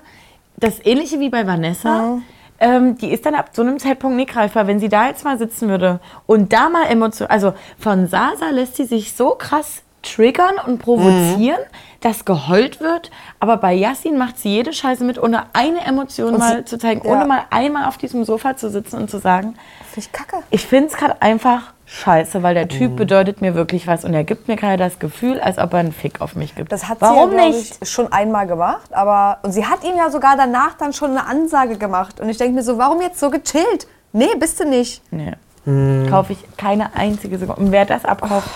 Das 0.57 0.75
ähnliche 0.85 1.19
wie 1.19 1.29
bei 1.29 1.45
Vanessa. 1.47 2.19
ähm, 2.59 2.97
die 2.97 3.11
ist 3.11 3.25
dann 3.25 3.35
ab 3.35 3.49
so 3.51 3.61
einem 3.61 3.77
Zeitpunkt 3.79 4.15
nicht 4.15 4.31
greifbar. 4.31 4.67
Wenn 4.67 4.79
sie 4.79 4.87
da 4.87 5.07
jetzt 5.07 5.25
mal 5.25 5.37
sitzen 5.37 5.67
würde 5.67 5.99
und 6.27 6.53
da 6.53 6.69
mal 6.69 6.85
Emotionen, 6.85 7.29
also 7.29 7.53
von 7.77 8.07
Sasa 8.07 8.49
lässt 8.51 8.77
sie 8.77 8.85
sich 8.85 9.13
so 9.13 9.31
krass 9.31 9.81
triggern 10.03 10.55
und 10.65 10.79
provozieren, 10.79 11.59
dass 12.01 12.25
geheult 12.25 12.79
wird, 12.81 13.09
aber 13.39 13.57
bei 13.57 13.73
Yassin 13.73 14.17
macht 14.17 14.37
sie 14.37 14.49
jede 14.49 14.73
Scheiße 14.73 15.03
mit, 15.03 15.21
ohne 15.21 15.45
eine 15.53 15.79
Emotion 15.85 16.33
Und 16.33 16.39
mal 16.39 16.57
sie- 16.57 16.65
zu 16.65 16.77
zeigen, 16.77 17.01
ja. 17.07 17.11
ohne 17.13 17.25
mal 17.25 17.43
einmal 17.49 17.87
auf 17.87 17.97
diesem 17.97 18.25
Sofa 18.25 18.55
zu 18.57 18.69
sitzen 18.69 18.97
und 18.97 19.09
zu 19.09 19.19
sagen, 19.19 19.55
ich 19.95 20.11
kacke. 20.11 20.37
ich 20.49 20.65
finde 20.65 20.87
es 20.87 20.97
gerade 20.97 21.21
einfach 21.21 21.71
scheiße, 21.85 22.43
weil 22.43 22.55
der 22.55 22.67
Typ 22.67 22.95
bedeutet 22.95 23.41
mir 23.41 23.55
wirklich 23.55 23.87
was 23.87 24.03
und 24.03 24.13
er 24.13 24.23
gibt 24.23 24.47
mir 24.47 24.55
gerade 24.57 24.77
das 24.77 24.99
Gefühl, 24.99 25.39
als 25.39 25.57
ob 25.59 25.73
er 25.73 25.79
einen 25.79 25.93
Fick 25.93 26.19
auf 26.21 26.35
mich 26.35 26.55
gibt. 26.55 26.71
Das 26.71 26.89
hat 26.89 26.99
Warum 26.99 27.31
sie 27.31 27.35
ja, 27.37 27.45
nicht? 27.47 27.77
Ich, 27.81 27.89
schon 27.89 28.11
einmal 28.11 28.47
gemacht, 28.47 28.93
aber 28.93 29.37
und 29.43 29.51
sie 29.51 29.65
hat 29.65 29.83
ihm 29.83 29.95
ja 29.95 30.09
sogar 30.09 30.35
danach 30.35 30.73
dann 30.73 30.91
schon 30.93 31.11
eine 31.11 31.25
Ansage 31.25 31.77
gemacht 31.77 32.19
und 32.19 32.27
ich 32.29 32.37
denke 32.37 32.53
mir 32.55 32.63
so, 32.63 32.77
warum 32.77 33.01
jetzt 33.01 33.19
so 33.19 33.29
gechillt? 33.29 33.87
Nee, 34.11 34.29
bist 34.39 34.59
du 34.59 34.65
nicht. 34.65 35.01
Nee. 35.11 35.33
Hm. 35.65 36.07
Kaufe 36.09 36.33
ich 36.33 36.39
keine 36.57 36.93
einzige 36.95 37.37
Sekunde. 37.37 37.61
Und 37.61 37.71
wer 37.71 37.85
das 37.85 38.03
abkauft, 38.03 38.49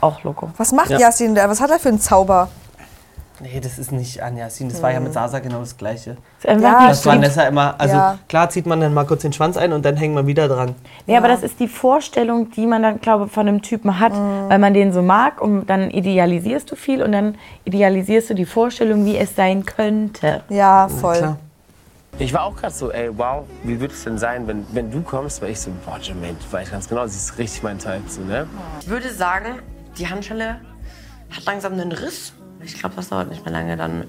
auch 0.00 0.22
Loco. 0.24 0.50
Was 0.56 0.72
macht 0.72 0.90
Ja. 0.90 0.98
Yasin 0.98 1.34
da? 1.34 1.48
Was 1.48 1.60
hat 1.60 1.70
er 1.70 1.78
für 1.78 1.88
einen 1.88 2.00
Zauber? 2.00 2.48
Nee, 3.40 3.60
das 3.60 3.78
ist 3.78 3.92
nicht 3.92 4.20
an 4.20 4.36
Yasin. 4.36 4.68
Das 4.68 4.82
war 4.82 4.90
ja 4.90 4.98
mit 4.98 5.12
Sasa 5.12 5.38
genau 5.38 5.60
das 5.60 5.76
Gleiche. 5.76 6.16
ist 6.40 6.48
einfach 6.48 6.80
Ja, 6.82 6.88
Das. 6.88 7.06
Vanessa 7.06 7.42
immer, 7.44 7.76
also 7.78 7.94
Ja. 7.94 8.18
klar 8.28 8.50
zieht 8.50 8.66
man 8.66 8.80
dann 8.80 8.92
mal 8.92 9.04
kurz 9.06 9.22
den 9.22 9.32
Schwanz 9.32 9.56
ein 9.56 9.72
und 9.72 9.84
dann 9.84 9.96
hängt 9.96 10.12
man 10.12 10.26
wieder 10.26 10.48
dran. 10.48 10.74
Ja, 11.06 11.18
aber 11.18 11.28
das 11.28 11.44
ist 11.44 11.60
die 11.60 11.68
Vorstellung, 11.68 12.50
die 12.50 12.66
man 12.66 12.82
dann, 12.82 13.00
glaube 13.00 13.26
ich, 13.26 13.32
von 13.32 13.46
einem 13.46 13.62
Typen 13.62 14.00
hat, 14.00 14.12
Mhm. 14.12 14.48
weil 14.48 14.58
man 14.58 14.74
den 14.74 14.92
so 14.92 15.02
mag 15.02 15.40
und 15.40 15.66
dann 15.70 15.88
idealisierst 15.92 16.68
du 16.68 16.74
viel 16.74 17.00
und 17.00 17.12
dann 17.12 17.36
idealisierst 17.64 18.30
du 18.30 18.34
die 18.34 18.44
Vorstellung, 18.44 19.04
wie 19.04 19.16
es 19.16 19.36
sein 19.36 19.64
könnte. 19.64 20.42
Ja, 20.48 20.88
voll. 20.88 21.36
Ich 22.18 22.34
war 22.34 22.42
auch 22.42 22.56
gerade 22.56 22.74
so, 22.74 22.90
ey, 22.90 23.08
wow, 23.16 23.44
wie 23.62 23.78
wird 23.78 23.92
es 23.92 24.02
denn 24.02 24.18
sein, 24.18 24.48
wenn, 24.48 24.66
wenn 24.72 24.90
du 24.90 25.00
kommst? 25.02 25.40
War 25.42 25.48
ich 25.48 25.60
so, 25.60 25.70
boah, 25.86 26.00
Jermaine, 26.02 26.34
du 26.44 26.52
weißt 26.52 26.72
ganz 26.72 26.88
genau, 26.88 27.06
sie 27.06 27.16
ist 27.16 27.38
richtig 27.38 27.62
mein 27.62 27.78
Type, 27.78 28.02
so, 28.08 28.20
ne? 28.22 28.48
Ich 28.80 28.88
würde 28.88 29.08
sagen, 29.14 29.60
die 29.98 30.08
Handschelle 30.08 30.60
hat 31.30 31.44
langsam 31.44 31.74
einen 31.74 31.92
Riss. 31.92 32.32
Ich 32.64 32.78
glaube, 32.78 32.96
das 32.96 33.08
dauert 33.08 33.30
nicht 33.30 33.44
mehr 33.44 33.52
lange 33.52 33.76
dann. 33.76 34.04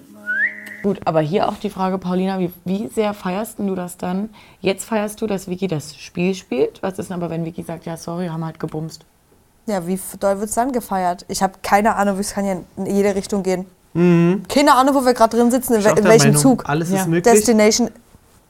Gut, 0.82 0.99
aber 1.06 1.19
hier 1.19 1.49
auch 1.49 1.58
die 1.58 1.69
Frage, 1.69 1.97
Paulina, 1.97 2.39
wie, 2.39 2.52
wie 2.63 2.88
sehr 2.88 3.13
feierst 3.13 3.60
du 3.60 3.75
das 3.75 3.97
dann? 3.97 4.30
Jetzt 4.62 4.86
feierst 4.86 5.21
du, 5.21 5.28
dass 5.28 5.49
Vicky 5.49 5.67
das 5.67 5.97
Spiel 5.97 6.34
spielt. 6.36 6.82
Was 6.82 6.97
ist 6.97 7.10
denn 7.10 7.17
aber, 7.17 7.30
wenn 7.30 7.43
Vicky 7.45 7.63
sagt, 7.63 7.86
ja, 7.86 7.97
sorry, 7.97 8.28
haben 8.28 8.45
halt 8.45 8.60
gebumst? 8.60 9.04
Ja, 9.65 9.86
wie 9.86 9.99
doll 10.19 10.39
wird 10.39 10.49
es 10.49 10.56
dann 10.56 10.71
gefeiert? 10.71 11.25
Ich 11.28 11.43
habe 11.43 11.54
keine 11.62 11.95
Ahnung, 11.95 12.17
es 12.17 12.34
kann 12.34 12.45
ja 12.45 12.58
in 12.78 12.86
jede 12.86 13.13
Richtung 13.13 13.43
gehen. 13.43 13.65
Mhm. 13.93 14.43
Keine 14.47 14.73
Ahnung, 14.75 14.95
wo 14.95 15.06
wir 15.06 15.13
gerade 15.13 15.36
drin 15.36 15.52
sitzen, 15.52 15.73
in, 15.73 15.82
in 15.82 16.04
welchem 16.06 16.28
Meinung, 16.30 16.41
Zug. 16.41 16.67
alles 16.67 16.89
ist 16.89 17.08
möglich. 17.08 17.34
Destination 17.34 17.89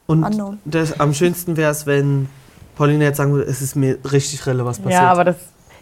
Und 0.06 0.24
unknown. 0.24 0.60
das, 0.66 1.00
am 1.00 1.14
schönsten 1.14 1.58
wäre 1.58 1.72
es, 1.72 1.86
wenn 1.86 2.30
Pauline 2.76 3.06
jetzt 3.06 3.18
sagen 3.18 3.34
würde, 3.34 3.50
es 3.50 3.62
ist 3.62 3.76
mir 3.76 3.98
richtig 4.12 4.46
rille, 4.46 4.66
was 4.66 4.78
passiert. 4.78 5.02
Ja, 5.02 5.12
aber 5.12 5.24
das 5.26 5.38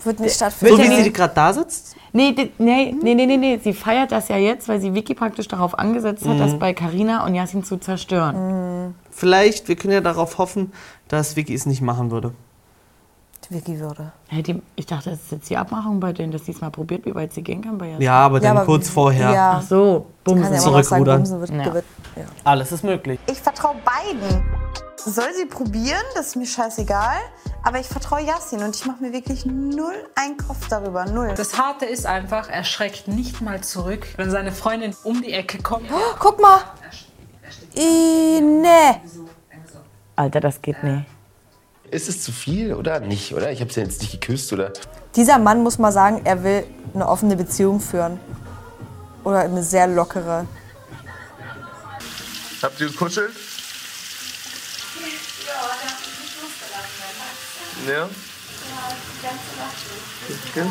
wird 0.07 0.19
nicht 0.19 0.31
So 0.31 0.37
stattfinden. 0.37 0.79
wie 0.97 1.03
sie 1.03 1.13
gerade 1.13 1.33
da 1.35 1.53
sitzt? 1.53 1.95
Nee, 2.13 2.31
di- 2.31 2.51
nee, 2.57 2.95
nee, 2.99 3.13
nee, 3.13 3.25
nee, 3.27 3.37
nee. 3.37 3.59
Sie 3.63 3.73
feiert 3.73 4.11
das 4.11 4.29
ja 4.29 4.37
jetzt, 4.37 4.67
weil 4.67 4.81
sie 4.81 4.95
Vicky 4.95 5.13
praktisch 5.13 5.47
darauf 5.47 5.77
angesetzt 5.77 6.25
hat, 6.25 6.35
Mhm. 6.35 6.39
das 6.39 6.57
bei 6.57 6.73
Carina 6.73 7.23
und 7.25 7.35
Yasin 7.35 7.63
zu 7.63 7.77
zerstören. 7.77 8.95
Vielleicht, 9.11 9.67
wir 9.67 9.75
können 9.75 9.93
ja 9.93 10.01
darauf 10.01 10.39
hoffen, 10.39 10.71
dass 11.09 11.35
Vicky 11.35 11.53
es 11.53 11.65
nicht 11.67 11.81
machen 11.81 12.09
würde. 12.09 12.33
Vicky 13.49 13.79
würde. 13.79 14.11
Hey, 14.27 14.43
die, 14.43 14.61
ich 14.75 14.85
dachte, 14.85 15.11
das 15.11 15.19
ist 15.19 15.31
jetzt 15.31 15.49
die 15.49 15.57
Abmachung 15.57 15.99
bei 15.99 16.11
denen, 16.11 16.31
dass 16.31 16.45
sie 16.45 16.51
es 16.51 16.61
mal 16.61 16.69
probiert, 16.69 17.05
wie 17.05 17.15
weit 17.15 17.33
sie 17.33 17.41
gehen 17.41 17.61
kann 17.61 17.77
bei 17.77 17.87
Yasin. 17.87 18.01
Ja, 18.01 18.19
aber 18.19 18.39
dann 18.39 18.65
kurz 18.65 18.89
vorher. 18.89 19.31
Ja. 19.31 19.53
Ach 19.57 19.61
so, 19.61 20.07
bumsen. 20.23 20.53
ja 20.53 20.59
Zurückrudern. 20.59 21.25
Ja. 21.51 21.65
ja. 21.65 21.81
Alles 22.43 22.71
ist 22.71 22.83
möglich. 22.83 23.19
Ich 23.27 23.39
vertraue 23.39 23.75
beiden. 23.85 24.43
Soll 24.97 25.33
sie 25.33 25.45
probieren, 25.45 26.03
das 26.15 26.27
ist 26.27 26.35
mir 26.35 26.45
scheißegal. 26.45 27.17
Aber 27.63 27.79
ich 27.79 27.87
vertraue 27.87 28.21
Yasin 28.21 28.61
und 28.63 28.75
ich 28.75 28.85
mache 28.85 29.01
mir 29.01 29.13
wirklich 29.13 29.45
null 29.45 29.95
einen 30.15 30.37
Kopf 30.37 30.67
darüber. 30.67 31.05
Null. 31.05 31.33
Das 31.35 31.57
Harte 31.57 31.85
ist 31.85 32.05
einfach, 32.05 32.49
er 32.49 32.63
schreckt 32.63 33.07
nicht 33.07 33.41
mal 33.41 33.61
zurück, 33.61 34.07
wenn 34.17 34.29
seine 34.29 34.51
Freundin 34.51 34.95
um 35.03 35.21
die 35.21 35.33
Ecke 35.33 35.61
kommt. 35.61 35.89
Oh, 35.91 36.15
guck 36.19 36.41
mal. 36.41 36.59
I, 37.75 38.41
nee. 38.41 39.01
Alter, 40.15 40.39
das 40.39 40.61
geht 40.61 40.83
nicht. 40.83 41.05
Ist 41.89 42.09
es 42.09 42.21
zu 42.21 42.31
viel 42.31 42.73
oder 42.73 42.99
nicht, 42.99 43.33
oder? 43.33 43.51
Ich 43.51 43.61
habe 43.61 43.71
sie 43.71 43.79
jetzt 43.79 44.01
nicht 44.01 44.11
geküsst, 44.11 44.51
oder? 44.51 44.73
Dieser 45.15 45.39
Mann 45.39 45.63
muss 45.63 45.77
mal 45.77 45.91
sagen, 45.91 46.21
er 46.25 46.43
will 46.43 46.65
eine 46.93 47.07
offene 47.07 47.35
Beziehung 47.37 47.79
führen. 47.79 48.19
Oder 49.23 49.39
eine 49.39 49.63
sehr 49.63 49.87
lockere. 49.87 50.45
Habt 52.61 52.79
ihr 52.81 52.87
gekuschelt? 52.87 53.31
Ja? 57.87 58.09
Okay. 60.49 60.65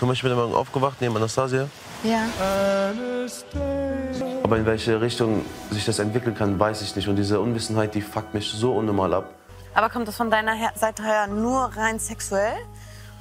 Guck 0.00 0.08
mal, 0.08 0.14
ich 0.14 0.22
bin 0.22 0.30
heute 0.30 0.40
Morgen 0.40 0.54
aufgewacht 0.54 0.96
neben 1.00 1.16
Anastasia. 1.16 1.68
Ja. 2.02 2.24
Aber 4.42 4.56
in 4.56 4.66
welche 4.66 5.00
Richtung 5.00 5.44
sich 5.70 5.84
das 5.84 5.98
entwickeln 5.98 6.34
kann, 6.34 6.58
weiß 6.58 6.82
ich 6.82 6.96
nicht. 6.96 7.08
Und 7.08 7.16
diese 7.16 7.40
Unwissenheit, 7.40 7.94
die 7.94 8.02
fuckt 8.02 8.32
mich 8.32 8.50
so 8.50 8.74
unnormal 8.74 9.14
ab. 9.14 9.30
Aber 9.74 9.90
kommt 9.90 10.06
das 10.08 10.16
von 10.16 10.30
deiner 10.30 10.54
Her 10.54 10.72
Seite 10.76 11.02
her 11.02 11.26
nur 11.26 11.64
rein 11.76 11.98
sexuell? 11.98 12.56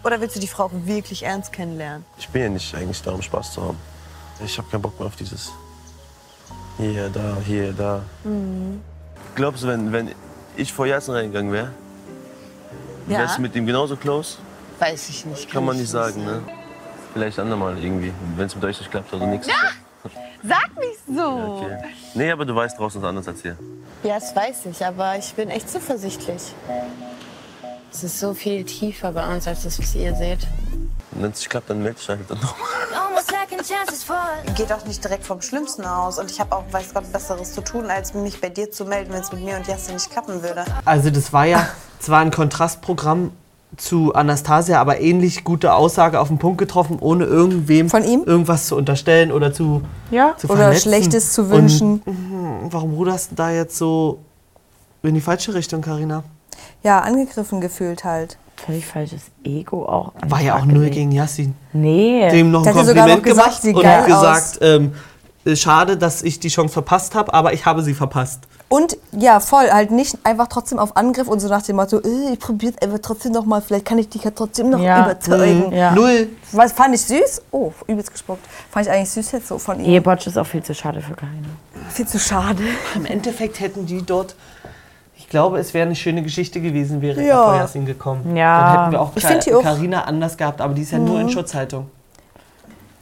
Oder 0.04 0.20
willst 0.22 0.36
du 0.36 0.40
die 0.40 0.48
Frau 0.48 0.66
auch 0.66 0.72
wirklich 0.74 1.24
ernst 1.24 1.52
kennenlernen? 1.54 2.06
Ich 2.18 2.28
bin 2.30 2.42
ja 2.44 2.50
nicht 2.50 2.76
eigentlich 2.76 3.02
da, 3.02 3.12
um 3.12 3.22
Spaß 3.22 3.54
zu 3.54 3.64
haben. 3.64 3.78
Ich 4.44 4.58
habe 4.58 4.70
keinen 4.70 4.82
Bock 4.82 5.00
mehr 5.00 5.08
auf 5.08 5.16
dieses 5.16 5.52
hier, 6.78 7.10
da, 7.10 7.38
hier, 7.46 7.72
da. 7.72 8.02
Mhm. 8.24 8.82
Glaubst 9.36 9.64
du, 9.64 9.68
wenn, 9.68 9.92
wenn 9.92 10.12
ich 10.56 10.74
vor 10.74 10.86
Jahren 10.86 11.10
reingegangen 11.12 11.52
wäre, 11.52 11.72
Ja. 13.08 13.20
wärst 13.20 13.38
du 13.38 13.42
mit 13.42 13.56
ihm 13.56 13.66
genauso 13.66 13.96
close? 13.96 14.38
Weiß 14.80 15.10
ich 15.10 15.26
nicht. 15.26 15.52
Kann 15.52 15.64
man 15.66 15.78
nicht 15.78 15.90
sagen, 15.90 16.26
ne? 16.26 16.42
Vielleicht 17.14 17.38
andermal 17.40 17.78
irgendwie, 17.78 18.12
wenn 18.36 18.48
es 18.48 18.56
mit 18.56 18.64
euch 18.66 18.80
nicht 18.80 18.90
klappt 18.90 19.14
oder 19.14 19.28
nichts. 19.28 19.48
Sag 20.44 20.78
nicht 20.78 21.00
so. 21.08 21.62
Okay. 21.62 21.78
Nee, 22.14 22.32
aber 22.32 22.46
du 22.46 22.54
weißt 22.56 22.78
draußen 22.78 23.02
ist 23.02 23.08
anders 23.08 23.28
als 23.28 23.42
hier. 23.42 23.58
Ja, 24.04 24.16
das 24.16 24.36
weiß 24.36 24.66
ich, 24.66 24.86
aber 24.86 25.18
ich 25.18 25.34
bin 25.34 25.50
echt 25.50 25.70
zuversichtlich. 25.70 26.54
Es 27.92 28.04
ist 28.04 28.20
so 28.20 28.34
viel 28.34 28.64
tiefer 28.66 29.12
bei 29.12 29.34
uns, 29.34 29.48
als 29.48 29.64
das, 29.64 29.80
was 29.80 29.96
ihr 29.96 30.14
seht. 30.16 30.48
Wenn 31.12 31.32
es 31.32 31.40
nicht 31.40 31.50
klappt, 31.50 31.70
dann 31.70 31.82
melde 31.82 32.00
ich 32.02 32.10
halt 32.10 32.20
dann 32.30 32.40
noch. 32.40 32.56
Geht 34.56 34.70
doch 34.70 34.86
nicht 34.86 35.04
direkt 35.04 35.24
vom 35.26 35.42
Schlimmsten 35.42 35.86
aus. 35.86 36.20
Und 36.20 36.30
ich 36.30 36.40
habe 36.40 36.56
auch, 36.56 36.64
weiß 36.72 36.94
Gott, 36.94 37.12
Besseres 37.12 37.54
zu 37.54 37.62
tun, 37.62 37.90
als 37.90 38.14
mich 38.14 38.42
bei 38.42 38.50
dir 38.50 38.70
zu 38.70 38.86
melden, 38.86 39.14
wenn 39.14 39.22
es 39.22 39.32
mit 39.32 39.42
mir 39.42 39.56
und 39.56 39.68
Jasse 39.68 39.94
nicht 39.94 40.10
klappen 40.12 40.44
würde. 40.44 40.66
Also 40.86 41.10
das 41.10 41.32
war 41.32 41.46
ja 41.46 41.68
zwar 42.00 42.20
ein 42.20 42.32
Kontrastprogramm 42.32 43.32
zu 43.78 44.14
Anastasia, 44.14 44.80
aber 44.80 45.02
ähnlich 45.02 45.44
gute 45.44 45.74
Aussage 45.74 46.20
auf 46.20 46.28
den 46.28 46.38
Punkt 46.38 46.58
getroffen, 46.58 46.98
ohne 47.00 47.26
irgendwem 47.26 47.90
Von 47.90 48.04
ihm? 48.04 48.24
irgendwas 48.26 48.68
zu 48.68 48.76
unterstellen 48.76 49.32
oder 49.32 49.54
zu, 49.54 49.82
Ja. 50.12 50.36
zu 50.38 50.50
Oder. 50.50 50.74
Schlechtes 50.76 51.34
zu 51.34 51.50
wünschen. 51.50 52.02
Und, 52.06 52.08
mhm, 52.08 52.72
warum 52.72 52.94
ruderst 52.94 53.32
du 53.32 53.36
da 53.36 53.52
jetzt 53.52 53.78
so 53.78 54.20
in 55.02 55.14
die 55.16 55.22
falsche 55.22 55.54
Richtung, 55.54 55.82
Karina? 55.82 56.24
Ja, 56.84 57.00
angegriffen 57.00 57.62
gefühlt 57.62 58.04
halt. 58.04 58.38
Völlig 58.66 58.86
falsches 58.86 59.24
Ego 59.44 59.86
auch. 59.86 60.14
War 60.28 60.42
ja 60.42 60.56
auch 60.58 60.66
null 60.66 60.90
gegen 60.90 61.12
Yassin. 61.12 61.54
Nee. 61.74 62.30
Dem 62.30 62.52
noch 62.52 62.66
ein 62.66 62.76
ja 62.76 62.84
sogar 62.84 63.08
Kompliment 63.10 63.26
noch 63.26 63.44
gesagt, 63.44 63.62
gemacht 63.62 63.78
und 63.78 63.84
geil 63.84 64.06
gesagt, 64.06 64.60
ähm, 64.62 64.86
äh, 64.86 64.90
schade, 65.56 65.98
dass 65.98 66.22
ich 66.22 66.40
die 66.40 66.50
Chance 66.50 66.74
verpasst 66.74 67.16
habe, 67.16 67.34
aber 67.34 67.54
ich 67.54 67.66
habe 67.66 67.82
sie 67.84 67.94
verpasst. 67.94 68.42
Und 68.70 68.98
ja, 69.12 69.40
voll, 69.40 69.70
halt 69.70 69.92
nicht 69.92 70.18
einfach 70.24 70.48
trotzdem 70.48 70.80
auf 70.80 70.98
Angriff 70.98 71.28
und 71.28 71.40
so 71.40 71.48
nach 71.48 71.62
dem 71.62 71.76
Motto, 71.76 72.00
äh, 72.00 72.34
ich 72.34 72.40
probiere 72.40 72.74
einfach 72.82 73.00
trotzdem 73.04 73.32
noch 73.34 73.46
mal, 73.46 73.62
vielleicht 73.62 73.86
kann 73.86 74.00
ich 74.00 74.10
dich 74.10 74.24
ja 74.24 74.32
trotzdem 74.32 74.70
noch 74.72 74.80
Ja. 74.80 75.04
überzeugen. 75.06 75.68
Mhm, 75.68 75.74
ja. 75.74 75.92
Null. 75.92 76.30
Was 76.54 76.72
fand 76.72 76.96
ich 76.96 77.02
süß? 77.02 77.44
Oh, 77.52 77.72
übelst 77.88 78.12
gespuckt. 78.12 78.44
Fand 78.72 78.88
ich 78.88 78.92
eigentlich 78.92 79.12
süß 79.12 79.32
jetzt 79.34 79.48
so 79.48 79.60
von 79.60 79.80
ihm. 79.80 79.86
Ehebotsch 79.86 80.26
ist 80.26 80.38
auch 80.38 80.48
viel 80.48 80.64
zu 80.64 80.74
schade 80.74 81.02
für 81.02 81.14
Carina. 81.14 81.50
Viel 81.90 82.08
zu 82.08 82.18
schade. 82.18 82.64
Im 82.96 83.06
Endeffekt 83.06 83.60
hätten 83.60 83.86
die 83.86 84.02
dort, 84.04 84.36
ich 85.16 85.30
glaube, 85.30 85.60
es 85.60 85.74
wäre 85.76 85.86
eine 85.86 85.96
schöne 85.96 86.24
Geschichte 86.24 86.60
gewesen, 86.60 87.02
wäre 87.02 87.22
er 87.22 87.28
Ja. 87.28 87.44
vor 87.44 87.56
Yassin 87.56 87.86
gekommen. 87.86 88.36
Ja. 88.36 88.60
Dann 88.74 88.80
hätten 88.80 88.92
wir 88.94 89.02
auch, 89.02 89.12
Ich 89.16 89.22
Ka- 89.22 89.30
find 89.30 89.46
die 89.46 89.54
auch- 89.54 89.62
Carina 89.62 90.06
anders 90.06 90.36
gehabt, 90.38 90.62
aber 90.62 90.74
die 90.74 90.82
ist 90.82 90.92
ja 90.92 90.98
nur 91.00 91.20
in 91.20 91.28
Mhm. 91.28 91.32
Schutzhaltung. 91.32 91.92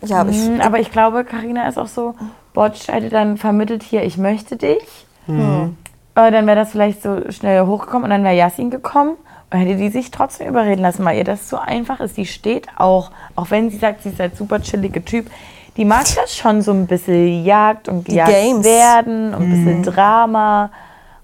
Ja, 0.04 0.22
aber 0.22 0.30
ich, 0.32 0.38
Mhm, 0.38 0.62
aber 0.62 0.80
ich 0.80 0.92
glaube, 0.92 1.24
Carina 1.24 1.68
ist 1.68 1.78
auch 1.78 1.88
so, 1.88 2.16
Botsch 2.54 2.88
hätte 2.88 3.10
dann 3.10 3.38
vermittelt 3.38 3.84
hier, 3.84 4.04
ich 4.04 4.18
möchte 4.18 4.56
dich. 4.58 5.06
Mhm. 5.28 5.78
Äh, 6.16 6.32
dann 6.32 6.46
wäre 6.48 6.58
das 6.58 6.72
vielleicht 6.72 7.02
so 7.04 7.20
schnell 7.32 7.66
hochgekommen 7.66 8.04
und 8.06 8.10
dann 8.10 8.24
wäre 8.24 8.36
Yassin 8.36 8.70
gekommen 8.70 9.16
und 9.52 9.60
hätte 9.60 9.76
die 9.76 9.90
sich 9.90 10.12
trotzdem 10.12 10.48
überreden 10.50 10.82
lassen, 10.82 11.06
weil 11.06 11.18
ihr 11.18 11.24
das 11.24 11.50
so 11.50 11.58
einfach 11.58 12.00
ist. 12.02 12.18
Die 12.18 12.26
steht 12.26 12.68
auch, 12.78 13.12
auch 13.36 13.50
wenn 13.52 13.70
sie 13.70 13.78
sagt, 13.78 14.04
sie 14.04 14.10
ist 14.10 14.20
halt 14.20 14.36
super 14.36 14.62
chillige 14.62 15.04
Typ, 15.06 15.28
die 15.78 15.86
mag 15.86 16.04
das 16.16 16.36
schon 16.36 16.62
so 16.62 16.72
ein 16.72 16.88
bisschen 16.88 17.46
Jagd 17.46 17.88
und 17.88 18.08
Die 18.08 18.16
Games. 18.16 18.66
werden 18.66 19.34
und 19.34 19.44
ein 19.44 19.50
bisschen 19.52 19.78
Mhm. 19.80 19.84
Drama 19.84 20.70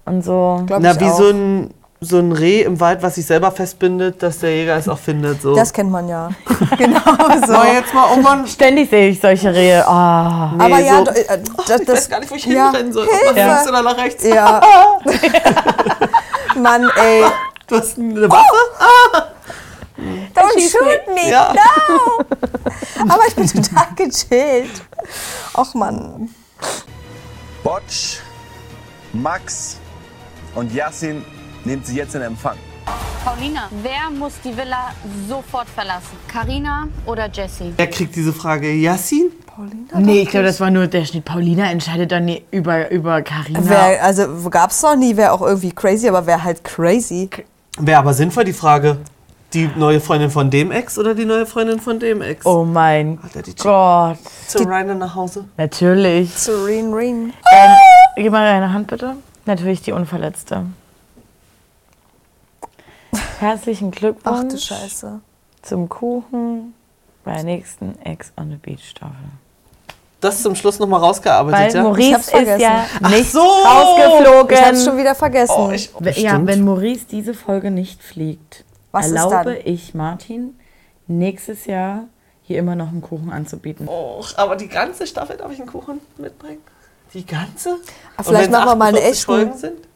und 0.06 0.22
so. 0.24 0.62
glaub 0.66 0.80
Na, 0.80 0.92
ich 0.92 1.00
wie 1.00 1.04
auch. 1.04 1.18
so 1.18 1.30
ein 1.30 1.74
so 2.00 2.18
ein 2.18 2.30
Reh 2.32 2.62
im 2.62 2.78
Wald, 2.78 3.02
was 3.02 3.16
sich 3.16 3.26
selber 3.26 3.50
festbindet, 3.50 4.22
dass 4.22 4.38
der 4.38 4.54
Jäger 4.54 4.76
es 4.76 4.88
auch 4.88 4.98
findet. 4.98 5.42
So. 5.42 5.54
Das 5.56 5.72
kennt 5.72 5.90
man 5.90 6.08
ja. 6.08 6.30
genau 6.78 7.00
so. 7.44 7.52
So, 7.54 7.64
jetzt 7.64 7.92
mal 7.92 8.04
um 8.14 8.22
man. 8.22 8.46
Ständig 8.46 8.88
sehe 8.88 9.08
ich 9.08 9.20
solche 9.20 9.52
Rehe. 9.52 9.86
Ah. 9.86 10.52
Nee, 10.56 10.64
Aber 10.64 10.78
ja, 10.78 11.04
so- 11.04 11.10
äh, 11.10 11.40
das, 11.66 11.80
ich 11.80 11.88
weiß 11.88 12.08
gar 12.08 12.20
nicht, 12.20 12.30
wo 12.30 12.36
ich 12.36 12.46
ja, 12.46 12.70
hinrennen 12.70 12.92
soll. 12.92 13.06
Ob 13.06 13.12
nach 13.12 13.34
Hilfe. 13.34 13.48
links 13.48 13.68
oder 13.68 13.82
nach 13.82 13.96
rechts. 13.96 14.24
Ja. 14.24 14.60
Mann, 16.56 16.88
ey. 17.00 17.24
Du 17.66 17.76
hast 17.76 17.98
eine 17.98 18.30
Waffe? 18.30 19.32
Don't 20.34 20.70
shoot 20.70 21.14
me, 21.14 21.30
Ja. 21.30 21.52
no! 21.52 22.24
Aber 23.08 23.22
ich 23.26 23.34
bin 23.34 23.46
total 23.48 23.86
gechillt. 23.96 24.82
Och 25.54 25.74
Mann. 25.74 26.28
Botsch, 27.64 28.18
Max 29.12 29.76
und 30.54 30.72
Yassin 30.72 31.24
nehmt 31.68 31.86
sie 31.86 31.96
jetzt 31.96 32.14
in 32.14 32.22
Empfang. 32.22 32.56
Paulina, 33.24 33.68
wer 33.82 34.10
muss 34.10 34.34
die 34.42 34.56
Villa 34.56 34.90
sofort 35.28 35.68
verlassen? 35.68 36.16
Karina 36.26 36.88
oder 37.04 37.28
Jessie? 37.30 37.74
Wer 37.76 37.88
kriegt 37.88 38.16
diese 38.16 38.32
Frage? 38.32 38.72
Yassin? 38.72 39.30
Nee, 39.98 40.22
ich 40.22 40.30
glaube, 40.30 40.46
das 40.46 40.60
war 40.60 40.70
nur 40.70 40.86
der 40.86 41.04
Schnitt. 41.04 41.24
Paulina 41.24 41.70
entscheidet 41.70 42.12
dann 42.12 42.24
nie 42.24 42.42
über, 42.50 42.90
über 42.90 43.20
Carina. 43.22 43.60
Wer, 43.62 44.02
also 44.02 44.48
gab 44.48 44.70
es 44.70 44.80
noch 44.82 44.96
nie, 44.96 45.16
wer 45.16 45.34
auch 45.34 45.42
irgendwie 45.42 45.72
crazy, 45.72 46.08
aber 46.08 46.24
wer 46.26 46.42
halt 46.42 46.64
crazy. 46.64 47.28
Wäre 47.78 47.98
aber 47.98 48.14
sinnvoll 48.14 48.44
die 48.44 48.52
Frage. 48.52 48.98
Die 49.52 49.68
neue 49.76 50.00
Freundin 50.00 50.30
von 50.30 50.50
dem 50.50 50.70
Ex 50.70 50.98
oder 50.98 51.14
die 51.14 51.24
neue 51.24 51.46
Freundin 51.46 51.80
von 51.80 51.98
dem 51.98 52.22
Ex? 52.22 52.46
Oh 52.46 52.64
mein 52.64 53.18
die 53.46 53.54
Gott. 53.56 54.18
Zu 54.46 54.58
Ryan 54.58 54.98
nach 54.98 55.14
Hause. 55.14 55.44
Natürlich. 55.56 56.34
Serene 56.34 56.94
Ring. 56.94 57.32
Ähm, 57.50 57.70
gib 58.16 58.30
mal 58.30 58.44
deine 58.44 58.72
Hand 58.72 58.86
bitte. 58.86 59.16
Natürlich 59.46 59.80
die 59.80 59.92
Unverletzte. 59.92 60.66
Herzlichen 63.38 63.90
Glückwunsch. 63.90 64.38
Ach 64.46 64.48
du 64.48 64.58
Scheiße. 64.58 65.20
Zum 65.62 65.88
Kuchen 65.88 66.74
bei 67.24 67.34
der 67.34 67.44
nächsten 67.44 67.98
Ex 68.02 68.32
on 68.36 68.50
the 68.50 68.56
Beach 68.56 68.88
Staffel. 68.88 69.14
Das 70.20 70.42
zum 70.42 70.56
Schluss 70.56 70.80
nochmal 70.80 71.00
rausgearbeitet, 71.00 71.74
Weil 71.74 71.74
ja? 71.76 71.82
Maurice 71.84 72.08
Ich 72.08 72.14
hab's 72.14 72.24
ist 72.26 72.30
vergessen. 72.32 72.60
ja 72.60 72.84
Ach 73.02 73.10
nicht 73.10 73.30
so. 73.30 73.40
rausgeflogen. 73.40 74.56
Ich 74.56 74.64
hab's 74.64 74.84
schon 74.84 74.96
wieder 74.96 75.14
vergessen. 75.14 75.54
Oh, 75.56 75.70
ich- 75.70 75.90
We- 76.00 76.10
ja, 76.20 76.44
wenn 76.44 76.64
Maurice 76.64 77.06
diese 77.08 77.34
Folge 77.34 77.70
nicht 77.70 78.02
fliegt, 78.02 78.64
Was 78.90 79.06
ist 79.06 79.12
erlaube 79.12 79.56
ich 79.58 79.94
Martin 79.94 80.58
nächstes 81.06 81.66
Jahr 81.66 82.04
hier 82.42 82.58
immer 82.58 82.74
noch 82.74 82.88
einen 82.88 83.02
Kuchen 83.02 83.30
anzubieten. 83.30 83.86
Och, 83.88 84.32
aber 84.36 84.56
die 84.56 84.68
ganze 84.68 85.06
Staffel 85.06 85.36
darf 85.36 85.52
ich 85.52 85.60
einen 85.60 85.68
Kuchen 85.70 86.00
mitbringen? 86.16 86.62
Die 87.14 87.24
ganze? 87.24 87.76
Aber 88.16 88.24
vielleicht 88.24 88.28
Und 88.28 88.34
wenn's 88.34 88.50
machen 88.50 88.68
wir 88.70 88.74
mal 88.76 88.88
eine 88.88 88.98
48 88.98 89.10
echten. 89.12 89.24
Folgen 89.26 89.56
sind? 89.56 89.87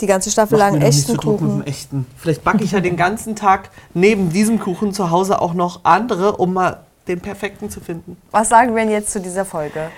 Die 0.00 0.06
ganze 0.06 0.30
Staffel 0.30 0.58
Mach 0.58 0.70
lang 0.70 0.80
echten 0.80 1.16
Kuchen. 1.16 1.66
echten. 1.66 2.06
Vielleicht 2.16 2.44
backe 2.44 2.62
ich 2.62 2.72
ja 2.72 2.80
den 2.80 2.96
ganzen 2.96 3.34
Tag 3.34 3.70
neben 3.94 4.30
diesem 4.30 4.60
Kuchen 4.60 4.92
zu 4.92 5.10
Hause 5.10 5.40
auch 5.40 5.54
noch 5.54 5.80
andere, 5.84 6.36
um 6.36 6.54
mal 6.54 6.80
den 7.08 7.20
perfekten 7.20 7.68
zu 7.70 7.80
finden. 7.80 8.16
Was 8.30 8.48
sagen 8.48 8.74
wir 8.76 8.82
denn 8.82 8.92
jetzt 8.92 9.10
zu 9.10 9.20
dieser 9.20 9.44
Folge? 9.44 9.90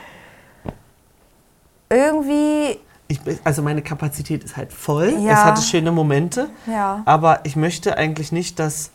Irgendwie, 1.90 2.78
Ich, 3.08 3.20
also 3.44 3.62
meine 3.62 3.82
Kapazität 3.82 4.44
ist 4.44 4.56
halt 4.56 4.72
voll. 4.72 5.08
Ja. 5.20 5.32
Es 5.32 5.44
hatte 5.44 5.62
schöne 5.62 5.90
Momente. 5.92 6.48
ja. 6.66 7.02
Aber 7.04 7.40
ich 7.44 7.56
möchte 7.56 7.96
eigentlich 7.98 8.30
nicht, 8.32 8.58
dass 8.58 8.90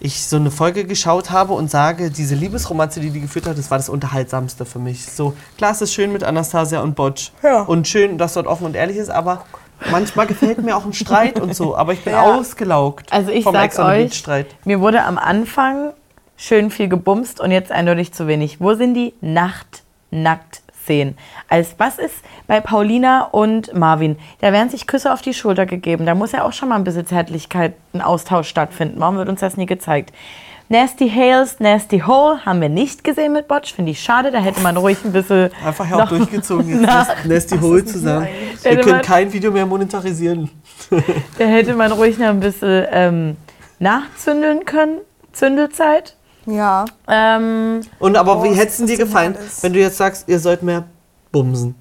ich 0.00 0.26
so 0.26 0.36
eine 0.36 0.50
Folge 0.50 0.84
geschaut 0.84 1.30
habe 1.30 1.52
und 1.52 1.70
sage, 1.70 2.10
diese 2.10 2.34
Liebesromanze, 2.34 2.98
die 3.00 3.10
die 3.10 3.20
geführt 3.20 3.46
hat, 3.46 3.56
das 3.56 3.70
war 3.70 3.78
das 3.78 3.88
Unterhaltsamste 3.88 4.64
für 4.64 4.80
mich. 4.80 5.06
So, 5.06 5.34
klar, 5.58 5.70
es 5.70 5.80
ist 5.82 5.92
schön 5.92 6.12
mit 6.12 6.24
Anastasia 6.24 6.80
und 6.80 6.96
Botsch. 6.96 7.30
Ja. 7.42 7.62
Und 7.62 7.86
schön, 7.86 8.18
dass 8.18 8.32
dort 8.32 8.46
offen 8.48 8.64
und 8.66 8.74
ehrlich 8.74 8.96
ist, 8.96 9.10
aber 9.10 9.44
manchmal 9.92 10.26
gefällt 10.26 10.58
mir 10.62 10.76
auch 10.76 10.84
ein 10.84 10.92
Streit 10.92 11.38
und 11.38 11.54
so. 11.54 11.76
Aber 11.76 11.92
ich 11.92 12.02
bin 12.02 12.12
Ja. 12.14 12.22
ausgelaugt 12.34 13.12
Also 13.12 13.30
ich 13.30 13.44
vom 13.44 13.52
sag 13.54 13.78
euch, 13.78 14.24
mir 14.64 14.80
wurde 14.80 15.04
am 15.04 15.18
Anfang 15.18 15.92
schön 16.36 16.70
viel 16.70 16.88
gebumst 16.88 17.38
und 17.40 17.52
jetzt 17.52 17.70
eindeutig 17.70 18.12
zu 18.12 18.26
wenig. 18.26 18.60
Wo 18.60 18.74
sind 18.74 18.94
die 18.94 19.14
Nacht-Nackt-Szenen? 19.20 21.16
Als 21.48 21.74
was 21.78 21.98
ist 21.98 22.16
bei 22.46 22.60
Paulina 22.60 23.28
und 23.30 23.72
Marvin? 23.74 24.16
Da 24.40 24.52
werden 24.52 24.68
sich 24.70 24.86
Küsse 24.86 25.12
auf 25.12 25.22
die 25.22 25.34
Schulter 25.34 25.66
gegeben. 25.66 26.06
Da 26.06 26.14
muss 26.14 26.32
ja 26.32 26.44
auch 26.44 26.52
schon 26.52 26.68
mal 26.70 26.76
ein 26.76 26.84
bisschen 26.84 27.06
Zärtlichkeit, 27.06 27.74
ein 27.92 28.00
Austausch 28.02 28.48
stattfinden. 28.48 28.96
Warum 28.98 29.16
wird 29.16 29.28
uns 29.28 29.40
das 29.40 29.56
nie 29.56 29.66
gezeigt? 29.66 30.12
Nasty 30.68 31.08
Hales, 31.10 31.60
Nasty 31.60 32.00
Hole 32.00 32.44
haben 32.46 32.60
wir 32.60 32.68
nicht 32.70 33.04
gesehen 33.04 33.32
mit 33.34 33.46
Botsch. 33.48 33.74
Finde 33.74 33.90
ich 33.92 34.00
schade. 34.02 34.30
Da 34.30 34.38
hätte 34.38 34.60
man 34.60 34.76
ruhig 34.76 34.98
ein 35.04 35.12
bisschen. 35.12 35.50
Einfach 35.64 35.88
ja 35.88 35.96
auch 35.96 36.00
noch- 36.00 36.08
durchgezogen, 36.08 36.80
jetzt 36.82 37.26
Nasty 37.26 37.58
Hole 37.58 37.84
zu 37.84 37.98
sagen. 37.98 38.26
Wir 38.62 38.76
können 38.80 38.90
man- 38.96 39.02
kein 39.02 39.32
Video 39.32 39.50
mehr 39.50 39.66
monetarisieren. 39.66 40.50
Da 41.38 41.44
hätte 41.44 41.74
man 41.74 41.92
ruhig 41.92 42.18
noch 42.18 42.28
ein 42.28 42.40
bisschen 42.40 42.86
ähm, 42.90 43.36
nachzündeln 43.78 44.64
können. 44.64 44.98
Zündelzeit. 45.32 46.16
Ja. 46.46 46.84
Ähm, 47.08 47.80
Und 47.98 48.16
aber 48.16 48.38
Oh, 48.40 48.44
wie 48.44 48.50
hätte 48.54 48.68
es 48.68 48.84
dir 48.84 48.96
gefallen, 48.98 49.36
wenn 49.62 49.72
du 49.72 49.78
jetzt 49.78 49.96
sagst, 49.96 50.28
ihr 50.28 50.38
sollt 50.38 50.62
mehr 50.62 50.84
bumsen? 51.30 51.74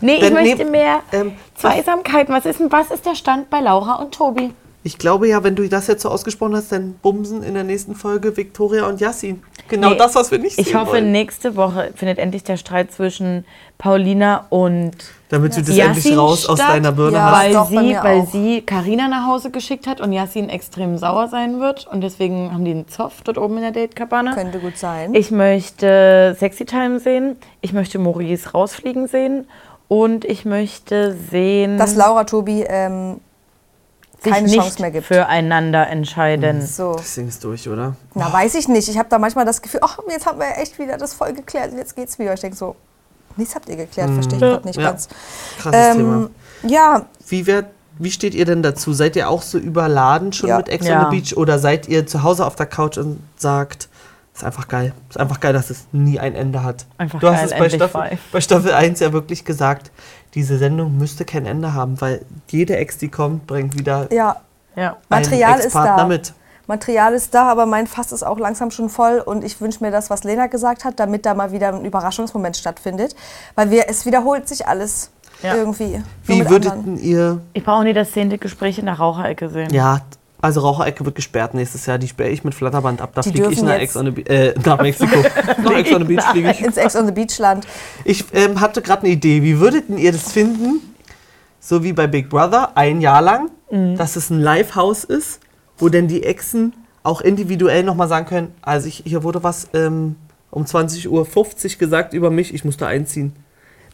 nee, 0.00 0.16
ich 0.16 0.22
Wenn- 0.22 0.34
nee, 0.34 0.50
möchte 0.54 0.64
mehr 0.64 1.00
ähm, 1.12 1.32
Zweisamkeit. 1.54 2.28
Was 2.28 2.46
ist, 2.46 2.58
denn, 2.60 2.72
was 2.72 2.90
ist 2.90 3.06
der 3.06 3.14
Stand 3.14 3.48
bei 3.50 3.60
Laura 3.60 3.94
und 3.96 4.12
Tobi? 4.14 4.52
Ich 4.84 4.96
glaube 4.96 5.28
ja, 5.28 5.42
wenn 5.42 5.56
du 5.56 5.68
das 5.68 5.86
jetzt 5.88 6.02
so 6.02 6.08
ausgesprochen 6.08 6.54
hast, 6.54 6.70
dann 6.72 6.94
bumsen 7.02 7.42
in 7.42 7.54
der 7.54 7.64
nächsten 7.64 7.94
Folge 7.94 8.36
Victoria 8.36 8.86
und 8.86 9.00
Yassin. 9.00 9.42
Genau 9.68 9.90
Nee, 9.90 9.96
das, 9.96 10.14
was 10.14 10.30
wir 10.30 10.38
nicht 10.38 10.58
Ich 10.58 10.68
sehen 10.68 10.80
hoffe, 10.80 10.92
wollen. 10.92 11.12
nächste 11.12 11.56
Woche 11.56 11.90
findet 11.94 12.18
endlich 12.18 12.44
der 12.44 12.56
Streit 12.56 12.90
zwischen 12.92 13.44
Paulina 13.76 14.46
und 14.48 14.92
Damit 15.28 15.56
du 15.56 15.60
das 15.60 15.76
Yassin 15.76 15.94
endlich 15.96 16.16
raus 16.16 16.48
aus 16.48 16.58
statt, 16.58 16.70
deiner 16.76 16.92
Birne 16.92 17.16
Ja, 17.18 17.30
hast. 17.32 17.42
weil 17.44 17.52
doch, 17.52 17.68
sie, 17.68 17.96
weil 18.02 18.20
auch. 18.20 18.30
sie 18.30 18.62
Carina 18.62 19.08
nach 19.08 19.26
Hause 19.26 19.50
geschickt 19.50 19.86
hat 19.86 20.00
und 20.00 20.12
Yassin 20.12 20.48
extrem 20.48 20.96
sauer 20.96 21.28
sein 21.28 21.60
wird 21.60 21.86
und 21.88 22.00
deswegen 22.00 22.52
haben 22.54 22.64
die 22.64 22.70
einen 22.70 22.88
Zoff 22.88 23.20
dort 23.24 23.36
oben 23.36 23.56
in 23.56 23.62
der 23.64 23.72
Date-Kabane. 23.72 24.32
Könnte 24.34 24.58
gut 24.60 24.78
sein. 24.78 25.12
Ich 25.12 25.30
möchte 25.30 26.34
Sexy 26.38 26.64
Time 26.64 26.98
sehen, 27.00 27.36
ich 27.60 27.72
möchte 27.72 27.98
Maurice 27.98 28.52
rausfliegen 28.52 29.06
sehen 29.06 29.46
und 29.88 30.24
ich 30.24 30.44
möchte 30.44 31.14
sehen, 31.30 31.76
Dass 31.78 31.94
Laura 31.94 32.24
Tobi 32.24 32.64
ähm, 32.66 33.20
sich 34.22 34.32
keine 34.32 34.46
nicht 34.46 34.56
Chance 34.56 34.80
mehr 34.80 34.90
gibt. 34.90 35.06
füreinander 35.06 35.86
entscheiden. 35.88 36.66
So. 36.66 36.94
Das 36.94 37.14
Ding 37.14 37.28
ist 37.28 37.42
durch, 37.44 37.68
oder? 37.68 37.94
Na, 38.14 38.32
weiß 38.32 38.54
ich 38.56 38.68
nicht. 38.68 38.88
Ich 38.88 38.98
habe 38.98 39.08
da 39.08 39.18
manchmal 39.18 39.44
das 39.44 39.62
Gefühl, 39.62 39.80
ach, 39.82 39.98
jetzt 40.10 40.26
haben 40.26 40.38
wir 40.40 40.56
echt 40.58 40.78
wieder 40.78 40.96
das 40.98 41.14
voll 41.14 41.32
geklärt. 41.32 41.72
Jetzt 41.76 41.94
geht's 41.96 42.18
wieder. 42.18 42.34
Ich 42.34 42.40
denke 42.40 42.56
so, 42.56 42.74
nichts 43.36 43.54
habt 43.54 43.68
ihr 43.68 43.76
geklärt, 43.76 44.10
verstehe 44.10 44.36
ich 44.36 44.42
Ja. 44.42 44.48
gerade 44.48 44.66
nicht 44.66 44.76
Mhm. 44.78 44.82
Ja. 44.82 44.90
ganz. 44.90 45.08
Krasses 45.60 45.96
Thema. 45.96 46.30
Ja, 46.64 47.06
Wie, 47.28 47.46
wär, 47.46 47.64
wie 47.98 48.10
steht 48.10 48.34
ihr 48.34 48.44
denn 48.44 48.62
dazu? 48.62 48.92
Seid 48.92 49.14
ihr 49.14 49.28
auch 49.30 49.42
so 49.42 49.58
überladen 49.58 50.32
schon 50.32 50.48
Ja. 50.48 50.56
mit 50.56 50.68
Ex 50.68 50.86
Ja. 50.86 51.04
on 51.06 51.10
the 51.12 51.16
Beach 51.20 51.36
oder 51.36 51.58
seid 51.58 51.86
ihr 51.88 52.06
zu 52.06 52.22
Hause 52.24 52.44
auf 52.46 52.56
der 52.56 52.66
Couch 52.66 52.98
und 52.98 53.20
sagt, 53.36 53.88
ist 54.34 54.44
einfach 54.44 54.66
geil. 54.68 54.92
Ist 55.08 55.18
einfach 55.18 55.40
geil, 55.40 55.52
dass 55.52 55.68
es 55.70 55.86
nie 55.92 56.18
ein 56.18 56.34
Ende 56.34 56.62
hat. 56.64 56.86
Einfach 56.96 57.18
du 57.20 57.28
hast 57.28 57.44
es 57.52 57.58
bei 57.58 57.68
Staffel, 57.68 58.18
bei 58.32 58.40
Staffel 58.40 58.72
1 58.72 59.00
ja 59.00 59.12
wirklich 59.12 59.44
gesagt, 59.44 59.90
diese 60.38 60.56
Sendung 60.56 60.96
müsste 60.96 61.24
kein 61.24 61.46
Ende 61.46 61.74
haben, 61.74 62.00
weil 62.00 62.24
jede 62.48 62.76
Ex, 62.76 62.96
die 62.96 63.08
kommt, 63.08 63.46
bringt 63.48 63.76
wieder 63.76 64.06
ja. 64.12 64.36
Ja. 64.76 64.96
Material 65.08 65.50
einen 65.50 65.58
ist 65.60 65.66
Ex-Partner 65.66 65.96
da. 65.96 66.06
mit. 66.06 66.32
Material 66.68 67.12
ist 67.14 67.34
da, 67.34 67.50
aber 67.50 67.66
mein 67.66 67.86
Fass 67.88 68.12
ist 68.12 68.22
auch 68.22 68.38
langsam 68.38 68.70
schon 68.70 68.88
voll 68.88 69.18
und 69.24 69.42
ich 69.42 69.60
wünsche 69.60 69.82
mir 69.82 69.90
das, 69.90 70.10
was 70.10 70.22
Lena 70.22 70.46
gesagt 70.46 70.84
hat, 70.84 71.00
damit 71.00 71.26
da 71.26 71.34
mal 71.34 71.50
wieder 71.50 71.74
ein 71.74 71.84
Überraschungsmoment 71.84 72.56
stattfindet. 72.56 73.16
Weil 73.56 73.70
wir, 73.72 73.88
es 73.88 74.06
wiederholt 74.06 74.46
sich 74.48 74.68
alles 74.68 75.10
Ja. 75.42 75.54
irgendwie. 75.56 76.02
Wie 76.26 76.48
würdet 76.48 76.70
anderen. 76.72 76.98
ihr, 77.00 77.40
Ich 77.54 77.64
brauche 77.64 77.82
nie 77.84 77.94
das 77.94 78.12
zehnte 78.12 78.38
Gespräch 78.38 78.78
in 78.78 78.86
der 78.86 78.94
Raucherecke 78.94 79.48
sehen. 79.48 79.70
ja, 79.72 80.00
also 80.40 80.60
Raucherecke 80.60 81.04
wird 81.04 81.16
gesperrt 81.16 81.54
nächstes 81.54 81.86
Jahr, 81.86 81.98
die 81.98 82.08
sperre 82.08 82.30
ich 82.30 82.44
mit 82.44 82.54
Flatterband 82.54 83.00
ab. 83.00 83.10
Da 83.14 83.22
Die 83.22 83.30
fliege 83.30 83.50
ich 83.50 83.62
nach, 83.62 83.74
Ex 83.74 83.96
on 83.96 84.06
the 84.06 84.12
Be 84.12 84.30
äh, 84.30 84.54
nach 84.64 84.80
Mexiko. 84.80 85.16
nach 85.62 85.72
Ex 85.72 85.92
on 85.92 86.06
the 86.06 86.14
Beach 86.14 86.24
fliege 86.24 86.50
ich. 86.50 86.62
Ins 86.62 86.76
Ex 86.76 86.94
on 86.96 87.06
the 87.06 87.12
Beach 87.12 87.38
Land. 87.38 87.66
Ich 88.04 88.24
ähm, 88.32 88.60
hatte 88.60 88.80
gerade 88.80 89.02
eine 89.02 89.10
Idee. 89.12 89.42
Wie 89.42 89.58
würdet 89.58 89.88
denn 89.88 89.98
ihr 89.98 90.12
das 90.12 90.32
finden? 90.32 90.94
So 91.60 91.82
wie 91.82 91.92
bei 91.92 92.06
Big 92.06 92.30
Brother, 92.30 92.76
ein 92.76 93.00
Jahr 93.00 93.20
lang, 93.20 93.50
dass 93.96 94.16
es 94.16 94.30
ein 94.30 94.40
Live-Haus 94.40 95.04
ist, 95.04 95.40
wo 95.76 95.88
denn 95.88 96.08
die 96.08 96.22
Exen 96.22 96.72
auch 97.02 97.20
individuell 97.20 97.82
nochmal 97.82 98.08
sagen 98.08 98.26
können, 98.26 98.54
also 98.62 98.88
ich, 98.88 99.02
hier 99.04 99.22
wurde 99.22 99.42
was 99.42 99.68
ähm, 99.74 100.16
um 100.50 100.64
20.50 100.64 101.08
Uhr 101.08 101.78
gesagt 101.78 102.14
über 102.14 102.30
mich, 102.30 102.54
ich 102.54 102.64
muss 102.64 102.76
da 102.76 102.86
einziehen. 102.86 103.34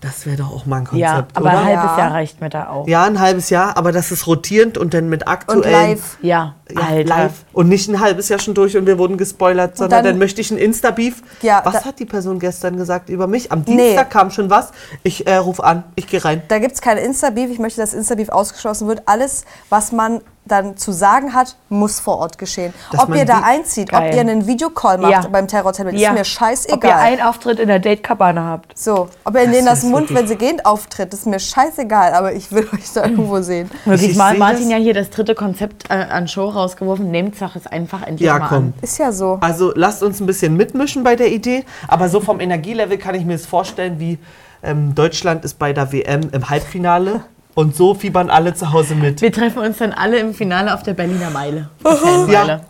Das 0.05 0.27
wäre 0.27 0.37
doch 0.37 0.53
auch 0.53 0.67
mal 0.67 0.79
ein 0.79 0.85
Konzept, 0.85 1.01
Ja, 1.01 1.27
aber 1.33 1.47
oder? 1.47 1.51
ein 1.61 1.65
halbes 1.65 1.85
Ja. 1.93 1.99
Jahr 1.99 2.11
reicht 2.13 2.41
mir 2.43 2.51
da 2.51 2.69
auch. 2.69 2.87
Ja, 2.87 3.05
ein 3.05 3.19
halbes 3.21 3.49
Jahr, 3.49 3.75
aber 3.79 3.91
das 3.91 4.13
ist 4.13 4.27
rotierend 4.27 4.77
und 4.77 4.93
dann 4.93 5.09
mit 5.09 5.27
aktuellen... 5.27 5.65
Und 5.65 5.71
live. 5.73 6.19
Ja, 6.21 6.57
Ja, 6.71 6.81
Alter. 6.83 7.09
live. 7.09 7.33
Und 7.55 7.69
nicht 7.71 7.89
ein 7.89 8.01
halbes 8.01 8.29
Jahr 8.29 8.39
schon 8.39 8.53
durch 8.53 8.77
und 8.77 8.85
wir 8.87 8.99
wurden 8.99 9.17
gespoilert, 9.17 9.79
sondern 9.79 10.05
dann- 10.05 10.13
dann, 10.13 10.19
möchte 10.19 10.43
ich 10.43 10.51
ein 10.51 10.59
Insta-Beef. 10.59 11.23
Ja, 11.41 11.63
was 11.65 11.73
da- 11.73 11.85
hat 11.87 11.99
die 12.01 12.05
Person 12.05 12.39
gestern 12.39 12.77
gesagt 12.77 13.09
über 13.09 13.27
mich? 13.27 13.51
Am 13.51 13.61
Nee. 13.67 13.77
Dienstag 13.79 14.11
kam 14.11 14.31
schon 14.31 14.51
was. 14.51 14.73
Ich 15.05 15.27
äh, 15.27 15.37
rufe 15.37 15.65
an, 15.65 15.85
ich 15.97 16.07
gehe 16.07 16.23
rein. 16.23 16.43
Da 16.49 16.59
gibt 16.59 16.75
es 16.75 16.83
kein 16.83 16.99
Insta-Beef. 16.99 17.51
Ich 17.51 17.59
möchte, 17.59 17.81
dass 17.81 17.95
Insta-Beef 17.95 18.29
ausgeschlossen 18.29 18.89
wird. 18.89 19.03
Alles, 19.07 19.47
was 19.71 19.91
man 19.91 20.21
dann 20.47 20.77
zu 20.77 20.93
sagen 20.93 21.33
hat, 21.35 21.57
muss 21.69 22.01
vor 22.01 22.19
Ort 22.19 22.37
geschehen. 22.39 22.75
Dass 22.93 23.03
ob 23.03 23.15
ihr 23.15 23.25
da 23.25 23.41
einzieht, 23.45 23.91
Geil. 23.91 24.09
ob 24.11 24.15
ihr 24.15 24.21
einen 24.21 24.47
Videocall 24.47 24.99
macht 24.99 25.11
Ja. 25.13 25.27
beim 25.29 25.49
Terror-Tablet, 25.49 25.95
Ja. 25.99 26.11
ist 26.11 26.19
mir 26.19 26.25
scheißegal. 26.25 26.77
Ob 26.77 26.85
ihr 26.85 26.97
einen 26.97 27.23
Auftritt 27.23 27.59
in 27.59 27.69
der 27.69 27.79
Date-Cabana 27.79 28.43
habt. 28.45 28.79
so, 28.79 29.09
ob 29.25 29.35
ihr 29.35 29.43
in 29.43 29.53
denen 29.53 29.67
Das 29.67 29.81
das 29.81 29.91
Mund, 29.91 30.15
wenn 30.15 30.27
sie 30.27 30.37
gehen, 30.37 30.61
auftritt, 30.65 31.15
ist 31.15 31.27
mir 31.27 31.39
scheißegal, 31.39 32.13
aber 32.15 32.33
ich 32.35 32.53
will 32.53 32.69
euch 32.75 32.93
da 32.93 33.05
irgendwo 33.05 33.41
sehen. 33.41 33.71
Wirklich 33.85 34.11
Ich 34.13 34.17
Martin 34.17 34.41
das- 34.41 34.69
ja 34.69 34.77
hier 34.77 34.95
das 34.95 35.11
dritte 35.11 35.35
Konzept 35.35 35.91
äh, 35.91 35.95
an 35.95 36.29
Show 36.29 36.49
rausgeworfen. 36.49 37.11
Nehmt 37.11 37.35
es 37.41 37.67
einfach 37.67 38.03
endlich 38.03 38.27
Ja, 38.27 38.39
mal 38.39 38.49
komm. 38.49 38.57
an. 38.59 38.75
Ist 38.83 38.99
ja 38.99 39.13
so. 39.13 39.39
Also 39.41 39.73
lasst 39.75 40.03
uns 40.03 40.21
ein 40.21 40.27
bisschen 40.27 40.57
mitmischen 40.57 41.03
bei 41.05 41.17
der 41.17 41.33
Idee, 41.33 41.65
aber 41.89 42.09
so 42.09 42.21
vom 42.21 42.41
Energielevel 42.41 42.99
kann 42.99 43.15
ich 43.15 43.25
mir 43.25 43.35
das 43.35 43.47
vorstellen, 43.47 43.99
wie 43.99 44.19
ähm, 44.63 44.95
Deutschland 44.95 45.45
ist 45.45 45.59
bei 45.59 45.73
der 45.73 45.93
WM 45.93 46.23
im 46.33 46.49
Halbfinale 46.51 47.21
und 47.55 47.77
so 47.77 47.95
fiebern 47.95 48.31
alle 48.31 48.55
zu 48.55 48.73
Hause 48.73 48.95
mit. 48.95 49.21
Wir 49.23 49.33
treffen 49.33 49.59
uns 49.59 49.79
dann 49.79 49.93
alle 49.93 50.19
im 50.19 50.35
Finale 50.35 50.75
auf 50.75 50.83
der 50.83 50.95
Berliner 50.95 51.31
Meile. 51.31 51.71
Ja. 51.85 51.95
Fanmeile. 51.95 52.61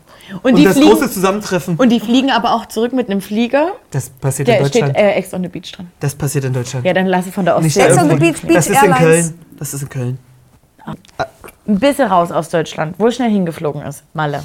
Und, 0.43 0.53
Und 0.53 0.57
die 0.57 0.65
das 0.65 0.77
fliegen, 0.79 0.91
große 0.91 1.11
Zusammentreffen. 1.11 1.77
Und 1.77 1.91
die 1.91 2.01
fliegen 2.01 2.31
aber 2.31 2.55
auch 2.55 2.65
zurück 2.67 2.95
mit 2.95 3.11
einem 3.11 3.21
Flieger. 3.21 3.73
Das 3.91 4.09
passiert 4.09 4.49
Der 4.49 4.61
in 4.61 4.67
steht 4.67 4.83
Deutschland. 4.83 4.97
äh, 4.99 5.13
Ex 5.13 5.35
on 5.35 5.43
the 5.43 5.49
Beach 5.49 5.71
dran. 5.73 5.91
das 6.01 6.15
passiert 6.15 6.45
in 6.45 6.53
Deutschland. 6.55 6.87
Ja, 6.87 6.95
dann 6.95 7.07
lasse 7.07 7.31
von 7.31 7.45
der 7.45 7.61
Nicht 7.61 7.77
Ostsee. 7.77 7.91
Ex 7.93 8.03
on 8.03 8.09
the. 8.09 8.17
Beach, 8.17 8.41
Beach 8.41 8.55
das 8.55 8.69
ist 8.71 8.83
in. 8.83 8.95
Köln. 8.95 9.39
Das 9.59 9.75
ist 9.75 9.83
in 9.83 9.89
Köln. 9.91 10.19
Ein 11.67 11.79
bisschen 11.79 12.09
raus 12.09 12.31
aus 12.31 12.49
Deutschland, 12.49 12.95
wo 12.99 13.11
schnell 13.11 13.31
hingeflogen 13.31 13.83
ist. 13.83 14.03
Malle. 14.13 14.43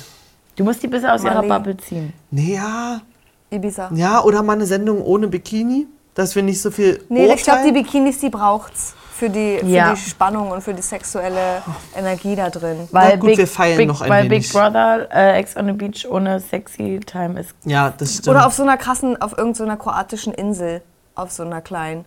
Du 0.55 0.63
musst 0.63 0.83
die 0.83 0.87
ein 0.87 0.91
bisschen 0.91 1.09
aus 1.09 1.23
ihrer 1.23 1.35
Mali. 1.35 1.47
Bubble 1.47 1.77
ziehen. 1.77 2.13
Nee, 2.31 2.55
ja. 2.55 3.01
Ibiza. 3.49 3.89
Ja, 3.95 4.21
oder 4.23 4.43
mal 4.43 4.53
eine 4.53 4.65
Sendung 4.65 5.01
ohne 5.01 5.27
Bikini, 5.27 5.87
dass 6.13 6.35
wir 6.35 6.43
nicht 6.43 6.61
so 6.61 6.71
viel 6.71 7.01
Nee, 7.09 7.33
ich 7.33 7.43
glaube, 7.43 7.61
die. 7.65 7.71
Bikinis, 7.71 8.19
die 8.19 8.29
braucht's. 8.29 8.95
Für 9.20 9.30
die, 9.30 9.57
für 9.59 9.65
Ja. 9.65 9.93
die 9.93 9.99
Spannung 9.99 10.49
und 10.51 10.61
für 10.61 10.74
die 10.74 10.82
sexuelle 10.82 11.61
Energie 11.95 12.36
da 12.38 12.49
drin. 12.49 12.88
Weil 12.91 13.17
gut, 13.17 13.32
Big, 13.32 13.38
wir 13.39 13.47
feiern 13.47 13.78
Big, 13.78 13.88
noch 13.89 13.99
ein 14.01 14.09
weil 14.09 14.30
wenig. 14.30 14.47
Big 14.47 14.53
Brother, 14.53 15.07
äh, 15.13 15.38
Ex 15.39 15.57
on 15.57 15.65
the 15.65 15.74
Beach 15.74 16.07
ohne 16.09 16.39
sexy 16.39 16.99
Time 17.05 17.39
ist. 17.39 17.53
Ja, 17.65 17.93
das 17.97 18.13
stimmt. 18.13 18.30
Oder 18.30 18.47
auf 18.47 18.53
so 18.53 18.63
einer 18.63 18.78
krassen, 18.78 19.22
auf 19.22 19.38
irgendeiner 19.38 19.76
kroatischen 19.78 20.34
Insel. 20.34 20.82
Auf 21.15 21.32
so 21.32 21.43
einer 21.43 21.59
kleinen. 21.59 22.05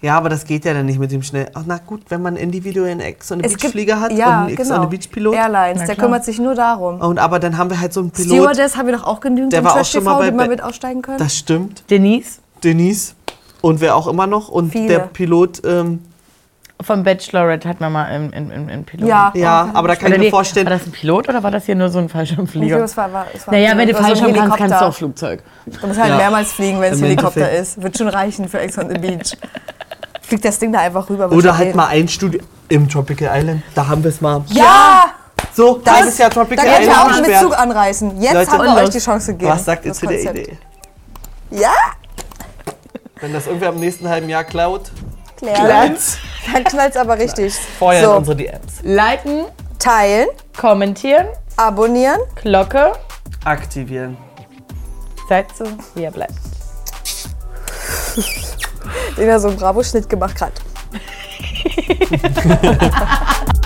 ja, 0.00 0.16
aber 0.16 0.28
das 0.28 0.44
geht 0.44 0.64
ja 0.64 0.74
dann 0.74 0.86
nicht 0.86 0.98
mit 1.00 1.10
dem 1.10 1.22
schnell. 1.24 1.50
Ach, 1.54 1.64
na 1.66 1.78
gut, 1.78 2.02
wenn 2.10 2.22
man 2.22 2.36
individuell 2.36 2.92
einen 2.92 3.00
Ex 3.00 3.32
on 3.32 3.42
the 3.42 3.48
Beach 3.48 3.70
Flieger 3.72 3.98
hat 4.00 4.12
ja, 4.12 4.26
und 4.26 4.32
einen 4.32 4.48
Ex 4.50 4.68
genau. 4.68 4.76
on 4.76 4.82
the 4.90 4.96
Beach 4.96 5.10
Pilot. 5.10 5.34
Airlines, 5.34 5.80
Na 5.80 5.86
der 5.86 5.94
klar. 5.96 6.06
kümmert 6.06 6.24
sich 6.24 6.38
nur 6.38 6.54
darum. 6.54 7.00
Und 7.00 7.18
aber 7.18 7.40
dann 7.40 7.58
haben 7.58 7.70
wir 7.70 7.80
halt 7.80 7.92
so 7.92 7.98
einen 8.00 8.10
Pilot. 8.12 8.28
Stewardess 8.36 8.76
haben 8.76 8.86
wir 8.86 8.96
doch 8.96 9.04
auch 9.04 9.18
genügend 9.18 9.52
Der 9.52 9.64
war 9.64 9.80
auch 9.80 9.84
schon 9.84 10.04
mal 10.04 10.20
TV, 10.20 10.36
bei 10.36 10.44
Be- 10.44 10.50
mit 10.50 10.62
aussteigen 10.62 11.02
können. 11.02 11.18
Das 11.18 11.36
stimmt. 11.36 11.82
Denise 11.90 12.38
Denise. 12.62 13.14
Und 13.60 13.80
wer 13.80 13.96
auch 13.96 14.06
immer 14.06 14.26
noch. 14.26 14.48
Und 14.48 14.70
Viele. 14.72 14.88
der 14.88 14.98
Pilot, 15.00 15.62
ähm, 15.64 16.00
vom 16.84 17.02
Bachelorette 17.02 17.68
hat 17.68 17.80
man 17.80 17.92
mal 17.92 18.04
im, 18.14 18.32
im, 18.32 18.50
im, 18.50 18.68
im 18.68 18.84
Pilot. 18.84 19.08
Ja. 19.08 19.30
ja, 19.34 19.70
aber 19.74 19.88
da 19.88 19.96
kann 19.96 20.12
ich 20.12 20.18
mir 20.18 20.30
vorstellen, 20.30 20.66
War 20.66 20.76
das 20.78 20.86
ein 20.86 20.92
Pilot 20.92 21.28
oder 21.28 21.42
war 21.42 21.50
das 21.50 21.64
hier 21.66 21.74
nur 21.74 21.88
so 21.88 21.98
ein 21.98 22.08
Fallschirmflieger? 22.08 22.76
Nee, 22.78 22.82
es 22.82 22.96
war- 22.96 23.12
war- 23.12 23.26
es 23.34 23.46
war 23.46 23.54
naja, 23.54 23.76
wenn 23.76 23.88
du 23.88 23.94
also 23.96 24.06
Fallschirm 24.06 24.34
kannst, 24.34 24.56
kannst 24.56 24.74
du 24.80 24.84
auch 24.86 24.94
Flugzeug. 24.94 25.42
Du 25.66 25.86
musst 25.86 26.00
halt 26.00 26.10
Ja. 26.10 26.16
mehrmals 26.16 26.52
fliegen, 26.52 26.80
wenn 26.80 26.92
es 26.94 27.00
Helikopter 27.02 27.50
ist. 27.50 27.82
Wird 27.82 27.96
schon 27.98 28.08
reichen 28.08 28.48
für 28.48 28.60
Ex 28.60 28.78
on 28.78 28.88
the 28.88 28.98
Beach. 28.98 29.36
Fliegt 30.22 30.44
das 30.44 30.58
Ding 30.58 30.72
da 30.72 30.80
einfach 30.80 31.08
rüber. 31.10 31.30
oder 31.30 31.56
halt 31.58 31.74
mal 31.74 31.88
ein 31.88 32.08
Studio 32.08 32.40
im 32.68 32.88
Tropical 32.88 33.28
Island. 33.38 33.62
Da 33.74 33.86
haben 33.86 34.02
wir 34.02 34.08
es 34.10 34.20
mal. 34.20 34.42
Ja! 34.48 35.06
So, 35.54 35.80
Das, 35.84 35.94
halbes 35.96 36.16
Jahr 36.18 36.30
da 36.30 36.34
Tropical 36.36 36.64
könnt 36.64 36.78
ihr 36.78 36.90
Island 36.90 37.12
auch 37.14 37.20
mit. 37.26 37.36
Zug 37.38 37.58
anreißen. 37.58 38.22
Jetzt 38.22 38.32
Leute, 38.34 38.50
haben 38.52 38.64
wir 38.76 38.82
euch 38.84 38.88
die 38.90 38.98
Chance 38.98 39.32
gegeben. 39.32 39.50
Was 39.52 39.64
sagt 39.66 39.84
ihr 39.84 39.92
zu 39.92 40.06
der. 40.06 40.20
Idee? 40.22 40.56
Ja? 41.50 41.68
Wenn 43.20 43.32
das 43.34 43.46
irgendwer 43.46 43.68
im 43.68 43.80
nächsten 43.80 44.08
halben 44.08 44.28
Jahr 44.30 44.44
klaut, 44.44 44.90
Klärt's. 45.42 46.18
Dann 46.52 46.64
knallt's 46.64 46.96
aber 46.96 47.18
richtig. 47.18 47.54
vorher 47.78 48.04
so. 48.04 48.16
unsere 48.16 48.36
DMs. 48.36 48.80
Liken, 48.82 49.46
Teilen, 49.78 50.28
kommentieren, 50.56 51.26
abonnieren. 51.56 52.20
Glocke. 52.36 52.92
Aktivieren. 53.44 54.16
Seid 55.28 55.46
so, 55.56 55.64
wie 55.94 56.02
ihr 56.02 56.10
bleibt. 56.10 56.34
Den 59.16 59.32
hat 59.32 59.40
so 59.40 59.48
einen 59.48 59.56
Bravo-Schnitt 59.56 60.08
gemacht 60.08 60.36
gerade. 60.36 60.52